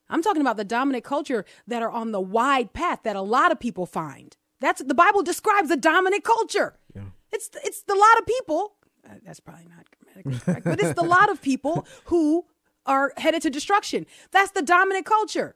I'm 0.09 0.21
talking 0.21 0.41
about 0.41 0.57
the 0.57 0.63
dominant 0.63 1.03
culture 1.03 1.45
that 1.67 1.81
are 1.81 1.89
on 1.91 2.11
the 2.11 2.21
wide 2.21 2.73
path 2.73 2.99
that 3.03 3.15
a 3.15 3.21
lot 3.21 3.51
of 3.51 3.59
people 3.59 3.85
find. 3.85 4.35
That's 4.59 4.81
the 4.81 4.93
Bible 4.93 5.21
describes 5.21 5.69
a 5.69 5.77
dominant 5.77 6.23
culture. 6.23 6.77
Yeah. 6.95 7.03
It's 7.31 7.49
it's 7.63 7.81
the 7.83 7.93
lot 7.95 8.19
of 8.19 8.25
people. 8.25 8.73
uh, 9.05 9.15
that's 9.25 9.39
probably 9.39 9.65
not 9.65 9.85
grammatically 9.91 10.39
correct, 10.39 10.65
but 10.65 10.81
it's 10.81 10.93
the 10.99 11.05
lot 11.05 11.29
of 11.29 11.41
people 11.41 11.85
who 12.05 12.45
are 12.85 13.11
headed 13.17 13.41
to 13.41 13.49
destruction. 13.49 14.05
That's 14.31 14.51
the 14.51 14.61
dominant 14.61 15.05
culture. 15.05 15.55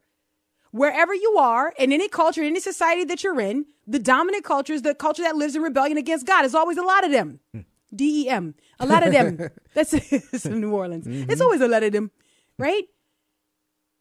Wherever 0.72 1.14
you 1.14 1.38
are, 1.38 1.74
in 1.78 1.92
any 1.92 2.08
culture, 2.08 2.42
in 2.42 2.48
any 2.48 2.62
society 2.62 3.04
that 3.06 3.24
you're 3.24 3.40
in, 3.42 3.66
the 3.86 4.00
dominant 4.00 4.46
culture 4.46 4.74
is 4.74 4.84
the 4.84 4.96
culture 4.96 5.22
that 5.24 5.36
lives 5.36 5.56
in 5.56 5.62
rebellion 5.62 5.98
against 5.98 6.26
God. 6.26 6.42
There's 6.42 6.56
always 6.56 6.78
a 6.78 6.84
lot 6.84 7.04
of 7.04 7.12
them. 7.12 7.40
Hmm. 7.54 7.62
D 7.94 8.24
E 8.24 8.30
M. 8.30 8.56
A 8.80 8.86
lot 8.86 9.06
of 9.06 9.12
them. 9.12 9.50
That's 9.74 9.94
in 10.46 10.62
New 10.62 10.72
Orleans. 10.74 11.06
Mm-hmm. 11.06 11.30
It's 11.30 11.42
always 11.42 11.60
a 11.62 11.68
lot 11.68 11.84
of 11.84 11.92
them, 11.92 12.12
right? 12.58 12.86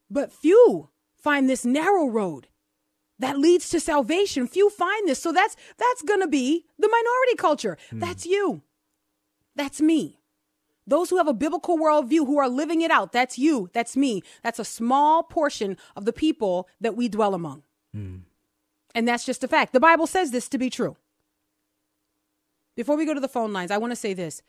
But 0.08 0.32
few 0.32 0.90
find 1.16 1.50
this 1.50 1.64
narrow 1.64 2.06
road 2.06 2.46
that 3.18 3.36
leads 3.36 3.68
to 3.70 3.80
salvation. 3.80 4.46
Few 4.46 4.70
find 4.70 5.08
this. 5.08 5.20
So 5.20 5.32
that's 5.32 5.56
that's 5.76 6.02
gonna 6.02 6.28
be 6.28 6.66
the 6.78 6.88
minority 6.88 7.36
culture. 7.36 7.76
Hmm. 7.90 7.98
That's 7.98 8.26
you. 8.26 8.62
That's 9.56 9.80
me. 9.80 10.19
Those 10.90 11.08
who 11.10 11.16
have 11.18 11.28
a 11.28 11.32
biblical 11.32 11.78
worldview 11.78 12.26
who 12.26 12.38
are 12.38 12.48
living 12.48 12.80
it 12.82 12.90
out, 12.90 13.12
that's 13.12 13.38
you, 13.38 13.70
that's 13.72 13.96
me. 13.96 14.22
That's 14.42 14.58
a 14.58 14.64
small 14.64 15.22
portion 15.22 15.76
of 15.96 16.04
the 16.04 16.12
people 16.12 16.68
that 16.80 16.96
we 16.96 17.08
dwell 17.08 17.32
among. 17.34 17.62
And 17.94 19.06
that's 19.08 19.24
just 19.24 19.44
a 19.44 19.48
fact. 19.48 19.72
The 19.72 19.80
Bible 19.80 20.06
says 20.06 20.32
this 20.32 20.48
to 20.48 20.58
be 20.58 20.68
true. 20.68 20.96
before 22.76 22.96
we 22.96 23.04
go 23.06 23.14
to 23.14 23.20
the 23.20 23.28
phone 23.28 23.52
lines, 23.52 23.70
I 23.70 23.78
want 23.78 23.92
to 23.92 23.96
say 23.96 24.14
this. 24.14 24.42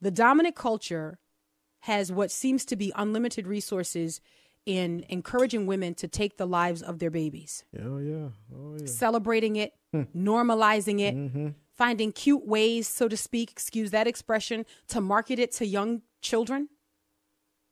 The 0.00 0.10
dominant 0.10 0.56
culture 0.56 1.18
has 1.80 2.10
what 2.10 2.30
seems 2.30 2.64
to 2.66 2.76
be 2.76 2.92
unlimited 2.96 3.46
resources 3.46 4.20
in 4.66 5.04
encouraging 5.08 5.66
women 5.66 5.94
to 5.94 6.08
take 6.08 6.36
the 6.38 6.46
lives 6.46 6.82
of 6.82 6.98
their 6.98 7.10
babies, 7.10 7.64
Oh 7.82 7.98
yeah. 7.98 8.28
Oh 8.54 8.76
yeah. 8.78 8.86
celebrating 8.86 9.56
it, 9.56 9.72
normalizing 9.94 11.00
it, 11.00 11.14
Mm-hmm. 11.16 11.48
Finding 11.78 12.10
cute 12.10 12.44
ways, 12.44 12.88
so 12.88 13.08
to 13.08 13.16
speak, 13.16 13.52
excuse 13.52 13.92
that 13.92 14.08
expression, 14.08 14.66
to 14.88 15.00
market 15.00 15.38
it 15.38 15.52
to 15.52 15.64
young 15.64 16.02
children, 16.20 16.68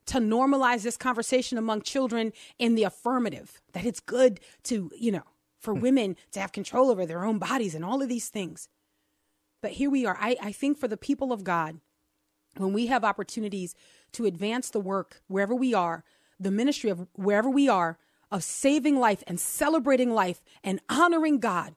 to 0.06 0.18
normalize 0.18 0.84
this 0.84 0.96
conversation 0.96 1.58
among 1.58 1.82
children 1.82 2.32
in 2.56 2.76
the 2.76 2.84
affirmative, 2.84 3.60
that 3.72 3.84
it's 3.84 3.98
good 3.98 4.38
to, 4.62 4.90
you 4.96 5.10
know, 5.10 5.24
for 5.58 5.74
hmm. 5.74 5.80
women 5.80 6.16
to 6.30 6.40
have 6.40 6.52
control 6.52 6.90
over 6.90 7.04
their 7.04 7.24
own 7.24 7.38
bodies 7.38 7.74
and 7.74 7.84
all 7.84 8.00
of 8.00 8.08
these 8.08 8.28
things. 8.28 8.68
But 9.60 9.72
here 9.72 9.90
we 9.90 10.06
are. 10.06 10.16
I, 10.20 10.36
I 10.40 10.52
think 10.52 10.78
for 10.78 10.86
the 10.86 10.96
people 10.96 11.32
of 11.32 11.42
God, 11.42 11.80
when 12.56 12.72
we 12.72 12.86
have 12.86 13.04
opportunities 13.04 13.74
to 14.12 14.24
advance 14.24 14.70
the 14.70 14.80
work 14.80 15.20
wherever 15.26 15.54
we 15.54 15.74
are, 15.74 16.04
the 16.38 16.52
ministry 16.52 16.90
of 16.90 17.08
wherever 17.14 17.50
we 17.50 17.68
are, 17.68 17.98
of 18.30 18.44
saving 18.44 18.98
life 18.98 19.24
and 19.26 19.40
celebrating 19.40 20.14
life 20.14 20.42
and 20.62 20.80
honoring 20.88 21.40
God 21.40 21.74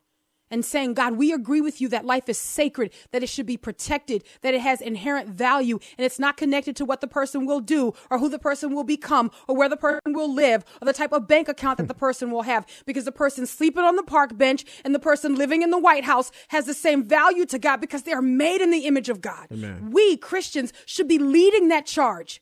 and 0.51 0.63
saying, 0.65 0.93
God, 0.93 1.13
we 1.13 1.31
agree 1.31 1.61
with 1.61 1.81
you 1.81 1.87
that 1.89 2.05
life 2.05 2.27
is 2.27 2.37
sacred, 2.37 2.91
that 3.11 3.23
it 3.23 3.29
should 3.29 3.45
be 3.45 3.57
protected, 3.57 4.23
that 4.41 4.53
it 4.53 4.61
has 4.61 4.81
inherent 4.81 5.29
value, 5.29 5.79
and 5.97 6.05
it's 6.05 6.19
not 6.19 6.37
connected 6.37 6.75
to 6.77 6.85
what 6.85 7.01
the 7.01 7.07
person 7.07 7.45
will 7.45 7.59
do 7.59 7.93
or 8.09 8.19
who 8.19 8.29
the 8.29 8.39
person 8.39 8.73
will 8.73 8.83
become 8.83 9.31
or 9.47 9.55
where 9.55 9.69
the 9.69 9.77
person 9.77 10.13
will 10.13 10.33
live 10.33 10.63
or 10.81 10.85
the 10.85 10.93
type 10.93 11.11
of 11.11 11.27
bank 11.27 11.47
account 11.47 11.77
that 11.77 11.87
the 11.87 11.93
hmm. 11.93 11.99
person 11.99 12.31
will 12.31 12.43
have. 12.43 12.65
Because 12.85 13.05
the 13.05 13.11
person 13.11 13.45
sleeping 13.45 13.83
on 13.83 13.95
the 13.95 14.03
park 14.03 14.37
bench 14.37 14.65
and 14.83 14.93
the 14.93 14.99
person 14.99 15.35
living 15.35 15.61
in 15.61 15.69
the 15.69 15.79
White 15.79 16.03
House 16.03 16.31
has 16.49 16.65
the 16.65 16.73
same 16.73 17.03
value 17.07 17.45
to 17.45 17.59
God 17.59 17.77
because 17.77 18.03
they 18.03 18.13
are 18.13 18.21
made 18.21 18.61
in 18.61 18.71
the 18.71 18.85
image 18.85 19.09
of 19.09 19.21
God. 19.21 19.47
Amen. 19.51 19.91
We 19.91 20.17
Christians 20.17 20.73
should 20.85 21.07
be 21.07 21.19
leading 21.19 21.67
that 21.69 21.85
charge. 21.85 22.41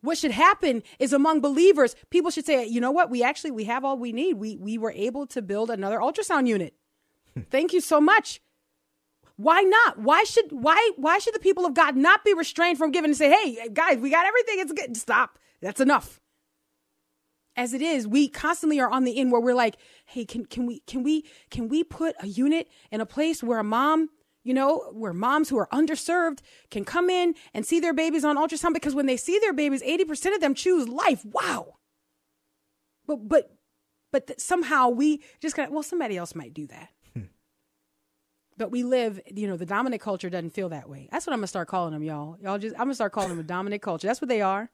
What 0.00 0.16
should 0.16 0.30
happen 0.30 0.82
is 0.98 1.12
among 1.12 1.40
believers, 1.40 1.96
people 2.10 2.30
should 2.30 2.46
say, 2.46 2.64
you 2.66 2.80
know 2.80 2.92
what? 2.92 3.10
We 3.10 3.22
actually 3.22 3.50
we 3.50 3.64
have 3.64 3.84
all 3.84 3.98
we 3.98 4.12
need. 4.12 4.34
We 4.34 4.56
we 4.56 4.78
were 4.78 4.92
able 4.92 5.26
to 5.28 5.42
build 5.42 5.70
another 5.70 5.98
ultrasound 5.98 6.46
unit. 6.46 6.74
Thank 7.50 7.72
you 7.72 7.80
so 7.80 8.00
much. 8.00 8.40
Why 9.38 9.62
not? 9.62 10.00
Why 10.00 10.24
should 10.24 10.50
why 10.50 10.90
why 10.96 11.18
should 11.18 11.32
the 11.32 11.38
people 11.38 11.64
of 11.64 11.72
God 11.72 11.96
not 11.96 12.24
be 12.24 12.34
restrained 12.34 12.76
from 12.76 12.90
giving 12.90 13.10
and 13.10 13.16
say, 13.16 13.30
"Hey, 13.30 13.68
guys, 13.72 13.98
we 13.98 14.10
got 14.10 14.26
everything. 14.26 14.58
It's 14.58 14.72
good. 14.72 14.96
Stop. 14.96 15.38
That's 15.62 15.80
enough." 15.80 16.20
As 17.54 17.72
it 17.72 17.80
is, 17.80 18.06
we 18.06 18.28
constantly 18.28 18.80
are 18.80 18.90
on 18.90 19.04
the 19.04 19.16
end 19.16 19.30
where 19.30 19.40
we're 19.40 19.54
like, 19.54 19.76
"Hey, 20.06 20.24
can 20.24 20.44
can 20.44 20.66
we 20.66 20.80
can 20.80 21.04
we 21.04 21.24
can 21.50 21.68
we 21.68 21.84
put 21.84 22.16
a 22.18 22.26
unit 22.26 22.68
in 22.90 23.00
a 23.00 23.06
place 23.06 23.40
where 23.40 23.60
a 23.60 23.64
mom, 23.64 24.10
you 24.42 24.52
know, 24.52 24.90
where 24.92 25.12
moms 25.12 25.50
who 25.50 25.58
are 25.58 25.68
underserved 25.72 26.40
can 26.72 26.84
come 26.84 27.08
in 27.08 27.36
and 27.54 27.64
see 27.64 27.78
their 27.78 27.94
babies 27.94 28.24
on 28.24 28.36
ultrasound 28.36 28.74
because 28.74 28.96
when 28.96 29.06
they 29.06 29.16
see 29.16 29.38
their 29.38 29.52
babies, 29.52 29.82
80% 29.82 30.34
of 30.34 30.40
them 30.40 30.54
choose 30.54 30.88
life. 30.88 31.24
Wow. 31.24 31.76
But 33.06 33.28
but 33.28 33.56
but 34.10 34.40
somehow 34.40 34.88
we 34.88 35.22
just 35.40 35.54
got 35.54 35.70
well 35.70 35.84
somebody 35.84 36.16
else 36.16 36.34
might 36.34 36.54
do 36.54 36.66
that 36.66 36.88
but 38.58 38.70
we 38.70 38.82
live 38.82 39.20
you 39.34 39.46
know 39.46 39.56
the 39.56 39.64
dominant 39.64 40.02
culture 40.02 40.28
doesn't 40.28 40.50
feel 40.50 40.68
that 40.68 40.88
way. 40.88 41.08
That's 41.10 41.26
what 41.26 41.32
i'm 41.32 41.38
gonna 41.38 41.46
start 41.46 41.68
calling 41.68 41.92
them 41.92 42.02
y'all. 42.02 42.36
Y'all 42.42 42.58
just 42.58 42.74
i'm 42.74 42.86
gonna 42.86 42.94
start 42.94 43.12
calling 43.12 43.30
them 43.30 43.38
a 43.38 43.44
dominant 43.44 43.80
culture. 43.80 44.06
That's 44.06 44.20
what 44.20 44.28
they 44.28 44.42
are. 44.42 44.70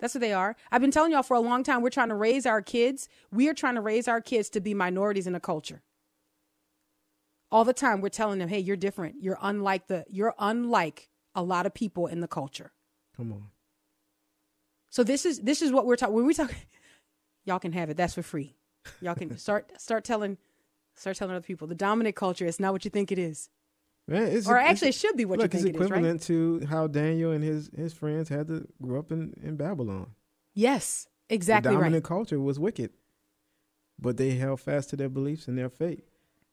That's 0.00 0.14
what 0.14 0.20
they 0.20 0.32
are. 0.32 0.56
I've 0.72 0.80
been 0.80 0.90
telling 0.90 1.12
y'all 1.12 1.22
for 1.22 1.34
a 1.34 1.40
long 1.40 1.62
time 1.62 1.80
we're 1.80 1.90
trying 1.90 2.08
to 2.08 2.16
raise 2.16 2.44
our 2.44 2.60
kids. 2.60 3.08
We 3.30 3.48
are 3.48 3.54
trying 3.54 3.76
to 3.76 3.80
raise 3.80 4.08
our 4.08 4.20
kids 4.20 4.50
to 4.50 4.60
be 4.60 4.74
minorities 4.74 5.26
in 5.26 5.34
a 5.34 5.40
culture. 5.40 5.82
All 7.50 7.64
the 7.64 7.72
time 7.72 8.00
we're 8.00 8.08
telling 8.08 8.40
them 8.40 8.48
hey 8.48 8.58
you're 8.58 8.76
different. 8.76 9.16
You're 9.20 9.38
unlike 9.40 9.86
the 9.86 10.04
you're 10.10 10.34
unlike 10.38 11.08
a 11.34 11.42
lot 11.42 11.64
of 11.66 11.72
people 11.72 12.08
in 12.08 12.20
the 12.20 12.28
culture. 12.28 12.72
Come 13.16 13.32
on. 13.32 13.46
so 14.90 15.04
this 15.04 15.24
is 15.24 15.40
this 15.40 15.62
is 15.62 15.70
what 15.70 15.86
we're 15.86 15.96
talking 15.96 16.16
when 16.16 16.26
we 16.26 16.34
talk 16.34 16.52
y'all 17.44 17.60
can 17.60 17.72
have 17.72 17.90
it. 17.90 17.96
That's 17.96 18.14
for 18.14 18.22
free. 18.22 18.56
Y'all 19.00 19.14
can 19.14 19.38
start 19.38 19.80
start 19.80 20.04
telling 20.04 20.36
start 20.94 21.16
telling 21.16 21.34
other 21.34 21.42
people 21.42 21.66
the 21.66 21.74
dominant 21.74 22.16
culture 22.16 22.46
is 22.46 22.58
not 22.60 22.72
what 22.72 22.84
you 22.84 22.90
think 22.90 23.10
it 23.12 23.18
is 23.18 23.48
Man, 24.06 24.42
Or 24.46 24.58
actually, 24.58 24.88
it 24.88 24.94
should 24.94 25.16
be 25.16 25.24
what 25.24 25.40
you 25.40 25.48
think 25.48 25.54
it's 25.54 25.64
it 25.64 25.74
is, 25.76 25.80
right? 25.80 25.86
equivalent 25.86 26.22
to 26.24 26.60
how 26.68 26.86
Daniel 26.86 27.32
and 27.32 27.42
his 27.42 27.70
his 27.74 27.94
friends 27.94 28.28
had 28.28 28.48
to 28.48 28.66
grow 28.82 28.98
up 29.00 29.10
in 29.10 29.32
in 29.42 29.56
Babylon. 29.56 30.08
yes 30.52 31.06
exactly 31.30 31.70
the 31.70 31.76
right 31.78 31.84
dominant 31.84 32.04
culture 32.04 32.38
was 32.38 32.58
wicked, 32.58 32.90
but 33.98 34.18
they 34.18 34.32
held 34.32 34.60
fast 34.60 34.90
to 34.90 34.96
their 34.96 35.08
beliefs 35.08 35.48
and 35.48 35.56
their 35.56 35.70
faith, 35.70 36.04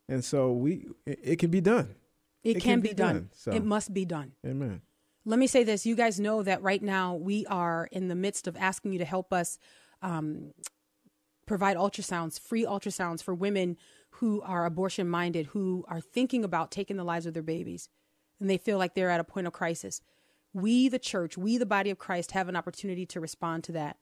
and 0.07 0.23
so 0.23 0.53
we 0.53 0.85
it, 1.05 1.19
it 1.23 1.35
can 1.39 1.49
be 1.51 1.59
done. 1.59 1.95
it, 2.43 2.61
can, 2.61 2.79
be, 2.79 2.93
done, 2.93 3.29
so. 3.33 3.51
it 3.51 3.63
must 3.65 3.93
be 3.93 4.05
done 4.05 4.31
Amen. 4.45 4.81
let 5.25 5.37
me 5.37 5.45
say 5.45 5.63
this 5.63 5.85
you 5.85 5.95
guys 5.95 6.19
know 6.19 6.41
that 6.43 6.61
right 6.63 6.81
now 6.81 7.15
we 7.15 7.45
are 7.47 7.87
in 7.91 8.07
the 8.07 8.15
midst 8.15 8.47
of 8.47 8.55
asking 8.57 8.93
you 8.93 8.99
to 8.99 9.05
help 9.05 9.31
us 9.33 9.59
um, 10.01 10.53
provide 11.45 11.75
ultrasounds 11.77 12.39
free 12.39 12.65
ultrasounds 12.65 13.21
for 13.21 13.35
women 13.35 13.77
who 14.15 14.41
are 14.41 14.65
abortion 14.65 15.07
minded 15.07 15.47
who 15.47 15.85
are 15.87 16.01
thinking 16.01 16.43
about 16.43 16.71
taking 16.71 16.97
the 16.97 17.03
lives 17.03 17.25
of 17.25 17.33
their 17.33 17.43
babies 17.43 17.89
and 18.39 18.49
they 18.49 18.57
feel 18.57 18.77
like 18.77 18.93
they're 18.93 19.09
at 19.09 19.19
a 19.19 19.23
point 19.25 19.47
of 19.47 19.53
crisis. 19.53 20.01
We 20.53 20.89
the 20.89 20.99
church 20.99 21.37
we 21.37 21.57
the 21.57 21.65
body 21.65 21.89
of 21.89 21.97
christ 21.97 22.31
have 22.31 22.49
an 22.49 22.55
opportunity 22.55 23.05
to 23.07 23.19
respond 23.19 23.63
to 23.65 23.71
that. 23.73 23.97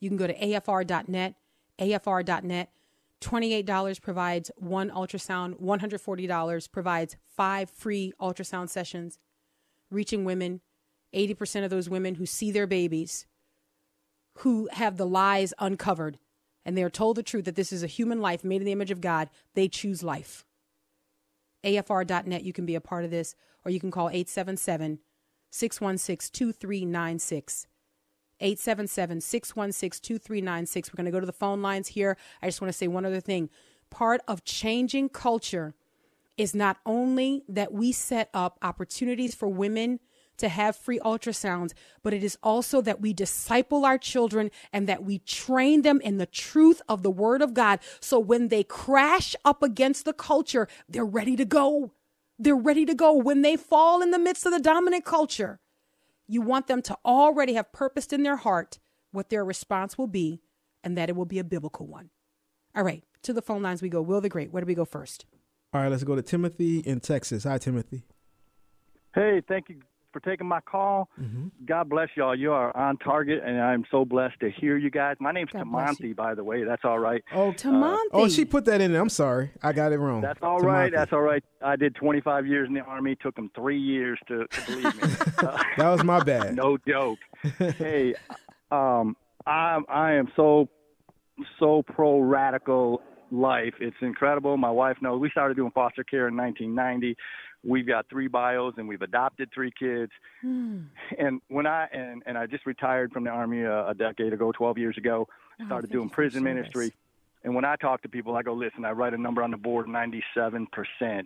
You 0.00 0.10
can 0.10 0.16
go 0.16 0.26
to 0.26 0.38
afr.net 0.38 1.34
afr.net 1.78 2.70
$28 3.20 4.00
provides 4.00 4.50
one 4.56 4.90
ultrasound 4.90 5.60
$140 5.60 6.72
provides 6.72 7.16
five 7.36 7.70
free 7.70 8.12
ultrasound 8.20 8.68
sessions 8.68 9.18
reaching 9.90 10.24
women 10.24 10.60
80% 11.14 11.64
of 11.64 11.70
those 11.70 11.88
women 11.88 12.16
who 12.16 12.26
see 12.26 12.50
their 12.50 12.66
babies 12.66 13.26
who 14.38 14.68
have 14.72 14.96
the 14.96 15.06
lies 15.06 15.54
uncovered 15.58 16.18
and 16.68 16.76
they 16.76 16.82
are 16.82 16.90
told 16.90 17.16
the 17.16 17.22
truth 17.22 17.46
that 17.46 17.56
this 17.56 17.72
is 17.72 17.82
a 17.82 17.86
human 17.86 18.20
life 18.20 18.44
made 18.44 18.60
in 18.60 18.66
the 18.66 18.72
image 18.72 18.90
of 18.90 19.00
God, 19.00 19.30
they 19.54 19.68
choose 19.68 20.02
life. 20.02 20.44
AFR.net, 21.64 22.44
you 22.44 22.52
can 22.52 22.66
be 22.66 22.74
a 22.74 22.80
part 22.80 23.06
of 23.06 23.10
this, 23.10 23.34
or 23.64 23.70
you 23.70 23.80
can 23.80 23.90
call 23.90 24.10
877 24.10 24.98
616 25.50 26.30
2396. 26.30 27.66
877 28.38 29.20
616 29.22 30.02
2396. 30.02 30.92
We're 30.92 30.96
going 30.98 31.06
to 31.06 31.10
go 31.10 31.20
to 31.20 31.24
the 31.24 31.32
phone 31.32 31.62
lines 31.62 31.88
here. 31.88 32.18
I 32.42 32.48
just 32.48 32.60
want 32.60 32.70
to 32.70 32.76
say 32.76 32.86
one 32.86 33.06
other 33.06 33.22
thing. 33.22 33.48
Part 33.88 34.20
of 34.28 34.44
changing 34.44 35.08
culture 35.08 35.72
is 36.36 36.54
not 36.54 36.76
only 36.84 37.44
that 37.48 37.72
we 37.72 37.92
set 37.92 38.28
up 38.34 38.58
opportunities 38.60 39.34
for 39.34 39.48
women 39.48 40.00
to 40.38 40.48
have 40.48 40.76
free 40.76 40.98
ultrasounds, 41.00 41.72
but 42.02 42.14
it 42.14 42.24
is 42.24 42.38
also 42.42 42.80
that 42.80 43.00
we 43.00 43.12
disciple 43.12 43.84
our 43.84 43.98
children 43.98 44.50
and 44.72 44.88
that 44.88 45.04
we 45.04 45.18
train 45.18 45.82
them 45.82 46.00
in 46.00 46.18
the 46.18 46.26
truth 46.26 46.80
of 46.88 47.02
the 47.02 47.10
word 47.10 47.42
of 47.42 47.54
God. 47.54 47.80
So 48.00 48.18
when 48.18 48.48
they 48.48 48.64
crash 48.64 49.36
up 49.44 49.62
against 49.62 50.04
the 50.04 50.12
culture, 50.12 50.68
they're 50.88 51.04
ready 51.04 51.36
to 51.36 51.44
go. 51.44 51.92
They're 52.38 52.56
ready 52.56 52.86
to 52.86 52.94
go. 52.94 53.12
When 53.12 53.42
they 53.42 53.56
fall 53.56 54.00
in 54.00 54.10
the 54.10 54.18
midst 54.18 54.46
of 54.46 54.52
the 54.52 54.60
dominant 54.60 55.04
culture, 55.04 55.60
you 56.26 56.40
want 56.40 56.66
them 56.66 56.82
to 56.82 56.96
already 57.04 57.54
have 57.54 57.72
purposed 57.72 58.12
in 58.12 58.22
their 58.22 58.36
heart 58.36 58.78
what 59.10 59.30
their 59.30 59.44
response 59.44 59.98
will 59.98 60.06
be 60.06 60.40
and 60.84 60.96
that 60.96 61.08
it 61.08 61.16
will 61.16 61.24
be 61.24 61.38
a 61.38 61.44
biblical 61.44 61.86
one. 61.86 62.10
All 62.76 62.84
right, 62.84 63.02
to 63.22 63.32
the 63.32 63.42
phone 63.42 63.62
lines 63.62 63.82
we 63.82 63.88
go. 63.88 64.00
Will 64.00 64.20
the 64.20 64.28
Great, 64.28 64.52
where 64.52 64.60
do 64.60 64.66
we 64.66 64.74
go 64.74 64.84
first? 64.84 65.26
All 65.72 65.80
right, 65.80 65.90
let's 65.90 66.04
go 66.04 66.14
to 66.14 66.22
Timothy 66.22 66.78
in 66.78 67.00
Texas. 67.00 67.44
Hi, 67.44 67.58
Timothy. 67.58 68.04
Hey, 69.14 69.42
thank 69.46 69.68
you 69.68 69.80
for 70.12 70.20
taking 70.20 70.46
my 70.46 70.60
call. 70.60 71.08
Mm-hmm. 71.20 71.48
God 71.66 71.88
bless 71.88 72.08
y'all. 72.16 72.34
You 72.34 72.52
are 72.52 72.74
on 72.76 72.96
target, 72.98 73.42
and 73.44 73.60
I'm 73.60 73.84
so 73.90 74.04
blessed 74.04 74.40
to 74.40 74.50
hear 74.50 74.76
you 74.76 74.90
guys. 74.90 75.16
My 75.20 75.32
name's 75.32 75.50
God 75.52 75.70
bless 75.70 75.96
Tamonti, 75.98 76.14
by 76.16 76.34
the 76.34 76.44
way. 76.44 76.64
That's 76.64 76.84
all 76.84 76.98
right. 76.98 77.22
Oh, 77.34 77.52
Tamonti. 77.52 77.96
oh, 78.12 78.28
she 78.28 78.44
put 78.44 78.64
that 78.66 78.80
in 78.80 78.92
there. 78.92 79.00
I'm 79.02 79.08
sorry, 79.08 79.50
I 79.62 79.72
got 79.72 79.92
it 79.92 79.98
wrong. 79.98 80.20
That's 80.20 80.42
all 80.42 80.60
right. 80.60 80.86
Timothy. 80.86 80.96
That's 80.96 81.12
all 81.12 81.20
right. 81.22 81.44
I 81.62 81.76
did 81.76 81.94
25 81.94 82.46
years 82.46 82.68
in 82.68 82.74
the 82.74 82.80
Army. 82.80 83.16
Took 83.20 83.36
them 83.36 83.50
three 83.54 83.78
years 83.80 84.18
to, 84.28 84.46
to 84.46 84.66
believe 84.66 85.02
me. 85.02 85.08
Uh, 85.38 85.56
That 85.76 85.90
was 85.90 86.02
my 86.02 86.20
bad. 86.24 86.56
no 86.56 86.76
joke. 86.78 87.18
hey, 87.58 88.14
um, 88.72 89.16
I 89.46 89.78
I 89.88 90.12
am 90.14 90.28
so 90.34 90.68
so 91.60 91.82
pro 91.84 92.18
radical 92.20 93.02
life. 93.30 93.74
It's 93.80 93.96
incredible. 94.00 94.56
My 94.56 94.70
wife 94.70 94.96
knows. 95.00 95.20
We 95.20 95.30
started 95.30 95.56
doing 95.56 95.70
foster 95.70 96.02
care 96.02 96.26
in 96.28 96.36
1990. 96.36 97.16
We've 97.64 97.86
got 97.86 98.06
three 98.08 98.28
bios 98.28 98.74
and 98.76 98.88
we've 98.88 99.02
adopted 99.02 99.50
three 99.52 99.72
kids. 99.76 100.12
Hmm. 100.40 100.82
And 101.18 101.40
when 101.48 101.66
I 101.66 101.86
and 101.92 102.22
and 102.26 102.38
I 102.38 102.46
just 102.46 102.66
retired 102.66 103.12
from 103.12 103.24
the 103.24 103.30
army 103.30 103.62
a, 103.62 103.88
a 103.88 103.94
decade 103.94 104.32
ago, 104.32 104.52
12 104.52 104.78
years 104.78 104.96
ago. 104.96 105.26
Oh, 105.60 105.66
started 105.66 105.88
thank 105.88 105.92
doing 105.92 106.04
you 106.04 106.14
for 106.14 106.22
your 106.22 106.30
prison 106.30 106.44
ministry. 106.44 106.86
service. 106.86 106.98
And 107.44 107.54
when 107.54 107.64
I 107.64 107.76
talk 107.76 108.02
to 108.02 108.08
people, 108.08 108.36
I 108.36 108.42
go, 108.42 108.52
listen, 108.52 108.84
I 108.84 108.90
write 108.90 109.14
a 109.14 109.18
number 109.18 109.42
on 109.42 109.50
the 109.50 109.56
board, 109.56 109.86
97%. 109.86 110.66
Hmm. 111.00 111.24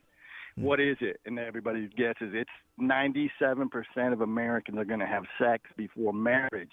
What 0.57 0.80
is 0.80 0.97
it? 1.01 1.20
And 1.26 1.39
everybody 1.39 1.89
guesses 1.89 2.33
it's 2.35 2.51
97% 2.80 4.12
of 4.12 4.20
Americans 4.20 4.78
are 4.78 4.85
going 4.85 5.01
to 5.01 5.07
have 5.07 5.24
sex 5.39 5.64
before 5.76 6.12
marriage. 6.12 6.72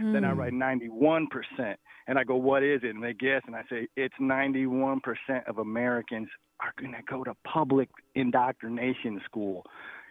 Then 0.00 0.24
I 0.24 0.30
hmm. 0.30 0.38
write 0.38 0.52
91%. 0.52 1.74
And 2.06 2.18
I 2.18 2.24
go, 2.24 2.36
what 2.36 2.62
is 2.62 2.80
it? 2.84 2.94
And 2.94 3.02
they 3.02 3.14
guess, 3.14 3.42
and 3.46 3.56
I 3.56 3.62
say, 3.68 3.88
it's 3.96 4.14
91% 4.20 5.00
of 5.46 5.58
Americans 5.58 6.28
are 6.60 6.72
going 6.78 6.92
to 6.92 7.02
go 7.08 7.24
to 7.24 7.34
public 7.44 7.88
indoctrination 8.14 9.20
school. 9.24 9.64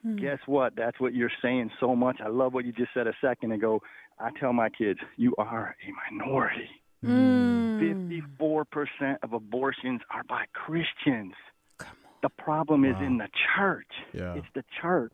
Hmm. 0.03 0.15
Guess 0.17 0.39
what? 0.45 0.75
That's 0.75 0.99
what 0.99 1.13
you're 1.13 1.31
saying 1.41 1.71
so 1.79 1.95
much. 1.95 2.17
I 2.23 2.29
love 2.29 2.53
what 2.53 2.65
you 2.65 2.71
just 2.71 2.93
said 2.93 3.07
a 3.07 3.13
second 3.21 3.51
ago. 3.51 3.81
I 4.19 4.29
tell 4.39 4.53
my 4.53 4.69
kids, 4.69 4.99
you 5.15 5.35
are 5.37 5.75
a 5.85 6.15
minority. 6.15 6.69
Mm. 7.05 8.23
54% 8.39 9.17
of 9.21 9.33
abortions 9.33 10.01
are 10.09 10.23
by 10.23 10.45
Christians. 10.53 11.33
The 12.23 12.29
problem 12.29 12.83
is 12.83 12.95
in 12.99 13.19
the 13.19 13.27
church. 13.55 13.91
Yeah. 14.13 14.33
It's 14.33 14.47
the 14.55 14.63
church. 14.81 15.13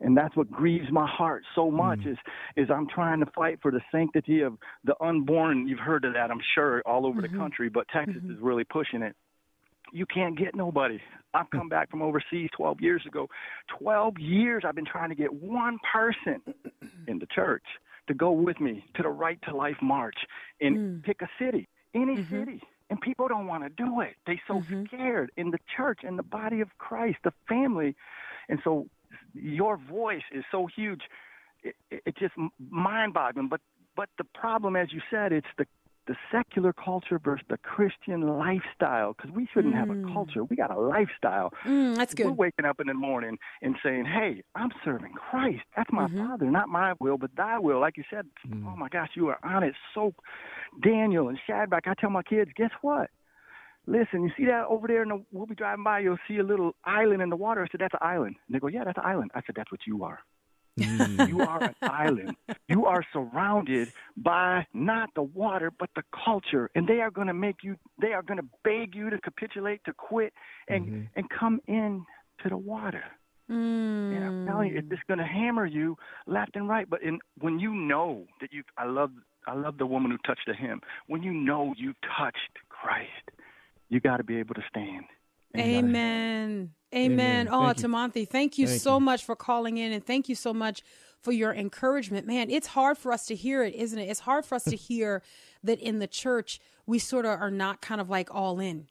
And 0.00 0.16
that's 0.16 0.36
what 0.36 0.50
grieves 0.50 0.90
my 0.90 1.06
heart 1.06 1.44
so 1.54 1.70
much 1.70 2.00
hmm. 2.00 2.10
is 2.10 2.18
is 2.56 2.68
I'm 2.70 2.86
trying 2.88 3.20
to 3.20 3.26
fight 3.34 3.60
for 3.62 3.70
the 3.70 3.80
sanctity 3.90 4.42
of 4.42 4.58
the 4.84 4.94
unborn. 5.00 5.66
You've 5.66 5.78
heard 5.78 6.04
of 6.04 6.12
that, 6.12 6.30
I'm 6.30 6.42
sure, 6.54 6.82
all 6.84 7.06
over 7.06 7.22
the 7.22 7.28
mm-hmm. 7.28 7.38
country, 7.38 7.68
but 7.70 7.86
Texas 7.88 8.16
mm-hmm. 8.16 8.32
is 8.32 8.38
really 8.40 8.64
pushing 8.64 9.02
it. 9.02 9.16
You 9.94 10.06
can't 10.06 10.36
get 10.36 10.56
nobody. 10.56 11.00
I've 11.34 11.48
come 11.50 11.68
back 11.68 11.88
from 11.88 12.02
overseas 12.02 12.50
12 12.56 12.80
years 12.80 13.02
ago. 13.06 13.28
12 13.78 14.18
years 14.18 14.64
I've 14.66 14.74
been 14.74 14.84
trying 14.84 15.10
to 15.10 15.14
get 15.14 15.32
one 15.32 15.78
person 15.92 16.42
in 17.06 17.20
the 17.20 17.26
church 17.26 17.62
to 18.08 18.14
go 18.14 18.32
with 18.32 18.60
me 18.60 18.84
to 18.96 19.04
the 19.04 19.08
Right 19.08 19.38
to 19.48 19.56
Life 19.56 19.76
March 19.80 20.16
and 20.60 20.76
hmm. 20.76 20.98
pick 21.04 21.22
a 21.22 21.28
city, 21.38 21.68
any 21.94 22.16
mm-hmm. 22.16 22.40
city. 22.40 22.60
And 22.90 23.00
people 23.00 23.28
don't 23.28 23.46
want 23.46 23.62
to 23.62 23.70
do 23.70 24.00
it. 24.00 24.16
They 24.26 24.40
so 24.48 24.54
mm-hmm. 24.54 24.84
scared 24.86 25.30
in 25.36 25.52
the 25.52 25.58
church, 25.76 26.00
in 26.02 26.16
the 26.16 26.22
body 26.24 26.60
of 26.60 26.68
Christ, 26.78 27.18
the 27.22 27.32
family. 27.48 27.94
And 28.48 28.58
so 28.64 28.88
your 29.32 29.76
voice 29.76 30.22
is 30.32 30.44
so 30.50 30.66
huge. 30.66 31.02
It, 31.62 31.76
it, 31.90 32.02
it's 32.04 32.18
just 32.18 32.34
mind-boggling. 32.68 33.48
But 33.48 33.60
but 33.96 34.08
the 34.18 34.24
problem, 34.24 34.74
as 34.74 34.92
you 34.92 35.00
said, 35.08 35.32
it's 35.32 35.46
the 35.56 35.66
the 36.06 36.16
secular 36.30 36.72
culture 36.72 37.18
versus 37.18 37.46
the 37.48 37.58
Christian 37.58 38.38
lifestyle. 38.38 39.14
Because 39.14 39.30
we 39.30 39.48
shouldn't 39.52 39.74
have 39.74 39.90
a 39.90 39.94
hmm. 39.94 40.12
culture. 40.12 40.44
We 40.44 40.56
got 40.56 40.70
a 40.70 40.78
lifestyle. 40.78 41.52
Mm, 41.64 41.96
that's 41.96 42.14
good. 42.14 42.26
We're 42.26 42.32
waking 42.32 42.64
up 42.64 42.80
in 42.80 42.86
the 42.86 42.94
morning 42.94 43.38
and 43.62 43.76
saying, 43.82 44.04
"Hey, 44.06 44.42
I'm 44.54 44.70
serving 44.84 45.12
Christ. 45.12 45.62
That's 45.76 45.90
my 45.92 46.06
mm-hmm. 46.06 46.26
Father, 46.26 46.50
not 46.50 46.68
my 46.68 46.94
will, 47.00 47.18
but 47.18 47.30
Thy 47.36 47.58
will." 47.58 47.80
Like 47.80 47.96
you 47.96 48.04
said, 48.10 48.26
hmm. 48.46 48.66
oh 48.66 48.76
my 48.76 48.88
gosh, 48.88 49.10
you 49.14 49.28
are 49.28 49.38
on 49.42 49.62
it. 49.62 49.74
So, 49.94 50.14
Daniel 50.82 51.28
and 51.28 51.38
Shadrach, 51.46 51.86
I 51.86 51.94
tell 51.94 52.10
my 52.10 52.22
kids, 52.22 52.50
guess 52.56 52.70
what? 52.82 53.10
Listen, 53.86 54.22
you 54.22 54.30
see 54.36 54.46
that 54.46 54.64
over 54.68 54.88
there, 54.88 55.02
and 55.02 55.10
the, 55.10 55.24
we'll 55.30 55.46
be 55.46 55.54
driving 55.54 55.84
by. 55.84 55.98
You'll 56.00 56.16
see 56.26 56.38
a 56.38 56.42
little 56.42 56.74
island 56.84 57.20
in 57.20 57.28
the 57.28 57.36
water. 57.36 57.62
I 57.62 57.68
said, 57.70 57.80
"That's 57.80 57.94
an 57.94 58.00
island." 58.00 58.36
And 58.46 58.54
they 58.54 58.58
go, 58.58 58.68
"Yeah, 58.68 58.84
that's 58.84 58.98
an 58.98 59.04
island." 59.04 59.30
I 59.34 59.42
said, 59.46 59.54
"That's 59.56 59.70
what 59.70 59.80
you 59.86 60.04
are." 60.04 60.20
Mm. 60.78 61.28
you 61.28 61.40
are 61.40 61.62
an 61.62 61.74
island. 61.82 62.36
You 62.68 62.86
are 62.86 63.04
surrounded 63.12 63.92
by 64.16 64.66
not 64.72 65.10
the 65.14 65.22
water, 65.22 65.70
but 65.78 65.90
the 65.94 66.02
culture, 66.24 66.70
and 66.74 66.88
they 66.88 67.00
are 67.00 67.10
going 67.10 67.28
to 67.28 67.34
make 67.34 67.56
you. 67.62 67.76
They 68.00 68.12
are 68.12 68.22
going 68.22 68.38
to 68.38 68.46
beg 68.64 68.94
you 68.94 69.10
to 69.10 69.18
capitulate, 69.20 69.84
to 69.84 69.92
quit, 69.92 70.32
and 70.68 70.86
mm-hmm. 70.86 71.02
and 71.16 71.30
come 71.30 71.60
in 71.68 72.04
to 72.42 72.48
the 72.48 72.56
water. 72.56 73.04
And 74.14 74.24
I'm 74.24 74.46
telling 74.46 74.70
you, 74.70 74.78
it's 74.78 74.88
mm. 74.88 75.06
going 75.06 75.18
to 75.18 75.26
hammer 75.26 75.66
you 75.66 75.96
left 76.26 76.56
and 76.56 76.68
right. 76.68 76.88
But 76.88 77.02
in, 77.02 77.18
when 77.40 77.58
you 77.58 77.74
know 77.74 78.24
that 78.40 78.52
you, 78.52 78.62
I 78.78 78.86
love, 78.86 79.10
I 79.46 79.54
love 79.54 79.76
the 79.76 79.86
woman 79.86 80.10
who 80.10 80.16
touched 80.26 80.46
the 80.46 80.54
hem. 80.54 80.80
When 81.08 81.22
you 81.22 81.32
know 81.32 81.74
you 81.76 81.92
touched 82.18 82.38
Christ, 82.70 83.10
you 83.90 84.00
got 84.00 84.16
to 84.16 84.24
be 84.24 84.38
able 84.38 84.54
to 84.54 84.62
stand. 84.68 85.04
Amen. 85.56 86.74
Amen. 86.94 87.12
Amen. 87.12 87.48
Oh, 87.50 87.66
you. 87.66 88.26
Thank 88.26 88.58
you 88.58 88.66
Thank 88.66 88.80
so 88.80 88.94
you. 88.94 89.00
much 89.00 89.24
for 89.24 89.36
calling 89.36 89.78
in 89.78 89.92
and 89.92 90.04
thank 90.04 90.28
you 90.28 90.34
so 90.34 90.54
much 90.54 90.82
for 91.20 91.32
your 91.32 91.52
encouragement. 91.54 92.26
Man, 92.26 92.50
it's 92.50 92.68
hard 92.68 92.98
for 92.98 93.12
us 93.12 93.26
to 93.26 93.34
hear 93.34 93.64
it, 93.64 93.74
isn't 93.74 93.98
it? 93.98 94.08
It's 94.08 94.20
hard 94.20 94.44
for 94.44 94.54
us 94.54 94.64
to 94.64 94.76
hear 94.88 95.22
that 95.62 95.80
in 95.80 95.98
the 95.98 96.06
church 96.06 96.60
we 96.86 96.98
sort 96.98 97.24
of 97.24 97.40
are 97.40 97.50
not 97.50 97.80
kind 97.80 98.00
of 98.00 98.10
like 98.10 98.32
all 98.32 98.60
in. 98.60 98.88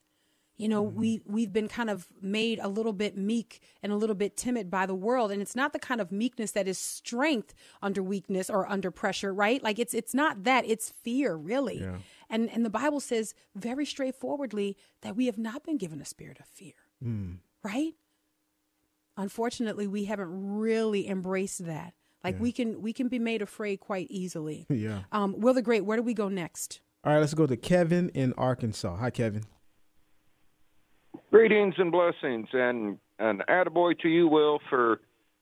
You 0.56 0.68
know, 0.70 0.86
Mm-hmm. 0.86 1.00
we 1.00 1.22
we've 1.26 1.52
been 1.52 1.68
kind 1.68 1.90
of 1.90 2.08
made 2.22 2.60
a 2.62 2.68
little 2.68 2.94
bit 2.94 3.18
meek 3.18 3.60
and 3.82 3.92
a 3.92 3.96
little 3.96 4.16
bit 4.16 4.38
timid 4.38 4.70
by 4.70 4.86
the 4.86 4.94
world, 4.94 5.32
and 5.32 5.42
it's 5.42 5.56
not 5.56 5.74
the 5.74 5.80
kind 5.80 6.00
of 6.00 6.12
meekness 6.12 6.52
that 6.52 6.68
is 6.68 6.78
strength 6.78 7.54
under 7.82 8.04
weakness 8.04 8.50
or 8.50 8.70
under 8.70 8.92
pressure, 8.92 9.34
right? 9.34 9.64
Like 9.64 9.80
it's 9.80 9.94
it's 9.96 10.14
not 10.14 10.44
that; 10.44 10.64
it's 10.68 10.92
fear, 11.02 11.36
really. 11.36 11.80
Yeah. 11.82 11.98
And 12.30 12.50
and 12.52 12.64
the 12.64 12.70
Bible 12.70 13.00
says 13.00 13.34
very 13.56 13.86
straightforwardly 13.86 14.78
that 15.02 15.16
we 15.16 15.26
have 15.26 15.38
not 15.40 15.64
been 15.64 15.78
given 15.78 16.00
a 16.02 16.06
spirit 16.06 16.40
of 16.40 16.46
fear, 16.46 16.74
Mm. 17.04 17.38
right? 17.64 17.94
Unfortunately, 19.18 19.88
we 19.88 20.06
haven't 20.06 20.30
really 20.32 21.08
embraced 21.08 21.66
that. 21.66 21.94
Like 22.24 22.40
we 22.40 22.52
can 22.52 22.82
we 22.82 22.94
can 22.94 23.10
be 23.10 23.20
made 23.20 23.42
afraid 23.42 23.80
quite 23.80 24.08
easily. 24.10 24.66
Yeah. 24.70 25.02
Um, 25.12 25.40
Will 25.40 25.54
the 25.54 25.62
Great, 25.62 25.82
where 25.86 25.98
do 25.98 26.04
we 26.04 26.14
go 26.14 26.30
next? 26.30 26.80
All 27.04 27.12
right, 27.14 27.20
let's 27.20 27.34
go 27.34 27.46
to 27.46 27.58
Kevin 27.58 28.10
in 28.10 28.34
Arkansas. 28.38 28.96
Hi, 28.96 29.10
Kevin. 29.10 29.44
Greetings 31.32 31.76
and 31.78 31.92
blessings, 31.92 32.48
and 32.54 32.98
an 33.20 33.42
attaboy 33.50 34.00
to 34.00 34.10
you, 34.10 34.28
Will, 34.28 34.60
for 34.70 35.00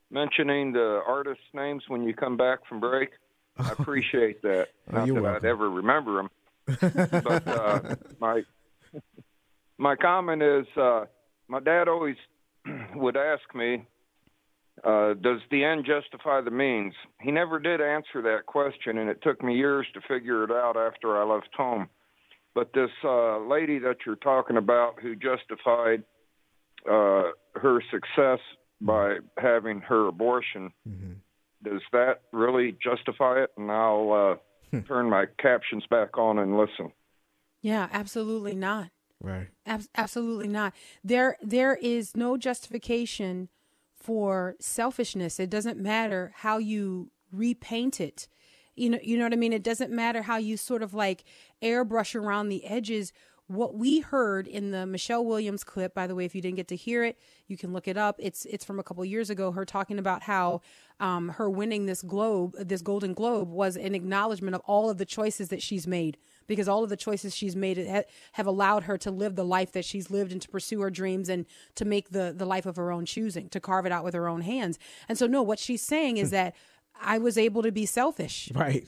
mentioning 0.09 0.73
the 0.73 1.01
artists' 1.07 1.43
names 1.53 1.83
when 1.87 2.03
you 2.03 2.13
come 2.13 2.37
back 2.37 2.59
from 2.67 2.79
break. 2.79 3.09
I 3.57 3.71
appreciate 3.79 4.41
that. 4.41 4.67
Oh, 4.91 4.97
Not 4.97 5.07
that 5.07 5.13
welcome. 5.13 5.35
I'd 5.35 5.45
ever 5.45 5.69
remember 5.69 6.15
them, 6.15 6.29
but 7.23 7.47
uh, 7.47 7.95
my 8.19 8.43
my 9.77 9.95
comment 9.95 10.41
is, 10.43 10.65
uh, 10.77 11.05
my 11.47 11.59
dad 11.59 11.87
always 11.87 12.15
would 12.95 13.17
ask 13.17 13.43
me, 13.53 13.85
uh, 14.83 15.13
"Does 15.13 15.41
the 15.49 15.63
end 15.63 15.85
justify 15.85 16.41
the 16.41 16.51
means?" 16.51 16.93
He 17.19 17.31
never 17.31 17.59
did 17.59 17.81
answer 17.81 18.21
that 18.21 18.45
question, 18.45 18.97
and 18.97 19.09
it 19.09 19.21
took 19.21 19.43
me 19.43 19.55
years 19.55 19.87
to 19.93 20.01
figure 20.01 20.43
it 20.43 20.51
out 20.51 20.77
after 20.77 21.17
I 21.17 21.23
left 21.23 21.49
home. 21.55 21.89
But 22.53 22.73
this 22.73 22.89
uh, 23.03 23.39
lady 23.39 23.79
that 23.79 23.97
you're 24.05 24.17
talking 24.17 24.57
about, 24.57 24.99
who 25.01 25.15
justified 25.15 26.03
uh, 26.89 27.31
her 27.55 27.81
success 27.91 28.39
by 28.81 29.17
having 29.37 29.79
her 29.81 30.07
abortion, 30.07 30.71
does 31.63 31.81
that 31.93 32.21
really 32.33 32.75
justify 32.83 33.43
it? 33.43 33.51
And 33.57 33.71
I'll 33.71 34.39
uh, 34.73 34.79
turn 34.87 35.09
my 35.09 35.25
captions 35.39 35.85
back 35.89 36.17
on 36.17 36.39
and 36.39 36.57
listen. 36.57 36.91
Yeah, 37.61 37.87
absolutely 37.93 38.55
not. 38.55 38.89
Right. 39.21 39.49
Ab- 39.67 39.85
absolutely 39.95 40.47
not. 40.47 40.73
There 41.03 41.37
there 41.41 41.75
is 41.75 42.17
no 42.17 42.37
justification 42.37 43.49
for 43.95 44.55
selfishness. 44.59 45.39
It 45.39 45.49
doesn't 45.51 45.77
matter 45.77 46.31
how 46.37 46.57
you 46.57 47.11
repaint 47.31 48.01
it. 48.01 48.27
You 48.75 48.91
know 48.91 48.99
you 49.01 49.17
know 49.17 49.25
what 49.25 49.33
I 49.33 49.37
mean? 49.37 49.53
It 49.53 49.63
doesn't 49.63 49.91
matter 49.91 50.21
how 50.21 50.37
you 50.37 50.57
sort 50.57 50.83
of 50.83 50.93
like 50.93 51.23
airbrush 51.61 52.15
around 52.15 52.49
the 52.49 52.65
edges. 52.65 53.13
What 53.47 53.75
we 53.75 53.99
heard 53.99 54.47
in 54.47 54.71
the 54.71 54.85
Michelle 54.85 55.25
Williams 55.25 55.65
clip, 55.65 55.93
by 55.93 56.07
the 56.07 56.15
way, 56.15 56.23
if 56.23 56.33
you 56.33 56.41
didn't 56.41 56.55
get 56.55 56.69
to 56.69 56.75
hear 56.77 57.03
it, 57.03 57.19
you 57.47 57.57
can 57.57 57.73
look 57.73 57.85
it 57.87 57.97
up. 57.97 58.15
It's 58.17 58.45
it's 58.45 58.63
from 58.63 58.79
a 58.79 58.83
couple 58.83 59.03
years 59.03 59.29
ago. 59.29 59.51
Her 59.51 59.65
talking 59.65 59.99
about 59.99 60.23
how 60.23 60.61
um, 61.01 61.29
her 61.29 61.49
winning 61.49 61.85
this 61.85 62.01
globe, 62.01 62.55
this 62.57 62.81
Golden 62.81 63.13
Globe, 63.13 63.49
was 63.49 63.75
an 63.75 63.93
acknowledgement 63.93 64.55
of 64.55 64.61
all 64.65 64.89
of 64.89 64.99
the 64.99 65.05
choices 65.05 65.49
that 65.49 65.61
she's 65.61 65.85
made 65.85 66.17
because 66.47 66.67
all 66.67 66.83
of 66.83 66.89
the 66.89 66.97
choices 66.97 67.35
she's 67.35 67.55
made 67.55 67.77
ha- 67.77 68.03
have 68.33 68.45
allowed 68.47 68.83
her 68.83 68.97
to 68.97 69.11
live 69.11 69.35
the 69.35 69.45
life 69.45 69.71
that 69.71 69.85
she's 69.85 70.09
lived 70.09 70.31
and 70.31 70.41
to 70.41 70.49
pursue 70.49 70.79
her 70.81 70.89
dreams 70.89 71.27
and 71.27 71.45
to 71.75 71.83
make 71.83 72.11
the 72.11 72.33
the 72.35 72.45
life 72.45 72.65
of 72.65 72.77
her 72.77 72.91
own 72.91 73.05
choosing, 73.05 73.49
to 73.49 73.59
carve 73.59 73.85
it 73.85 73.91
out 73.91 74.03
with 74.03 74.13
her 74.13 74.29
own 74.29 74.41
hands. 74.41 74.79
And 75.09 75.17
so, 75.17 75.27
no, 75.27 75.41
what 75.41 75.59
she's 75.59 75.81
saying 75.81 76.17
is 76.17 76.29
that 76.31 76.55
I 76.99 77.17
was 77.17 77.37
able 77.37 77.63
to 77.63 77.71
be 77.71 77.85
selfish. 77.85 78.51
Right. 78.53 78.87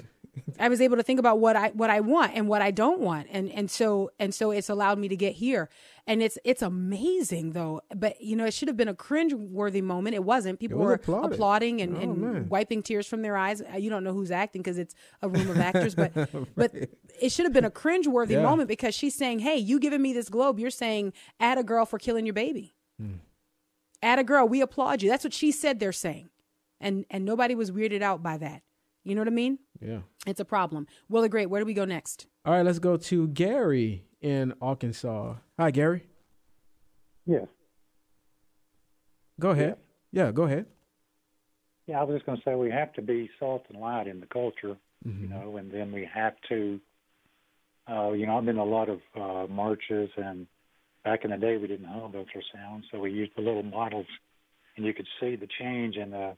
I 0.59 0.67
was 0.67 0.81
able 0.81 0.97
to 0.97 1.03
think 1.03 1.19
about 1.19 1.39
what 1.39 1.55
I 1.55 1.69
what 1.69 1.91
I 1.91 1.99
want 1.99 2.31
and 2.33 2.47
what 2.47 2.59
I 2.63 2.71
don't 2.71 2.99
want, 2.99 3.27
and 3.29 3.51
and 3.51 3.69
so 3.69 4.09
and 4.19 4.33
so 4.33 4.49
it's 4.49 4.67
allowed 4.67 4.97
me 4.97 5.07
to 5.09 5.15
get 5.15 5.35
here, 5.35 5.69
and 6.07 6.23
it's 6.23 6.39
it's 6.43 6.63
amazing 6.63 7.51
though. 7.51 7.81
But 7.95 8.19
you 8.19 8.35
know, 8.35 8.45
it 8.45 8.53
should 8.55 8.67
have 8.67 8.75
been 8.75 8.87
a 8.87 8.95
cringe 8.95 9.31
worthy 9.35 9.81
moment. 9.81 10.15
It 10.15 10.23
wasn't. 10.23 10.59
People 10.59 10.79
was 10.79 10.85
were 10.87 10.93
applauded. 10.93 11.33
applauding 11.33 11.81
and, 11.81 11.95
Oh, 11.95 11.99
and 11.99 12.17
man. 12.17 12.49
wiping 12.49 12.81
tears 12.81 13.05
from 13.05 13.21
their 13.21 13.37
eyes. 13.37 13.61
You 13.77 13.91
don't 13.91 14.03
know 14.03 14.13
who's 14.13 14.31
acting 14.31 14.63
because 14.63 14.79
it's 14.79 14.95
a 15.21 15.29
room 15.29 15.51
of 15.51 15.59
actors, 15.69 15.93
but 15.93 16.11
but 16.55 16.71
it 17.21 17.31
should 17.31 17.45
have 17.45 17.53
been 17.53 17.65
a 17.65 17.71
cringe 17.71 18.07
worthy 18.07 18.33
Yeah. 18.33 18.41
moment 18.41 18.67
because 18.69 18.95
she's 18.95 19.13
saying, 19.13 19.37
"Hey, 19.39 19.57
you 19.57 19.79
giving 19.79 20.01
me 20.01 20.13
this 20.13 20.29
globe? 20.29 20.59
You're 20.59 20.71
saying 20.71 21.13
at 21.39 21.59
a 21.59 21.63
girl 21.63 21.85
for 21.85 21.99
killing 21.99 22.25
your 22.25 22.33
baby." 22.33 22.73
Hmm. 22.99 23.17
At 24.01 24.17
a 24.17 24.23
girl, 24.23 24.47
we 24.47 24.61
applaud 24.61 25.03
you. 25.03 25.09
That's 25.11 25.23
what 25.23 25.33
she 25.33 25.51
said. 25.51 25.79
They're 25.79 25.91
saying, 25.93 26.29
and 26.83 27.05
and 27.09 27.25
nobody 27.25 27.55
was 27.55 27.71
weirded 27.71 28.01
out 28.03 28.21
by 28.21 28.37
that. 28.37 28.61
You 29.03 29.15
know 29.15 29.21
what 29.21 29.27
I 29.27 29.31
mean? 29.31 29.59
Yeah. 29.81 29.99
It's 30.25 30.39
a 30.39 30.45
problem. 30.45 30.87
Will 31.09 31.21
the 31.23 31.29
Great, 31.29 31.47
where 31.49 31.59
do 31.59 31.65
we 31.65 31.73
go 31.73 31.85
next? 31.85 32.27
All 32.45 32.53
right, 32.53 32.61
let's 32.65 32.79
go 32.79 32.95
to 32.97 33.27
Gary 33.29 34.05
in 34.21 34.53
Arkansas. 34.61 35.35
Hi, 35.59 35.71
Gary. 35.71 36.07
Yes. 37.25 37.47
Go 39.39 39.49
ahead. 39.49 39.77
Yeah, 40.11 40.31
go 40.31 40.43
ahead. 40.43 40.67
Yeah, 41.87 41.99
I 41.99 42.03
was 42.03 42.15
just 42.15 42.25
going 42.25 42.37
to 42.37 42.43
say 42.45 42.55
we 42.55 42.71
have 42.71 42.93
to 42.93 43.01
be 43.01 43.29
salt 43.39 43.65
and 43.69 43.79
light 43.79 44.07
in 44.07 44.19
the 44.19 44.27
culture, 44.27 44.77
Mm-hmm. 45.05 45.21
you 45.23 45.27
know, 45.27 45.57
and 45.57 45.69
then 45.69 45.91
we 45.91 46.07
have 46.13 46.31
to, 46.47 46.79
uh, 47.91 48.11
you 48.13 48.25
know, 48.25 48.37
I've 48.37 48.45
been 48.45 48.55
a 48.57 48.63
lot 48.63 48.87
of 48.87 49.01
uh, 49.19 49.51
marches, 49.51 50.09
and 50.15 50.47
back 51.03 51.25
in 51.25 51.31
the 51.31 51.37
day 51.37 51.57
we 51.57 51.67
didn't 51.67 51.87
have 51.89 52.11
ultrasound, 52.13 52.83
so 52.89 52.99
we 53.01 53.11
used 53.11 53.33
the 53.35 53.41
little 53.41 53.63
models, 53.63 54.05
and 54.77 54.85
you 54.85 54.93
could 54.93 55.07
see 55.19 55.35
the 55.35 55.49
change 55.59 55.97
in 55.97 56.11
the 56.11 56.37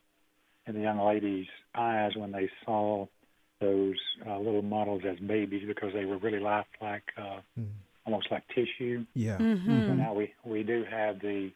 in 0.68 0.76
the 0.76 0.82
young 0.82 0.99
ladies' 0.99 1.47
eyes 1.76 2.11
when 2.16 2.32
they 2.32 2.49
saw 2.66 3.05
those 3.61 3.95
uh, 4.28 4.38
little 4.38 4.61
models 4.61 5.03
as 5.07 5.18
babies 5.20 5.63
because 5.66 5.93
they 5.93 6.05
were 6.05 6.18
really 6.18 6.39
lifelike 6.39 7.03
uh, 7.18 7.39
almost 8.05 8.28
like 8.32 8.43
tissue. 8.49 9.05
Yeah. 9.13 9.38
So 9.38 9.93
now 9.93 10.13
we 10.13 10.34
we 10.43 10.63
do 10.63 10.86
have 10.89 11.20
the 11.20 11.51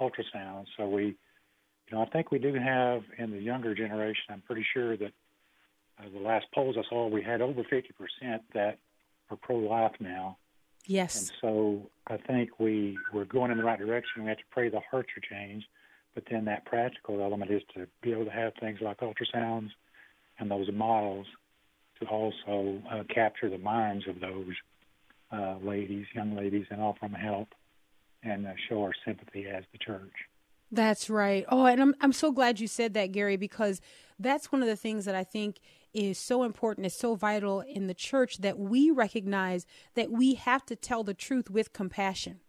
ultrasound. 0.00 0.66
So 0.76 0.88
we, 0.88 1.04
you 1.04 1.92
know, 1.92 2.02
I 2.02 2.06
think 2.06 2.30
we 2.30 2.38
do 2.38 2.54
have 2.54 3.02
in 3.18 3.30
the 3.30 3.40
younger 3.40 3.74
generation. 3.74 4.24
I'm 4.30 4.42
pretty 4.42 4.66
sure 4.72 4.96
that 4.96 5.12
uh, 5.98 6.08
the 6.12 6.20
last 6.20 6.46
polls 6.54 6.76
I 6.78 6.82
saw, 6.88 7.08
we 7.08 7.22
had 7.22 7.40
over 7.40 7.62
50 7.62 7.90
percent 7.92 8.42
that 8.54 8.78
are 9.30 9.36
pro-life 9.36 9.94
now. 10.00 10.36
Yes. 10.86 11.16
And 11.16 11.32
so 11.40 11.90
I 12.06 12.18
think 12.18 12.60
we 12.60 12.98
we're 13.12 13.24
going 13.24 13.50
in 13.50 13.58
the 13.58 13.64
right 13.64 13.78
direction. 13.78 14.22
We 14.22 14.28
have 14.28 14.38
to 14.38 14.44
pray 14.50 14.68
the 14.68 14.80
hearts 14.90 15.10
are 15.16 15.36
changed, 15.36 15.66
but 16.14 16.24
then 16.30 16.44
that 16.44 16.64
practical 16.64 17.20
element 17.22 17.50
is 17.50 17.62
to 17.74 17.86
be 18.02 18.12
able 18.12 18.24
to 18.24 18.30
have 18.30 18.52
things 18.60 18.78
like 18.80 19.00
ultrasounds 19.00 19.70
and 20.38 20.50
those 20.50 20.68
models 20.72 21.26
to 22.00 22.06
also 22.06 22.80
uh, 22.90 23.02
capture 23.12 23.48
the 23.48 23.58
minds 23.58 24.06
of 24.08 24.20
those 24.20 24.54
uh, 25.32 25.56
ladies, 25.62 26.06
young 26.14 26.36
ladies, 26.36 26.66
and 26.70 26.80
offer 26.80 27.00
them 27.02 27.12
help 27.12 27.48
and 28.22 28.46
uh, 28.46 28.52
show 28.68 28.82
our 28.82 28.92
sympathy 29.04 29.46
as 29.46 29.64
the 29.72 29.78
church. 29.78 30.12
That's 30.72 31.08
right. 31.08 31.44
Oh, 31.48 31.66
and 31.66 31.80
I'm 31.80 31.94
I'm 32.00 32.12
so 32.12 32.32
glad 32.32 32.58
you 32.58 32.66
said 32.66 32.94
that, 32.94 33.12
Gary, 33.12 33.36
because 33.36 33.80
that's 34.18 34.50
one 34.50 34.62
of 34.62 34.68
the 34.68 34.76
things 34.76 35.04
that 35.04 35.14
I 35.14 35.22
think 35.22 35.60
is 35.92 36.18
so 36.18 36.42
important, 36.42 36.86
is 36.86 36.94
so 36.94 37.14
vital 37.14 37.60
in 37.60 37.86
the 37.86 37.94
church 37.94 38.38
that 38.38 38.58
we 38.58 38.90
recognize 38.90 39.66
that 39.94 40.10
we 40.10 40.34
have 40.34 40.66
to 40.66 40.74
tell 40.74 41.04
the 41.04 41.14
truth 41.14 41.48
with 41.48 41.72
compassion. 41.72 42.40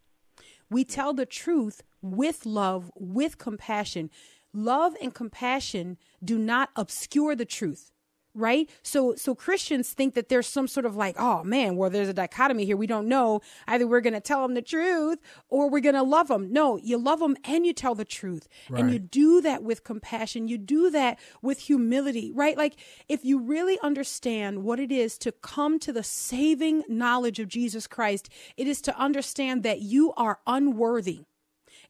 We 0.70 0.84
tell 0.84 1.14
the 1.14 1.26
truth 1.26 1.84
with 2.02 2.46
love, 2.46 2.92
with 2.96 3.38
compassion. 3.38 4.10
Love 4.54 4.96
and 5.02 5.14
compassion 5.14 5.98
do 6.24 6.38
not 6.38 6.70
obscure 6.76 7.36
the 7.36 7.46
truth 7.46 7.92
right? 8.36 8.70
So 8.84 9.16
so 9.16 9.36
christians 9.36 9.94
think 9.94 10.14
that 10.14 10.30
there's 10.30 10.48
some 10.48 10.68
sort 10.68 10.86
of 10.86 10.96
like 10.96 11.16
oh 11.18 11.44
man 11.44 11.76
well 11.76 11.90
there's 11.90 12.10
a 12.10 12.14
dichotomy 12.14 12.66
here. 12.66 12.78
We 12.78 12.88
don't 12.88 13.08
know. 13.08 13.42
Either 13.68 13.88
we're 13.88 14.02
going 14.02 14.14
to 14.14 14.20
tell 14.20 14.42
them 14.42 14.54
the 14.54 14.62
truth 14.62 15.20
or 15.50 15.70
we're 15.70 15.80
going 15.80 15.96
to 15.96 16.04
love 16.04 16.28
them 16.28 16.52
no 16.52 16.78
you 16.78 16.98
love 16.98 17.20
them 17.20 17.36
and 17.44 17.66
you 17.66 17.74
tell 17.74 17.96
the 17.96 18.06
truth. 18.06 18.48
And 18.70 18.92
you 18.92 19.00
do 19.00 19.42
that 19.42 19.64
with 19.64 19.84
compassion. 19.84 20.48
You 20.48 20.58
do 20.58 20.90
that 20.92 21.20
with 21.42 21.60
humility 21.60 22.32
right? 22.34 22.58
Like 22.58 22.76
if 23.08 23.24
you 23.24 23.40
really 23.40 23.80
understand 23.82 24.64
what 24.64 24.80
it 24.80 24.92
is 24.92 25.18
to 25.20 25.32
come 25.32 25.80
to 25.80 25.94
the 25.94 26.04
saving 26.04 26.84
knowledge 26.88 27.40
of 27.40 27.48
jesus 27.48 27.88
christ 27.88 28.30
it 28.58 28.68
is 28.68 28.82
to 28.82 28.98
understand 28.98 29.64
that 29.64 29.82
you 29.82 30.14
are 30.14 30.40
unworthy 30.48 31.22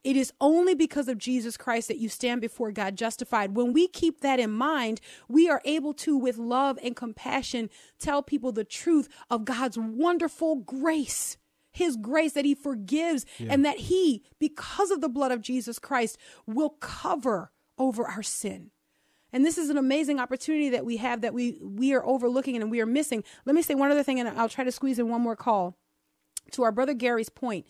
it 0.04 0.16
is 0.16 0.32
only 0.40 0.74
because 0.74 1.08
of 1.08 1.18
Jesus 1.18 1.56
Christ 1.56 1.88
that 1.88 1.98
you 1.98 2.08
stand 2.08 2.40
before 2.40 2.72
God 2.72 2.96
justified. 2.96 3.56
When 3.56 3.72
we 3.72 3.88
keep 3.88 4.20
that 4.20 4.40
in 4.40 4.50
mind, 4.50 5.00
we 5.28 5.48
are 5.48 5.62
able 5.64 5.94
to, 5.94 6.16
with 6.16 6.38
love 6.38 6.78
and 6.82 6.96
compassion, 6.96 7.70
tell 7.98 8.22
people 8.22 8.52
the 8.52 8.64
truth 8.64 9.08
of 9.30 9.44
God's 9.44 9.78
wonderful 9.78 10.56
grace. 10.56 11.36
His 11.72 11.96
grace 11.96 12.32
that 12.32 12.46
he 12.46 12.54
forgives 12.54 13.26
and 13.38 13.62
that 13.66 13.76
he, 13.76 14.22
because 14.38 14.90
of 14.90 15.02
the 15.02 15.10
blood 15.10 15.30
of 15.30 15.42
Jesus 15.42 15.78
Christ, 15.78 16.16
will 16.46 16.70
cover 16.70 17.52
over 17.76 18.06
our 18.06 18.22
sin. 18.22 18.70
And 19.30 19.44
this 19.44 19.58
is 19.58 19.68
an 19.68 19.76
amazing 19.76 20.18
opportunity 20.18 20.70
that 20.70 20.86
we 20.86 20.96
have 20.96 21.20
that 21.20 21.34
we 21.34 21.58
we 21.62 21.92
are 21.92 22.06
overlooking 22.06 22.56
and 22.56 22.70
we 22.70 22.80
are 22.80 22.86
missing. 22.86 23.22
Let 23.44 23.54
me 23.54 23.60
say 23.60 23.74
one 23.74 23.90
other 23.90 24.02
thing, 24.02 24.18
and 24.18 24.28
I'll 24.28 24.48
try 24.48 24.64
to 24.64 24.72
squeeze 24.72 24.98
in 24.98 25.10
one 25.10 25.20
more 25.20 25.36
call. 25.36 25.76
To 26.52 26.62
our 26.62 26.72
brother 26.72 26.94
Gary's 26.94 27.28
point, 27.28 27.66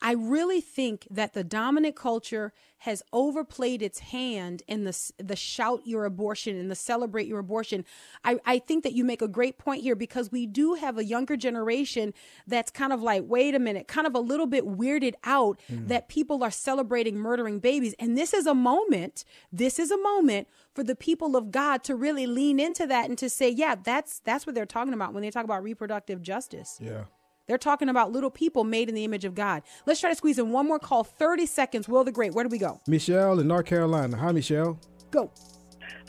I 0.00 0.12
really 0.12 0.60
think 0.60 1.06
that 1.10 1.34
the 1.34 1.42
dominant 1.42 1.96
culture 1.96 2.52
has 2.82 3.02
overplayed 3.12 3.82
its 3.82 3.98
hand 3.98 4.62
in 4.68 4.84
the 4.84 5.12
the 5.18 5.34
shout 5.34 5.80
your 5.84 6.04
abortion 6.04 6.56
and 6.56 6.70
the 6.70 6.76
celebrate 6.76 7.26
your 7.26 7.40
abortion. 7.40 7.84
I, 8.24 8.38
I 8.46 8.58
think 8.60 8.84
that 8.84 8.92
you 8.92 9.04
make 9.04 9.20
a 9.20 9.26
great 9.26 9.58
point 9.58 9.82
here 9.82 9.96
because 9.96 10.30
we 10.30 10.46
do 10.46 10.74
have 10.74 10.96
a 10.96 11.04
younger 11.04 11.36
generation 11.36 12.14
that's 12.46 12.70
kind 12.70 12.92
of 12.92 13.02
like, 13.02 13.24
wait 13.26 13.56
a 13.56 13.58
minute, 13.58 13.88
kind 13.88 14.06
of 14.06 14.14
a 14.14 14.20
little 14.20 14.46
bit 14.46 14.64
weirded 14.64 15.14
out 15.24 15.60
hmm. 15.66 15.86
that 15.88 16.08
people 16.08 16.44
are 16.44 16.50
celebrating 16.52 17.16
murdering 17.16 17.58
babies. 17.58 17.94
And 17.98 18.16
this 18.16 18.32
is 18.32 18.46
a 18.46 18.54
moment, 18.54 19.24
this 19.52 19.80
is 19.80 19.90
a 19.90 19.98
moment 19.98 20.46
for 20.72 20.84
the 20.84 20.94
people 20.94 21.34
of 21.34 21.50
God 21.50 21.82
to 21.84 21.96
really 21.96 22.28
lean 22.28 22.60
into 22.60 22.86
that 22.86 23.08
and 23.08 23.18
to 23.18 23.28
say, 23.28 23.48
yeah, 23.48 23.74
that's 23.74 24.20
that's 24.20 24.46
what 24.46 24.54
they're 24.54 24.66
talking 24.66 24.94
about 24.94 25.12
when 25.12 25.22
they 25.24 25.30
talk 25.30 25.44
about 25.44 25.64
reproductive 25.64 26.22
justice. 26.22 26.78
Yeah. 26.80 27.04
They're 27.48 27.58
talking 27.58 27.88
about 27.88 28.12
little 28.12 28.30
people 28.30 28.62
made 28.62 28.88
in 28.88 28.94
the 28.94 29.04
image 29.04 29.24
of 29.24 29.34
God. 29.34 29.62
Let's 29.86 30.00
try 30.00 30.10
to 30.10 30.16
squeeze 30.16 30.38
in 30.38 30.52
one 30.52 30.68
more 30.68 30.78
call. 30.78 31.02
30 31.02 31.46
seconds. 31.46 31.88
Will 31.88 32.04
the 32.04 32.12
Great. 32.12 32.34
Where 32.34 32.44
do 32.44 32.50
we 32.50 32.58
go? 32.58 32.80
Michelle 32.86 33.40
in 33.40 33.48
North 33.48 33.66
Carolina. 33.66 34.16
Hi, 34.16 34.32
Michelle. 34.32 34.78
Go. 35.10 35.30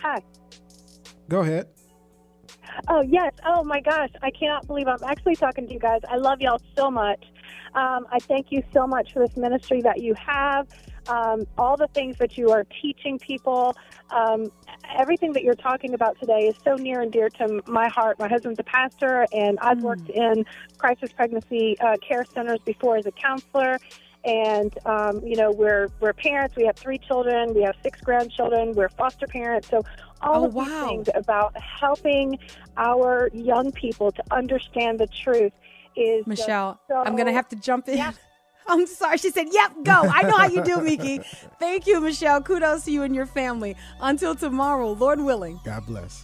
Hi. 0.01 0.21
Go 1.29 1.39
ahead. 1.39 1.67
Oh, 2.87 3.01
yes. 3.01 3.33
Oh, 3.45 3.63
my 3.63 3.79
gosh. 3.79 4.09
I 4.21 4.31
cannot 4.31 4.67
believe 4.67 4.87
I'm 4.87 5.03
actually 5.05 5.35
talking 5.35 5.67
to 5.67 5.73
you 5.73 5.79
guys. 5.79 6.01
I 6.09 6.17
love 6.17 6.41
y'all 6.41 6.61
so 6.75 6.91
much. 6.91 7.23
Um, 7.75 8.07
I 8.11 8.19
thank 8.19 8.51
you 8.51 8.63
so 8.73 8.87
much 8.87 9.13
for 9.13 9.25
this 9.25 9.37
ministry 9.37 9.81
that 9.81 10.01
you 10.01 10.15
have, 10.15 10.67
um, 11.10 11.45
all 11.57 11.76
the 11.76 11.88
things 11.88 12.18
that 12.20 12.38
you 12.38 12.51
are 12.51 12.64
teaching 12.82 13.20
people. 13.20 13.76
Um, 14.12 14.51
everything 14.97 15.34
that 15.34 15.43
you're 15.43 15.55
talking 15.55 15.93
about 15.93 16.18
today 16.20 16.47
is 16.47 16.55
so 16.64 16.76
near 16.76 17.01
and 17.01 17.12
dear 17.12 17.30
to 17.32 17.62
my 17.68 17.88
heart. 17.89 18.18
My 18.20 18.28
husband's 18.28 18.60
a 18.60 18.64
pastor, 18.64 19.28
and 19.34 19.60
I've 19.60 19.82
worked 19.82 20.10
in 20.10 20.45
crisis 20.78 21.12
pregnancy 21.12 21.78
uh, 21.80 21.97
care 21.97 22.26
centers 22.34 22.60
before 22.66 22.97
as 22.97 23.05
a 23.05 23.12
counselor. 23.12 23.80
And 24.26 24.74
um, 24.86 25.22
you 25.26 25.36
know, 25.38 25.51
we're 25.51 25.88
we're 26.01 26.14
parents. 26.14 26.55
We 26.55 26.66
have 26.66 26.76
three 26.76 26.97
children. 26.97 27.53
We 27.53 27.62
have 27.64 27.76
six 27.84 28.01
grandchildren. 28.01 28.74
We're 28.74 28.89
foster 28.89 29.28
parents. 29.28 29.70
So 29.70 29.82
all 30.22 30.43
Oh, 30.43 30.45
of 30.47 30.53
these 30.53 30.68
wow. 30.68 30.88
things 30.89 31.10
about 31.16 31.55
helping 31.62 32.38
our 32.78 33.30
young 33.34 33.72
people 33.72 34.12
to 34.12 34.24
understand 34.32 34.99
the 34.99 35.07
truth 35.07 35.53
is 35.95 36.28
Michelle, 36.28 36.80
so- 36.89 36.97
I'm 37.05 37.14
going 37.16 37.28
to 37.28 37.32
have 37.34 37.47
to 37.49 37.55
jump 37.55 37.88
in. 37.89 37.97
Yeah. 37.97 38.12
I'm 38.70 38.88
sorry. 38.88 39.17
She 39.17 39.32
said, 39.32 39.47
Yep, 39.51 39.72
go. 39.84 39.91
I 39.91 40.22
know 40.24 40.38
how 40.38 40.47
you 40.47 40.63
do, 40.63 40.82
Miki. 40.84 41.20
Thank 41.59 41.88
you, 41.88 41.99
Michelle. 41.99 42.41
Kudos 42.41 42.86
to 42.86 42.91
you 42.91 43.03
and 43.03 43.15
your 43.15 43.26
family. 43.26 43.76
Until 43.99 44.36
tomorrow, 44.36 44.91
Lord 44.93 45.20
willing. 45.22 45.59
God 45.65 45.86
bless. 45.86 46.24